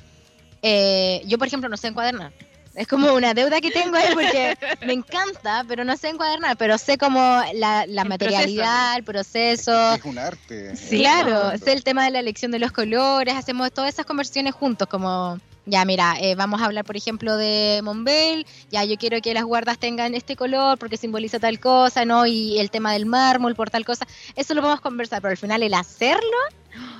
eh, 0.62 1.22
yo, 1.26 1.38
por 1.38 1.46
ejemplo, 1.46 1.68
no 1.68 1.76
sé 1.76 1.88
encuadernar. 1.88 2.32
Es 2.74 2.88
como 2.88 3.12
una 3.12 3.34
deuda 3.34 3.60
que 3.60 3.70
tengo 3.70 3.96
ahí 3.96 4.14
porque 4.14 4.56
me 4.86 4.94
encanta, 4.94 5.62
pero 5.68 5.84
no 5.84 5.94
sé 5.98 6.08
encuadernar, 6.08 6.56
pero 6.56 6.78
sé 6.78 6.96
como 6.96 7.18
la, 7.54 7.84
la 7.86 8.02
El 8.02 8.08
materialidad, 8.08 8.96
el 8.96 9.04
proceso. 9.04 9.94
Es 9.94 10.04
un 10.04 10.18
arte. 10.18 10.74
Sí, 10.74 10.98
claro, 10.98 11.56
sé 11.58 11.72
el 11.72 11.84
tema 11.84 12.04
de 12.06 12.12
la 12.12 12.20
elección 12.20 12.50
de 12.50 12.58
los 12.58 12.72
colores, 12.72 13.34
hacemos 13.34 13.70
todas 13.72 13.92
esas 13.92 14.06
conversiones 14.06 14.54
juntos, 14.54 14.88
como, 14.88 15.38
ya 15.66 15.84
mira, 15.84 16.16
eh, 16.20 16.34
vamos 16.34 16.60
a 16.60 16.64
hablar, 16.64 16.84
por 16.84 16.96
ejemplo, 16.96 17.36
de 17.36 17.80
Monbel, 17.84 18.46
ya 18.70 18.84
yo 18.84 18.96
quiero 18.96 19.20
que 19.20 19.32
las 19.34 19.44
guardas 19.44 19.78
tengan 19.78 20.14
este 20.14 20.34
color 20.36 20.76
porque 20.78 20.96
simboliza 20.96 21.38
tal 21.38 21.60
cosa, 21.60 22.04
¿no? 22.04 22.26
Y 22.26 22.58
el 22.58 22.70
tema 22.70 22.92
del 22.92 23.06
mármol 23.06 23.54
por 23.54 23.70
tal 23.70 23.84
cosa, 23.84 24.06
eso 24.34 24.54
lo 24.54 24.60
podemos 24.62 24.80
conversar, 24.80 25.22
pero 25.22 25.30
al 25.32 25.38
final 25.38 25.62
el 25.62 25.74
hacerlo 25.74 26.26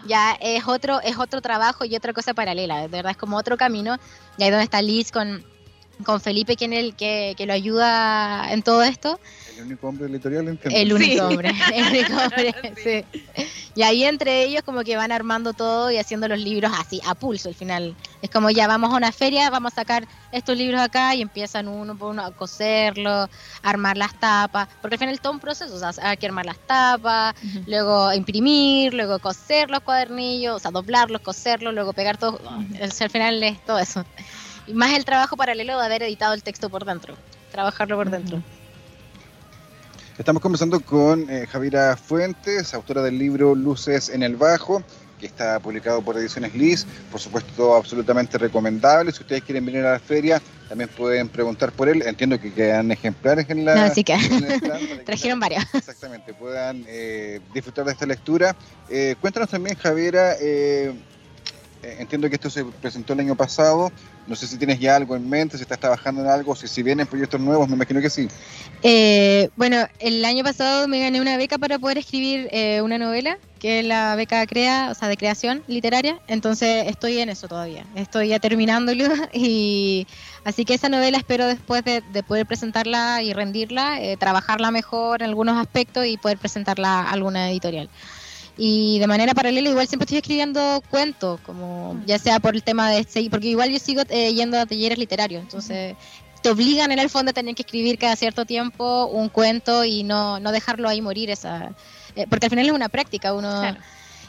ya 0.07 0.37
es 0.41 0.67
otro, 0.69 1.01
es 1.01 1.19
otro 1.19 1.41
trabajo 1.41 1.85
y 1.85 1.97
otra 1.97 2.13
cosa 2.13 2.35
paralela, 2.35 2.83
de 2.83 2.89
verdad 2.89 3.13
es 3.13 3.17
como 3.17 3.37
otro 3.37 3.57
camino, 3.57 3.97
y 4.39 4.43
ahí 4.45 4.51
donde 4.51 4.65
está 4.65 4.81
Liz 4.83 5.11
con, 5.11 5.45
con 6.05 6.21
Felipe, 6.21 6.57
quien 6.57 6.73
el 6.73 6.95
que, 6.95 7.35
que 7.37 7.47
lo 7.47 7.53
ayuda 7.55 8.53
en 8.53 8.63
todo 8.63 8.83
esto, 8.83 9.19
El 9.59 9.65
único 9.65 9.89
hombre 9.89 10.07
editorial 10.07 10.49
entiendo. 10.49 10.79
el 10.79 10.93
único 10.93 11.13
Sí. 11.15 11.21
hombre, 11.21 11.53
el 11.75 11.85
único 11.87 12.13
hombre, 12.23 12.55
sí. 12.83 13.05
Y 13.75 13.83
ahí 13.83 14.05
entre 14.05 14.45
ellos 14.45 14.63
como 14.65 14.83
que 14.83 14.97
van 14.97 15.13
armando 15.13 15.55
todo 15.55 15.91
y 15.91 15.97
haciendo 15.97 16.29
los 16.29 16.39
libros 16.39 16.73
así, 16.79 17.01
a 17.07 17.15
pulso 17.15 17.49
al 17.49 17.55
final. 17.55 17.97
Es 18.21 18.31
como 18.31 18.51
ya 18.51 18.67
vamos 18.67 18.93
a 18.93 18.97
una 18.97 19.13
feria, 19.13 19.49
vamos 19.49 19.73
a 19.73 19.77
sacar 19.77 20.07
estos 20.31 20.57
libros 20.57 20.81
acá 20.81 21.15
y 21.15 21.23
empiezan 21.23 21.69
uno 21.69 21.97
por 21.97 22.11
uno 22.11 22.23
a 22.23 22.31
coserlo, 22.33 23.11
a 23.11 23.29
armar 23.63 23.97
las 23.97 24.15
tapas, 24.19 24.69
porque 24.81 24.97
al 24.97 24.99
final 24.99 25.15
es 25.15 25.21
todo 25.23 25.33
un 25.33 25.41
proceso, 25.41 25.75
o 25.75 25.79
sea, 25.79 25.93
hay 26.03 26.17
que 26.19 26.27
armar 26.27 26.45
las 26.45 26.59
tapas, 26.67 27.35
luego 27.67 28.13
imprimir, 28.13 28.93
luego 28.93 29.19
coser 29.19 29.71
los 29.71 29.81
cuadernillos, 29.81 30.57
o 30.57 30.59
sea, 30.59 30.71
doblarlos, 30.71 31.23
coserlos, 31.23 31.73
luego 31.73 31.93
pegar 31.93 32.19
todo, 32.19 32.41
o 32.43 32.91
sea, 32.91 33.07
al 33.07 33.11
final 33.11 33.43
es 33.43 33.65
todo 33.65 33.79
eso. 33.79 34.05
Y 34.67 34.75
más 34.75 34.93
el 34.93 35.05
trabajo 35.05 35.37
paralelo 35.37 35.79
de 35.79 35.85
haber 35.85 36.03
editado 36.03 36.35
el 36.35 36.43
texto 36.43 36.69
por 36.69 36.85
dentro, 36.85 37.15
trabajarlo 37.51 37.97
por 37.97 38.11
dentro. 38.11 38.43
Estamos 40.23 40.41
conversando 40.41 40.79
con 40.79 41.29
eh, 41.29 41.49
Javiera 41.49 41.97
Fuentes, 41.97 42.75
autora 42.75 43.03
del 43.03 43.19
libro 43.19 43.57
Luces 43.57 44.09
en 44.09 44.23
el 44.23 44.37
Bajo, 44.37 44.81
que 45.19 45.27
está 45.27 45.59
publicado 45.59 46.01
por 46.01 46.17
Ediciones 46.17 46.55
Liz. 46.55 46.87
Por 47.11 47.19
supuesto, 47.21 47.75
absolutamente 47.75 48.39
recomendable. 48.39 49.11
Si 49.11 49.23
ustedes 49.23 49.43
quieren 49.43 49.67
venir 49.67 49.85
a 49.85 49.95
la 49.95 49.99
feria, 49.99 50.41
también 50.69 50.89
pueden 50.97 51.29
preguntar 51.29 51.73
por 51.73 51.89
él. 51.89 52.03
Entiendo 52.07 52.41
que 52.41 52.53
quedan 52.53 52.93
ejemplares 52.93 53.51
en 53.51 53.65
la. 53.65 53.75
No, 53.75 53.93
sí 53.93 54.05
que. 54.05 54.17
Trajeron 55.05 55.41
varios. 55.41 55.65
Exactamente, 55.75 56.33
puedan 56.35 56.85
eh, 56.87 57.41
disfrutar 57.53 57.85
de 57.85 57.91
esta 57.91 58.07
lectura. 58.07 58.55
Eh, 58.89 59.17
cuéntanos 59.21 59.51
también, 59.51 59.77
Javiera. 59.77 60.37
Eh, 61.83 61.97
entiendo 61.99 62.29
que 62.29 62.37
esto 62.37 62.49
se 62.49 62.65
presentó 62.65 63.13
el 63.13 63.21
año 63.21 63.35
pasado. 63.35 63.91
No 64.27 64.37
sé 64.37 64.47
si 64.47 64.57
tienes 64.57 64.79
ya 64.79 64.95
algo 64.95 65.17
en 65.17 65.29
mente, 65.29 65.57
si 65.57 65.63
estás 65.63 65.81
trabajando 65.81 66.21
en 66.21 66.29
algo, 66.29 66.55
si, 66.55 66.69
si 66.69 66.83
vienen 66.83 67.09
proyectos 67.09 67.41
nuevos, 67.41 67.69
me 67.69 67.75
imagino 67.75 68.01
que 68.01 68.09
sí. 68.09 68.29
Eh, 68.85 69.51
bueno, 69.57 69.85
el 69.99 70.25
año 70.25 70.45
pasado 70.45 70.87
me 70.87 71.01
gané 71.01 71.21
una 71.21 71.37
beca 71.37 71.59
para 71.59 71.81
poder 71.81 71.99
escribir 71.99 72.49
eh, 72.53 72.83
una 72.83 72.99
novela, 72.99 73.37
que 73.59 73.81
es 73.81 73.85
la 73.85 74.15
beca 74.15 74.47
CREA, 74.47 74.91
o 74.93 74.95
sea, 74.95 75.09
de 75.09 75.17
creación 75.17 75.65
literaria. 75.67 76.21
Entonces 76.29 76.87
estoy 76.87 77.19
en 77.19 77.31
eso 77.31 77.49
todavía. 77.49 77.85
Estoy 77.97 78.29
ya 78.29 78.39
terminándolo 78.39 79.07
y 79.33 80.07
así 80.45 80.65
que 80.65 80.75
esa 80.75 80.89
novela 80.89 81.19
espero 81.19 81.47
después 81.49 81.85
de, 81.85 82.03
poder 82.23 82.47
presentarla 82.47 83.23
y 83.23 83.33
rendirla, 83.33 84.01
eh, 84.01 84.17
trabajarla 84.17 84.71
mejor 84.71 85.23
en 85.23 85.31
algunos 85.31 85.61
aspectos 85.61 86.07
y 86.07 86.17
poder 86.17 86.39
presentarla 86.39 87.01
a 87.01 87.11
alguna 87.11 87.51
editorial 87.51 87.89
y 88.57 88.99
de 88.99 89.07
manera 89.07 89.35
paralela 89.35 89.71
igual 89.71 89.89
siempre 89.89 90.05
estoy 90.05 90.19
escribiendo 90.19 90.83
cuentos, 90.91 91.41
como 91.41 92.01
ya 92.07 92.19
sea 92.19 92.39
por 92.41 92.55
el 92.55 92.63
tema 92.63 92.91
de 92.91 93.05
seguir, 93.05 93.31
porque 93.31 93.49
igual 93.49 93.71
yo 93.71 93.79
sigo 93.79 94.03
eh, 94.09 94.33
yendo 94.35 94.59
a 94.59 94.67
talleres 94.67 94.99
literarios, 94.99 95.43
entonces 95.43 95.97
te 96.43 96.51
obligan 96.51 96.91
en 96.93 96.99
el 96.99 97.09
fondo 97.09 97.31
a 97.31 97.33
tener 97.33 97.55
que 97.55 97.63
escribir 97.63 97.99
cada 97.99 98.17
cierto 98.17 98.45
tiempo 98.45 99.07
un 99.07 99.29
cuento 99.29 99.85
y 99.85 100.03
no, 100.03 100.41
no 100.41 100.53
dejarlo 100.53 100.89
ahí 100.89 101.01
morir, 101.01 101.31
esa 101.31 101.73
eh, 102.17 102.27
porque 102.29 102.47
al 102.47 102.51
final 102.51 102.67
es 102.67 102.73
una 102.73 102.89
práctica, 102.89 103.33
uno... 103.33 103.77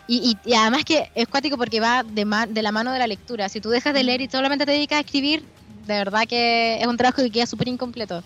Y, 0.05 0.37
y, 0.43 0.53
además 0.53 0.83
que 0.83 1.09
es 1.15 1.29
cuático 1.29 1.57
porque 1.57 1.79
va 1.79 2.03
de, 2.03 2.25
de 2.49 2.61
la 2.61 2.73
mano 2.73 2.91
de 2.91 2.99
la 2.99 3.07
lectura. 3.07 3.47
Si 3.47 3.61
tú 3.61 3.69
dejas 3.69 3.93
de 3.93 4.03
leer 4.03 4.19
y 4.19 4.29
solamente 4.29 4.65
te 4.65 4.73
dedicas 4.73 4.97
a 4.97 4.99
escribir, 4.99 5.45
de 5.87 5.93
verdad 5.93 6.23
que 6.27 6.81
es 6.81 6.87
un 6.87 6.97
trabajo 6.97 7.21
que 7.21 7.29
queda 7.29 7.45
súper 7.45 7.69
incompleto. 7.69 8.21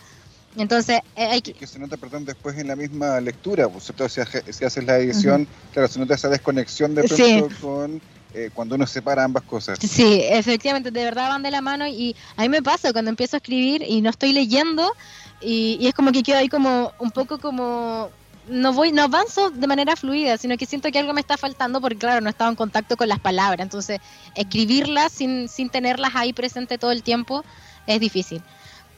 Entonces, 0.58 1.02
eh, 1.16 1.26
hay 1.26 1.42
que... 1.42 1.54
que 1.54 1.68
se 1.68 1.80
nota, 1.80 1.98
perdón, 1.98 2.26
después 2.26 2.58
en 2.58 2.68
la 2.68 2.76
misma 2.76 3.20
lectura, 3.22 3.70
pues, 3.70 3.86
si, 3.86 4.22
si 4.54 4.66
haces 4.66 4.84
la 4.84 4.98
edición, 4.98 5.48
claro, 5.72 5.88
se 5.88 6.00
nota 6.00 6.16
esa 6.16 6.30
desconexión 6.30 6.96
de 6.96 7.04
pronto 7.04 7.50
con 7.62 8.02
eh, 8.34 8.50
cuando 8.54 8.76
uno 8.76 8.86
separa 8.86 9.24
ambas 9.24 9.44
cosas. 9.44 9.80
Sí, 9.80 10.22
efectivamente, 10.24 10.92
de 10.92 11.04
verdad 11.04 11.30
van 11.30 11.44
de 11.44 11.50
la 11.50 11.62
mano 11.62 11.88
y 11.88 12.16
a 12.36 12.42
mí 12.42 12.50
me 12.50 12.62
pasa 12.62 12.92
cuando 12.92 13.10
empiezo 13.10 13.36
a 13.36 13.40
escribir 13.40 13.84
y 13.88 14.02
no 14.02 14.10
estoy 14.10 14.34
leyendo 14.34 14.94
y, 15.42 15.88
es 15.88 15.94
como 15.94 16.12
que 16.12 16.24
quedo 16.24 16.38
ahí 16.38 16.50
como 16.50 16.92
un 17.00 17.12
poco 17.12 17.40
como 17.40 18.10
no 18.48 18.74
voy, 18.74 18.92
no 18.92 19.04
avanzo 19.04 19.50
de 19.50 19.66
manera 19.66 19.96
fluida, 19.96 20.38
sino 20.38 20.58
que 20.58 20.66
siento 20.66 20.92
que 20.92 21.00
algo 21.00 21.14
me 21.14 21.22
está 21.22 21.38
faltando 21.38 21.82
porque 21.82 21.98
claro, 21.98 22.22
no 22.22 22.30
estaba 22.30 22.50
en 22.50 22.56
contacto 22.56 22.96
con 22.96 23.08
las 23.08 23.20
palabras, 23.20 23.64
entonces 23.64 24.00
escribirlas 24.36 25.14
sin, 25.14 25.50
sin 25.50 25.70
tenerlas 25.70 26.12
ahí 26.14 26.32
presente 26.32 26.78
todo 26.78 26.92
el 26.92 27.04
tiempo 27.04 27.44
es 27.88 28.00
difícil. 28.00 28.44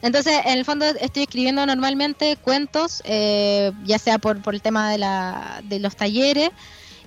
Entonces, 0.02 0.34
en 0.46 0.58
el 0.58 0.64
fondo 0.64 0.86
estoy 0.86 1.24
escribiendo 1.24 1.64
normalmente 1.66 2.36
cuentos, 2.36 3.02
eh, 3.04 3.72
ya 3.84 3.98
sea 3.98 4.18
por, 4.18 4.40
por 4.40 4.54
el 4.54 4.62
tema 4.62 4.90
de, 4.90 4.98
la, 4.98 5.60
de 5.64 5.78
los 5.78 5.94
talleres, 5.94 6.50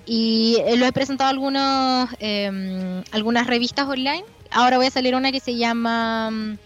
y 0.06 0.58
eh, 0.66 0.76
lo 0.76 0.86
he 0.86 0.92
presentado 0.92 1.30
algunos, 1.30 2.10
em, 2.20 3.02
algunas 3.10 3.46
revistas 3.46 3.88
online. 3.88 4.24
Ahora 4.50 4.76
voy 4.76 4.86
a 4.86 4.90
salir 4.90 5.14
una 5.14 5.32
que 5.32 5.40
se 5.40 5.56
llama... 5.56 6.56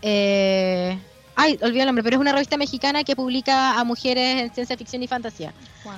Eh, 0.00 0.98
ay, 1.36 1.58
olvidé 1.62 1.80
el 1.80 1.86
nombre, 1.86 2.02
pero 2.02 2.16
es 2.16 2.20
una 2.20 2.32
revista 2.32 2.56
mexicana 2.56 3.04
que 3.04 3.16
publica 3.16 3.78
a 3.78 3.84
mujeres 3.84 4.40
en 4.40 4.54
ciencia 4.54 4.76
ficción 4.76 5.02
y 5.02 5.08
fantasía. 5.08 5.52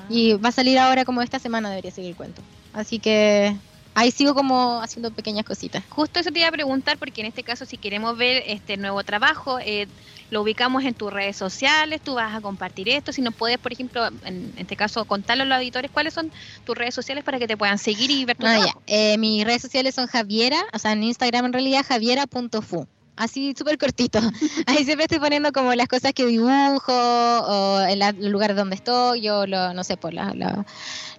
Y 0.08 0.34
va 0.34 0.48
a 0.48 0.52
salir 0.52 0.78
ahora 0.78 1.04
como 1.04 1.22
esta 1.22 1.38
semana 1.38 1.68
debería 1.70 1.90
seguir 1.90 2.10
el 2.10 2.16
cuento. 2.16 2.42
Así 2.72 2.98
que 2.98 3.56
ahí 3.94 4.10
sigo 4.10 4.34
como 4.34 4.80
haciendo 4.82 5.10
pequeñas 5.10 5.44
cositas. 5.44 5.82
Justo 5.88 6.20
eso 6.20 6.30
te 6.30 6.40
iba 6.40 6.48
a 6.48 6.52
preguntar, 6.52 6.98
porque 6.98 7.20
en 7.20 7.28
este 7.28 7.42
caso, 7.42 7.64
si 7.64 7.76
queremos 7.76 8.16
ver 8.16 8.42
este 8.46 8.76
nuevo 8.76 9.02
trabajo, 9.04 9.58
eh, 9.60 9.86
lo 10.30 10.42
ubicamos 10.42 10.84
en 10.84 10.94
tus 10.94 11.12
redes 11.12 11.36
sociales, 11.36 12.00
tú 12.02 12.14
vas 12.14 12.34
a 12.34 12.40
compartir 12.40 12.88
esto. 12.88 13.12
Si 13.12 13.22
nos 13.22 13.34
puedes, 13.34 13.58
por 13.58 13.72
ejemplo, 13.72 14.06
en 14.24 14.52
este 14.56 14.76
caso, 14.76 15.04
contarle 15.04 15.44
a 15.44 15.46
los 15.46 15.56
auditores 15.56 15.90
cuáles 15.90 16.14
son 16.14 16.30
tus 16.64 16.76
redes 16.76 16.94
sociales 16.94 17.24
para 17.24 17.38
que 17.38 17.46
te 17.46 17.56
puedan 17.56 17.78
seguir 17.78 18.10
y 18.10 18.24
ver 18.24 18.36
tu 18.36 18.46
ah, 18.46 18.54
trabajo. 18.56 18.82
Eh, 18.86 19.16
mis 19.18 19.44
redes 19.44 19.62
sociales 19.62 19.94
son 19.94 20.06
Javiera, 20.06 20.62
o 20.72 20.78
sea, 20.78 20.92
en 20.92 21.02
Instagram 21.02 21.46
en 21.46 21.52
realidad, 21.52 21.84
javiera.fu 21.86 22.86
así 23.16 23.54
súper 23.56 23.78
cortito. 23.78 24.18
Ahí 24.66 24.84
siempre 24.84 25.04
estoy 25.04 25.18
poniendo 25.18 25.52
como 25.52 25.74
las 25.74 25.88
cosas 25.88 26.12
que 26.12 26.26
dibujo 26.26 26.92
o 26.92 27.80
en 27.80 27.98
los 27.98 28.14
lugares 28.30 28.56
donde 28.56 28.76
estoy 28.76 29.28
o 29.28 29.46
lo, 29.46 29.72
no 29.74 29.84
sé, 29.84 29.96
por 29.96 30.12
la, 30.14 30.32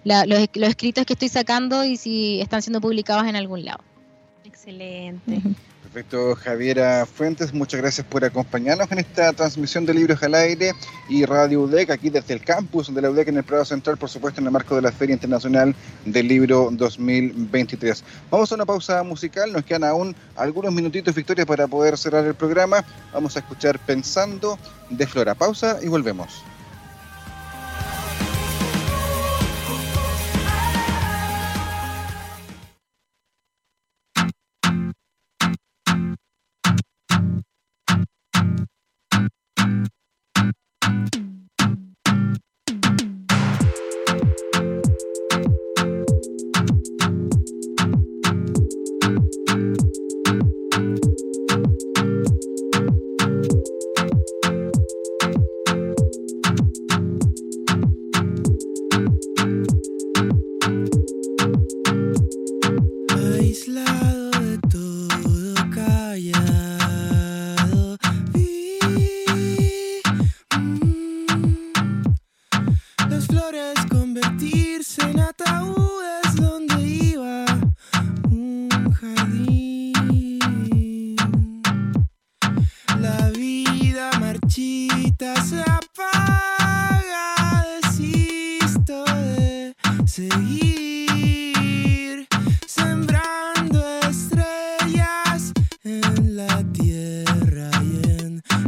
los, 0.04 0.48
escritos 0.54 1.04
que 1.06 1.14
estoy 1.14 1.28
sacando 1.28 1.84
y 1.84 1.96
si 1.96 2.40
están 2.40 2.62
siendo 2.62 2.80
publicados 2.80 3.26
en 3.26 3.36
algún 3.36 3.64
lado. 3.64 3.80
Excelente. 4.44 5.40
Perfecto, 5.96 6.36
Javiera 6.36 7.06
Fuentes, 7.06 7.54
muchas 7.54 7.80
gracias 7.80 8.06
por 8.06 8.22
acompañarnos 8.22 8.92
en 8.92 8.98
esta 8.98 9.32
transmisión 9.32 9.86
de 9.86 9.94
Libros 9.94 10.22
al 10.22 10.34
Aire 10.34 10.74
y 11.08 11.24
Radio 11.24 11.62
UDEC, 11.62 11.88
aquí 11.88 12.10
desde 12.10 12.34
el 12.34 12.42
campus 12.42 12.94
de 12.94 13.00
la 13.00 13.08
UDEC 13.08 13.28
en 13.28 13.38
el 13.38 13.44
Prado 13.44 13.64
Central, 13.64 13.96
por 13.96 14.10
supuesto 14.10 14.42
en 14.42 14.46
el 14.46 14.52
marco 14.52 14.76
de 14.76 14.82
la 14.82 14.92
Feria 14.92 15.14
Internacional 15.14 15.74
del 16.04 16.28
Libro 16.28 16.68
2023. 16.70 18.04
Vamos 18.30 18.52
a 18.52 18.56
una 18.56 18.66
pausa 18.66 19.02
musical, 19.04 19.50
nos 19.50 19.64
quedan 19.64 19.84
aún 19.84 20.14
algunos 20.36 20.70
minutitos, 20.70 21.14
Victoria, 21.14 21.46
para 21.46 21.66
poder 21.66 21.96
cerrar 21.96 22.26
el 22.26 22.34
programa. 22.34 22.84
Vamos 23.14 23.34
a 23.36 23.38
escuchar 23.38 23.78
Pensando 23.78 24.58
de 24.90 25.06
Flora. 25.06 25.34
Pausa 25.34 25.78
y 25.82 25.88
volvemos. 25.88 26.44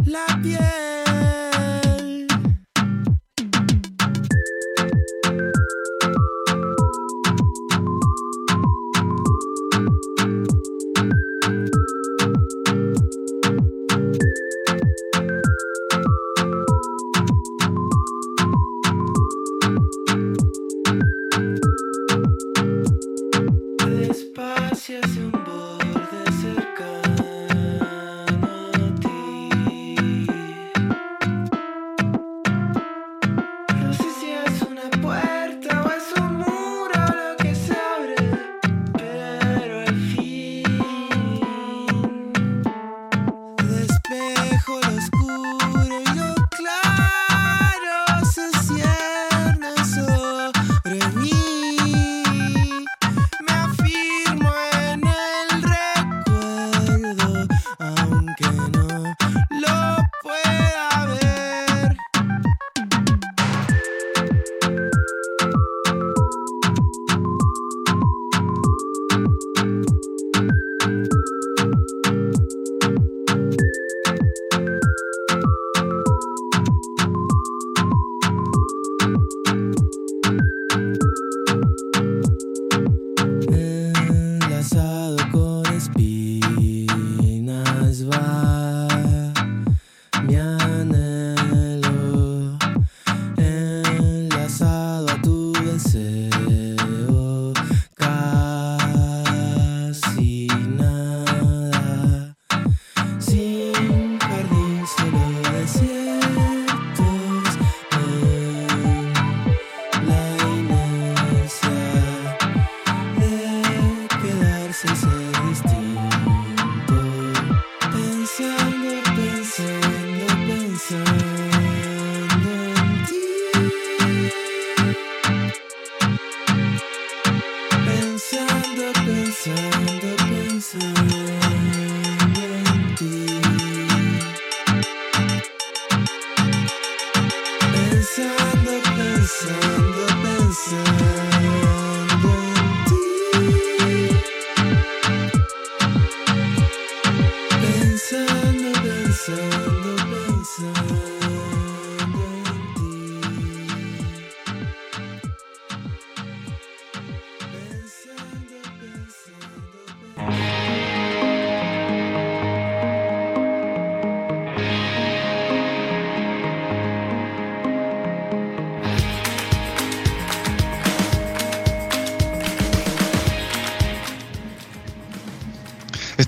la 0.09 0.25
piel. 0.43 0.88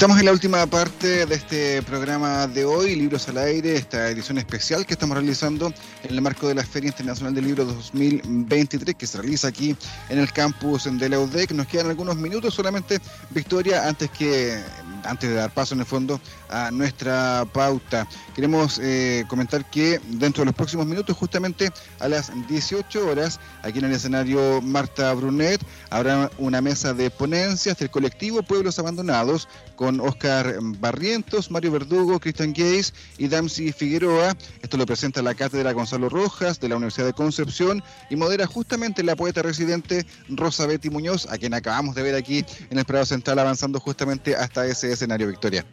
Estamos 0.01 0.19
en 0.19 0.25
la 0.25 0.33
última 0.33 0.67
parte 0.67 1.27
de 1.27 1.35
este 1.35 1.83
programa 1.83 2.47
de 2.47 2.65
hoy, 2.65 2.97
Libros 2.97 3.29
al 3.29 3.37
Aire, 3.37 3.77
esta 3.77 4.09
edición 4.09 4.39
especial 4.39 4.87
que 4.87 4.95
estamos 4.95 5.15
realizando 5.15 5.67
en 6.03 6.11
el 6.11 6.23
marco 6.23 6.49
de 6.49 6.55
la 6.55 6.65
Feria 6.65 6.89
Internacional 6.89 7.35
del 7.35 7.45
Libro 7.45 7.67
2023 7.67 8.95
que 8.95 9.07
se 9.07 9.19
realiza 9.19 9.49
aquí 9.49 9.77
en 10.09 10.19
el 10.19 10.33
campus 10.33 10.89
de 10.91 11.07
la 11.07 11.21
UDEC. 11.21 11.53
Nos 11.53 11.67
quedan 11.67 11.89
algunos 11.91 12.17
minutos 12.17 12.55
solamente, 12.55 12.99
Victoria, 13.29 13.87
antes 13.87 14.11
que 14.11 14.59
antes 15.05 15.31
de 15.31 15.37
dar 15.37 15.53
paso 15.53 15.75
en 15.75 15.81
el 15.81 15.87
fondo 15.87 16.21
a 16.49 16.71
nuestra 16.71 17.47
pauta. 17.53 18.07
Queremos 18.35 18.79
eh, 18.83 19.25
comentar 19.29 19.69
que 19.71 20.01
dentro 20.09 20.43
de 20.43 20.47
los 20.47 20.55
próximos 20.55 20.87
minutos, 20.87 21.17
justamente 21.17 21.71
a 21.99 22.09
las 22.09 22.33
18 22.49 23.09
horas, 23.09 23.41
aquí 23.63 23.79
en 23.79 23.87
el 23.87 23.93
escenario 23.93 24.61
Marta 24.63 25.13
Brunet, 25.15 25.61
habrá 25.91 26.31
una 26.39 26.61
mesa 26.61 26.95
de 26.95 27.11
ponencias 27.11 27.79
del 27.79 27.91
colectivo 27.91 28.43
Pueblos 28.43 28.79
Abandonados 28.79 29.49
con 29.77 30.01
Oscar 30.01 30.57
Barrientos, 30.61 31.51
Mario 31.51 31.73
Verdugo, 31.73 32.21
Cristian 32.21 32.53
Gays 32.53 32.93
y 33.19 33.29
Damsi 33.29 33.73
Figueroa. 33.73 34.37
Esto 34.63 34.77
lo 34.77 34.87
presenta 34.87 35.23
la 35.23 35.35
cátedra 35.35 35.73
Gonzalo 35.73 36.09
Rojas 36.09 36.61
de 36.61 36.69
la 36.69 36.77
Universidad 36.77 37.07
de 37.07 37.13
Concepción 37.13 37.83
y 38.09 38.17
modera 38.17 38.47
justamente 38.47 39.03
la 39.03 39.17
poeta 39.17 39.43
residente 39.43 40.07
Rosa 40.29 40.67
Betty 40.67 40.91
Muñoz, 40.91 41.27
a 41.31 41.39
quien 41.39 41.55
acabamos 41.55 41.95
de 41.95 42.03
ver 42.03 42.15
aquí 42.15 42.45
en 42.71 42.79
el 42.79 42.85
Prado 42.85 43.07
Central 43.07 43.39
avanzando 43.39 43.81
justamente 43.81 44.37
hasta 44.37 44.67
ese 44.67 44.90
escenario, 44.93 45.29
Victoria. 45.29 45.65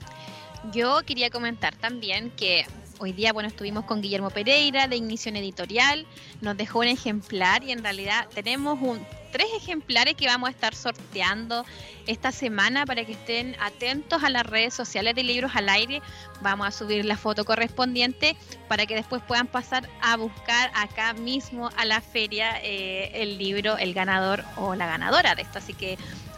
Yo 0.71 1.01
quería 1.05 1.29
comentar 1.29 1.75
también 1.75 2.31
que 2.31 2.65
hoy 2.99 3.13
día, 3.13 3.31
bueno, 3.31 3.47
estuvimos 3.47 3.85
con 3.85 4.01
Guillermo 4.01 4.29
Pereira 4.29 4.87
de 4.87 4.97
Ignición 4.97 5.35
Editorial, 5.35 6.05
nos 6.41 6.57
dejó 6.57 6.79
un 6.79 6.87
ejemplar 6.87 7.63
y 7.63 7.71
en 7.71 7.83
realidad 7.83 8.27
tenemos 8.33 8.79
un 8.81 8.99
tres 9.31 9.47
ejemplares 9.55 10.15
que 10.15 10.25
vamos 10.25 10.47
a 10.47 10.51
estar 10.51 10.73
sorteando 10.73 11.65
esta 12.07 12.31
semana 12.31 12.85
para 12.85 13.05
que 13.05 13.11
estén 13.11 13.55
atentos 13.59 14.23
a 14.23 14.29
las 14.29 14.45
redes 14.45 14.73
sociales 14.73 15.15
de 15.15 15.23
Libros 15.23 15.51
al 15.55 15.69
Aire. 15.69 16.01
Vamos 16.41 16.67
a 16.67 16.71
subir 16.71 17.05
la 17.05 17.17
foto 17.17 17.45
correspondiente 17.45 18.35
para 18.67 18.85
que 18.85 18.95
después 18.95 19.21
puedan 19.21 19.47
pasar 19.47 19.87
a 20.01 20.17
buscar 20.17 20.71
acá 20.73 21.13
mismo 21.13 21.69
a 21.77 21.85
la 21.85 22.01
feria 22.01 22.59
eh, 22.63 23.11
el 23.13 23.37
libro, 23.37 23.77
el 23.77 23.93
ganador 23.93 24.43
o 24.55 24.75
la 24.75 24.87
ganadora 24.87 25.35
de 25.35 25.43
esto. 25.43 25.59
Así 25.59 25.73
que 25.73 25.97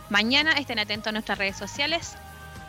mañana 0.09 0.53
estén 0.53 0.79
atentos 0.79 1.07
a 1.07 1.11
nuestras 1.11 1.37
redes 1.37 1.57
sociales. 1.57 2.17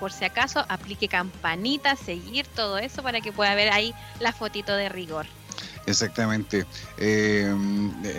Por 0.01 0.13
si 0.13 0.25
acaso, 0.25 0.65
aplique 0.69 1.07
campanita, 1.07 1.95
seguir 1.95 2.47
todo 2.47 2.79
eso 2.79 3.03
para 3.03 3.21
que 3.21 3.33
pueda 3.33 3.55
ver 3.55 3.71
ahí 3.71 3.95
la 4.19 4.33
fotito 4.33 4.75
de 4.75 4.89
rigor. 4.89 5.27
Exactamente. 5.87 6.67
Eh, 6.99 7.53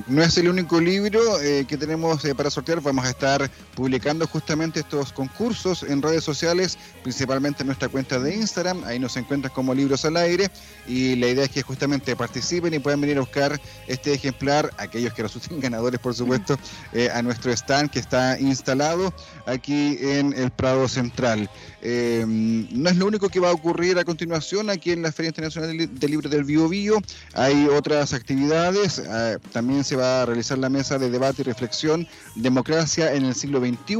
no 0.08 0.24
es 0.24 0.38
el 0.38 0.50
único 0.50 0.80
libro 0.80 1.40
eh, 1.42 1.66
que 1.66 1.78
tenemos 1.78 2.24
eh, 2.26 2.36
para 2.36 2.50
sortear. 2.50 2.82
Vamos 2.82 3.06
a 3.06 3.10
estar 3.10 3.50
publicando 3.76 4.28
justamente 4.28 4.82
estos 4.82 5.14
concursos 5.14 5.84
en 5.84 6.02
redes 6.02 6.24
sociales, 6.24 6.78
principalmente 7.04 7.64
en 7.64 7.68
nuestra 7.68 7.88
cuenta 7.88 8.20
de 8.20 8.36
Instagram. 8.36 8.84
Ahí 8.86 9.00
nos 9.00 9.16
encuentran 9.16 9.54
como 9.54 9.74
Libros 9.74 10.04
al 10.06 10.18
Aire. 10.18 10.50
Y 10.88 11.16
la 11.16 11.28
idea 11.28 11.46
es 11.46 11.52
que 11.52 11.62
justamente 11.62 12.16
participen 12.16 12.74
y 12.74 12.80
puedan 12.80 13.00
venir 13.00 13.18
a 13.18 13.22
buscar 13.22 13.60
este 13.88 14.14
ejemplar, 14.14 14.72
aquellos 14.78 15.14
que 15.14 15.24
resulten 15.24 15.60
ganadores, 15.62 16.00
por 16.00 16.14
supuesto, 16.14 16.58
a 17.14 17.22
nuestro 17.22 17.52
stand 17.52 17.90
que 17.92 18.00
está 18.00 18.40
instalado 18.40 19.14
aquí 19.46 19.98
en 20.02 20.34
el 20.34 20.52
Prado 20.52 20.88
Central. 20.88 21.50
No 21.84 22.90
es 22.90 22.96
lo 22.98 23.08
único 23.08 23.30
que 23.30 23.40
va 23.40 23.50
a 23.50 23.54
ocurrir 23.54 23.98
a 23.98 24.04
continuación 24.04 24.70
aquí 24.70 24.92
en 24.92 25.02
la 25.02 25.12
Feria 25.12 25.30
Internacional 25.30 25.76
del 25.78 26.12
Libro 26.12 26.30
del 26.30 26.44
Bio 26.44 26.70
Bio. 26.70 27.02
Hay 27.34 27.68
otras 27.68 28.14
actividades. 28.14 29.00
Eh, 29.00 29.38
también 29.52 29.84
se 29.84 29.96
va 29.96 30.22
a 30.22 30.26
realizar 30.26 30.58
la 30.58 30.70
mesa 30.70 31.00
de 31.00 31.10
debate 31.10 31.42
y 31.42 31.46
reflexión 31.46 32.08
Democracia 32.36 33.14
en 33.14 33.26
el 33.26 33.34
siglo 33.34 33.60
XXI 33.60 33.96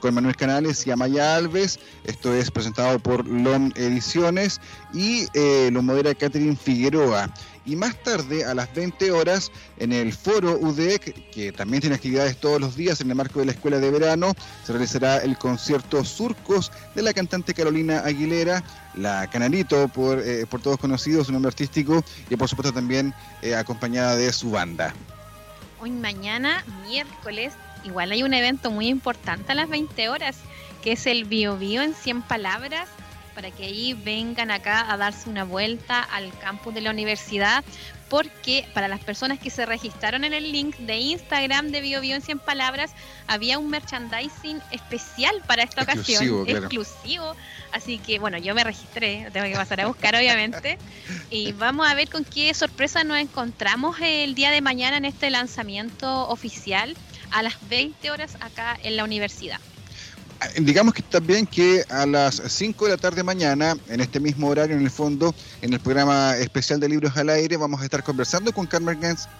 con 0.00 0.14
Manuel 0.14 0.36
Canales 0.36 0.86
y 0.86 0.90
Amaya 0.90 1.36
Alves. 1.36 1.80
Esto 2.04 2.32
es 2.32 2.50
presentado 2.50 2.98
por 2.98 3.26
LOM 3.26 3.72
Ediciones 3.74 4.60
y 4.94 5.26
eh, 5.34 5.70
lo 5.72 5.82
modera 5.82 6.14
Catherine 6.14 6.56
Figueroa 6.56 7.32
y 7.68 7.76
más 7.76 8.02
tarde 8.02 8.46
a 8.46 8.54
las 8.54 8.74
20 8.74 9.12
horas 9.12 9.52
en 9.76 9.92
el 9.92 10.14
foro 10.14 10.58
UDEC, 10.58 11.30
que 11.30 11.52
también 11.52 11.82
tiene 11.82 11.96
actividades 11.96 12.38
todos 12.38 12.58
los 12.58 12.74
días 12.76 13.00
en 13.02 13.10
el 13.10 13.14
marco 13.14 13.40
de 13.40 13.46
la 13.46 13.52
escuela 13.52 13.78
de 13.78 13.90
verano, 13.90 14.34
se 14.64 14.72
realizará 14.72 15.18
el 15.18 15.36
concierto 15.36 16.02
Surcos 16.02 16.72
de 16.94 17.02
la 17.02 17.12
cantante 17.12 17.52
Carolina 17.52 18.00
Aguilera, 18.00 18.64
la 18.94 19.28
Canarito 19.28 19.86
por, 19.88 20.18
eh, 20.20 20.46
por 20.46 20.62
todos 20.62 20.78
conocidos, 20.78 21.26
su 21.26 21.32
nombre 21.32 21.48
artístico, 21.48 22.02
y 22.30 22.36
por 22.36 22.48
supuesto 22.48 22.72
también 22.72 23.12
eh, 23.42 23.54
acompañada 23.54 24.16
de 24.16 24.32
su 24.32 24.50
banda. 24.50 24.94
Hoy 25.78 25.90
mañana, 25.90 26.64
miércoles, 26.88 27.52
igual 27.84 28.12
hay 28.12 28.22
un 28.22 28.32
evento 28.32 28.70
muy 28.70 28.88
importante 28.88 29.52
a 29.52 29.54
las 29.54 29.68
20 29.68 30.08
horas, 30.08 30.36
que 30.82 30.92
es 30.92 31.06
el 31.06 31.26
Bio 31.26 31.58
Bio 31.58 31.82
en 31.82 31.94
100 31.94 32.22
palabras 32.22 32.88
para 33.38 33.52
que 33.52 33.66
ahí 33.66 33.94
vengan 33.94 34.50
acá 34.50 34.92
a 34.92 34.96
darse 34.96 35.30
una 35.30 35.44
vuelta 35.44 36.02
al 36.02 36.36
campus 36.40 36.74
de 36.74 36.80
la 36.80 36.90
universidad, 36.90 37.62
porque 38.08 38.66
para 38.74 38.88
las 38.88 38.98
personas 38.98 39.38
que 39.38 39.48
se 39.48 39.64
registraron 39.64 40.24
en 40.24 40.32
el 40.32 40.50
link 40.50 40.76
de 40.78 40.96
Instagram 40.96 41.68
de 41.68 41.80
BioBio 41.80 42.16
en 42.16 42.22
100 42.22 42.40
palabras, 42.40 42.90
había 43.28 43.60
un 43.60 43.70
merchandising 43.70 44.60
especial 44.72 45.40
para 45.46 45.62
esta 45.62 45.84
ocasión, 45.84 46.48
exclusivo. 46.48 47.36
Así 47.70 47.98
que 47.98 48.18
bueno, 48.18 48.38
yo 48.38 48.56
me 48.56 48.64
registré, 48.64 49.28
tengo 49.32 49.46
que 49.46 49.54
pasar 49.54 49.82
a 49.82 49.86
buscar 49.86 50.16
obviamente, 50.16 50.76
y 51.30 51.52
vamos 51.52 51.86
a 51.86 51.94
ver 51.94 52.08
con 52.08 52.24
qué 52.24 52.52
sorpresa 52.54 53.04
nos 53.04 53.18
encontramos 53.18 53.98
el 54.00 54.34
día 54.34 54.50
de 54.50 54.62
mañana 54.62 54.96
en 54.96 55.04
este 55.04 55.30
lanzamiento 55.30 56.28
oficial 56.28 56.96
a 57.30 57.44
las 57.44 57.54
20 57.68 58.10
horas 58.10 58.36
acá 58.40 58.76
en 58.82 58.96
la 58.96 59.04
universidad 59.04 59.60
digamos 60.60 60.94
que 60.94 61.02
también 61.02 61.46
que 61.46 61.84
a 61.88 62.06
las 62.06 62.42
5 62.46 62.84
de 62.84 62.90
la 62.92 62.96
tarde 62.96 63.22
mañana, 63.22 63.76
en 63.88 64.00
este 64.00 64.20
mismo 64.20 64.48
horario, 64.48 64.76
en 64.76 64.82
el 64.82 64.90
fondo, 64.90 65.34
en 65.62 65.72
el 65.72 65.80
programa 65.80 66.36
especial 66.36 66.80
de 66.80 66.88
Libros 66.88 67.16
al 67.16 67.28
Aire, 67.30 67.56
vamos 67.56 67.80
a 67.80 67.84
estar 67.84 68.02
conversando 68.02 68.52
con 68.52 68.66
Carmen, 68.66 68.98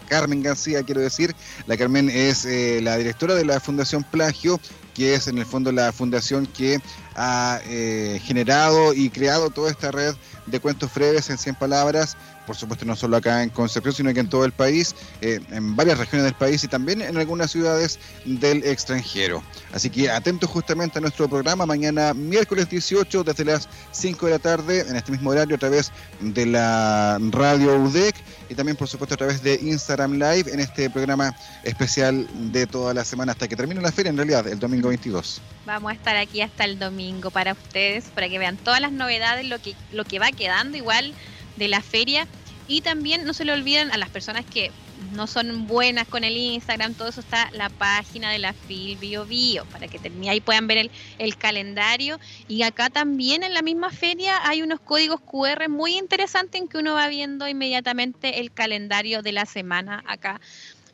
Carmen 0.08 0.42
García, 0.42 0.82
quiero 0.82 1.00
decir. 1.00 1.34
La 1.66 1.76
Carmen 1.76 2.10
es 2.10 2.44
eh, 2.44 2.80
la 2.82 2.96
directora 2.96 3.34
de 3.34 3.44
la 3.44 3.60
Fundación 3.60 4.02
Plagio, 4.04 4.60
que 4.98 5.14
es 5.14 5.28
en 5.28 5.38
el 5.38 5.46
fondo 5.46 5.70
la 5.70 5.92
fundación 5.92 6.44
que 6.44 6.80
ha 7.14 7.60
eh, 7.66 8.20
generado 8.24 8.92
y 8.92 9.10
creado 9.10 9.48
toda 9.48 9.70
esta 9.70 9.92
red 9.92 10.16
de 10.46 10.58
cuentos 10.58 10.92
breves 10.92 11.30
en 11.30 11.38
100 11.38 11.54
palabras 11.54 12.16
por 12.48 12.56
supuesto 12.56 12.86
no 12.86 12.96
solo 12.96 13.18
acá 13.18 13.42
en 13.42 13.50
Concepción, 13.50 13.94
sino 13.94 14.14
que 14.14 14.20
en 14.20 14.28
todo 14.30 14.46
el 14.46 14.52
país, 14.52 14.94
eh, 15.20 15.38
en 15.50 15.76
varias 15.76 15.98
regiones 15.98 16.24
del 16.24 16.32
país 16.32 16.64
y 16.64 16.68
también 16.68 17.02
en 17.02 17.18
algunas 17.18 17.50
ciudades 17.50 17.98
del 18.24 18.64
extranjero. 18.64 19.42
Así 19.74 19.90
que 19.90 20.10
atentos 20.10 20.48
justamente 20.48 20.96
a 20.96 21.02
nuestro 21.02 21.28
programa 21.28 21.66
mañana 21.66 22.14
miércoles 22.14 22.70
18 22.70 23.22
desde 23.22 23.44
las 23.44 23.68
5 23.92 24.24
de 24.24 24.32
la 24.32 24.38
tarde 24.38 24.80
en 24.88 24.96
este 24.96 25.12
mismo 25.12 25.28
horario 25.28 25.56
a 25.56 25.58
través 25.58 25.92
de 26.20 26.46
la 26.46 27.18
radio 27.32 27.76
UDEC 27.76 28.14
y 28.48 28.54
también 28.54 28.76
por 28.76 28.88
supuesto 28.88 29.14
a 29.14 29.18
través 29.18 29.42
de 29.42 29.54
Instagram 29.60 30.14
Live 30.14 30.52
en 30.52 30.60
este 30.60 30.90
programa 30.90 31.34
especial 31.64 32.26
de 32.52 32.66
toda 32.66 32.94
la 32.94 33.04
semana 33.04 33.32
hasta 33.32 33.48
que 33.48 33.56
termine 33.56 33.80
la 33.80 33.92
feria 33.92 34.10
en 34.10 34.16
realidad 34.16 34.46
el 34.46 34.58
domingo 34.58 34.88
22. 34.88 35.40
Vamos 35.66 35.92
a 35.92 35.94
estar 35.94 36.16
aquí 36.16 36.40
hasta 36.40 36.64
el 36.64 36.78
domingo 36.78 37.30
para 37.30 37.52
ustedes, 37.52 38.06
para 38.06 38.28
que 38.28 38.38
vean 38.38 38.56
todas 38.56 38.80
las 38.80 38.92
novedades, 38.92 39.46
lo 39.46 39.60
que, 39.60 39.74
lo 39.92 40.04
que 40.04 40.18
va 40.18 40.30
quedando 40.32 40.76
igual 40.76 41.12
de 41.56 41.68
la 41.68 41.82
feria. 41.82 42.26
Y 42.66 42.82
también 42.82 43.24
no 43.24 43.32
se 43.32 43.44
le 43.44 43.52
olviden 43.52 43.90
a 43.92 43.96
las 43.96 44.10
personas 44.10 44.44
que 44.44 44.70
no 45.12 45.26
son 45.26 45.66
buenas 45.66 46.06
con 46.08 46.24
el 46.24 46.36
Instagram, 46.36 46.94
todo 46.94 47.08
eso 47.08 47.20
está 47.20 47.48
la 47.52 47.68
página 47.68 48.30
de 48.30 48.38
la 48.38 48.52
FIL 48.52 48.96
Bio 48.96 49.64
para 49.66 49.86
que 49.88 50.00
ahí 50.28 50.40
puedan 50.40 50.66
ver 50.66 50.78
el, 50.78 50.90
el, 51.18 51.36
calendario. 51.36 52.18
Y 52.48 52.62
acá 52.62 52.90
también 52.90 53.42
en 53.42 53.54
la 53.54 53.62
misma 53.62 53.90
feria 53.90 54.36
hay 54.44 54.62
unos 54.62 54.80
códigos 54.80 55.20
QR 55.20 55.68
muy 55.68 55.96
interesantes 55.96 56.60
en 56.60 56.68
que 56.68 56.78
uno 56.78 56.94
va 56.94 57.08
viendo 57.08 57.48
inmediatamente 57.48 58.40
el 58.40 58.52
calendario 58.52 59.22
de 59.22 59.32
la 59.32 59.46
semana 59.46 60.02
acá 60.06 60.40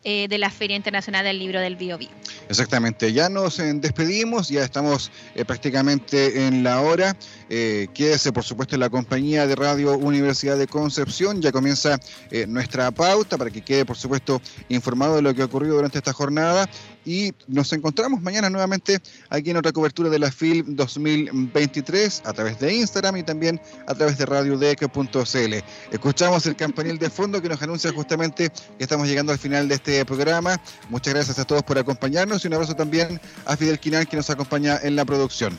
eh, 0.06 0.28
de 0.28 0.36
la 0.36 0.50
Feria 0.50 0.76
Internacional 0.76 1.24
del 1.24 1.38
Libro 1.38 1.60
del 1.60 1.76
Bio, 1.76 1.96
Bio. 1.96 2.10
Exactamente, 2.50 3.12
ya 3.12 3.30
nos 3.30 3.58
eh, 3.58 3.72
despedimos, 3.74 4.50
ya 4.50 4.62
estamos 4.62 5.10
eh, 5.34 5.46
prácticamente 5.46 6.46
en 6.46 6.62
la 6.62 6.82
hora. 6.82 7.16
quédese, 7.48 8.32
por 8.32 8.44
supuesto, 8.44 8.74
en 8.76 8.80
la 8.80 8.90
compañía 8.90 9.46
de 9.46 9.54
Radio 9.54 9.96
Universidad 9.96 10.58
de 10.58 10.66
Concepción. 10.66 11.40
Ya 11.40 11.52
comienza 11.52 11.98
nuestra 12.48 12.90
pauta 12.90 13.38
para 13.38 13.50
que 13.50 13.62
quede, 13.62 13.84
por 13.84 13.96
supuesto, 13.96 14.42
informado 14.68 15.16
de 15.16 15.22
lo 15.22 15.34
que 15.34 15.42
ha 15.42 15.44
ocurrido 15.44 15.76
durante 15.76 15.98
esta 15.98 16.12
jornada 16.12 16.68
y 17.04 17.32
nos 17.48 17.72
encontramos 17.72 18.22
mañana 18.22 18.50
nuevamente 18.50 19.00
aquí 19.30 19.50
en 19.50 19.56
otra 19.56 19.72
cobertura 19.72 20.10
de 20.10 20.18
la 20.18 20.30
FIL 20.30 20.64
2023 20.76 22.22
a 22.24 22.32
través 22.32 22.58
de 22.60 22.74
Instagram 22.74 23.16
y 23.18 23.22
también 23.22 23.60
a 23.86 23.94
través 23.94 24.18
de 24.18 24.26
radiodec.cl. 24.26 25.54
Escuchamos 25.92 26.46
el 26.46 26.56
campanil 26.56 26.98
de 26.98 27.10
fondo 27.10 27.40
que 27.40 27.48
nos 27.48 27.62
anuncia 27.62 27.92
justamente 27.92 28.50
que 28.50 28.84
estamos 28.84 29.08
llegando 29.08 29.32
al 29.32 29.38
final 29.38 29.68
de 29.68 29.76
este 29.76 30.04
programa. 30.04 30.60
Muchas 30.90 31.14
gracias 31.14 31.38
a 31.38 31.44
todos 31.44 31.62
por 31.62 31.78
acompañarnos 31.78 32.44
y 32.44 32.48
un 32.48 32.54
abrazo 32.54 32.74
también 32.74 33.20
a 33.46 33.56
Fidel 33.56 33.78
Quinal 33.78 34.08
que 34.08 34.16
nos 34.16 34.30
acompaña 34.30 34.78
en 34.82 34.96
la 34.96 35.04
producción. 35.04 35.58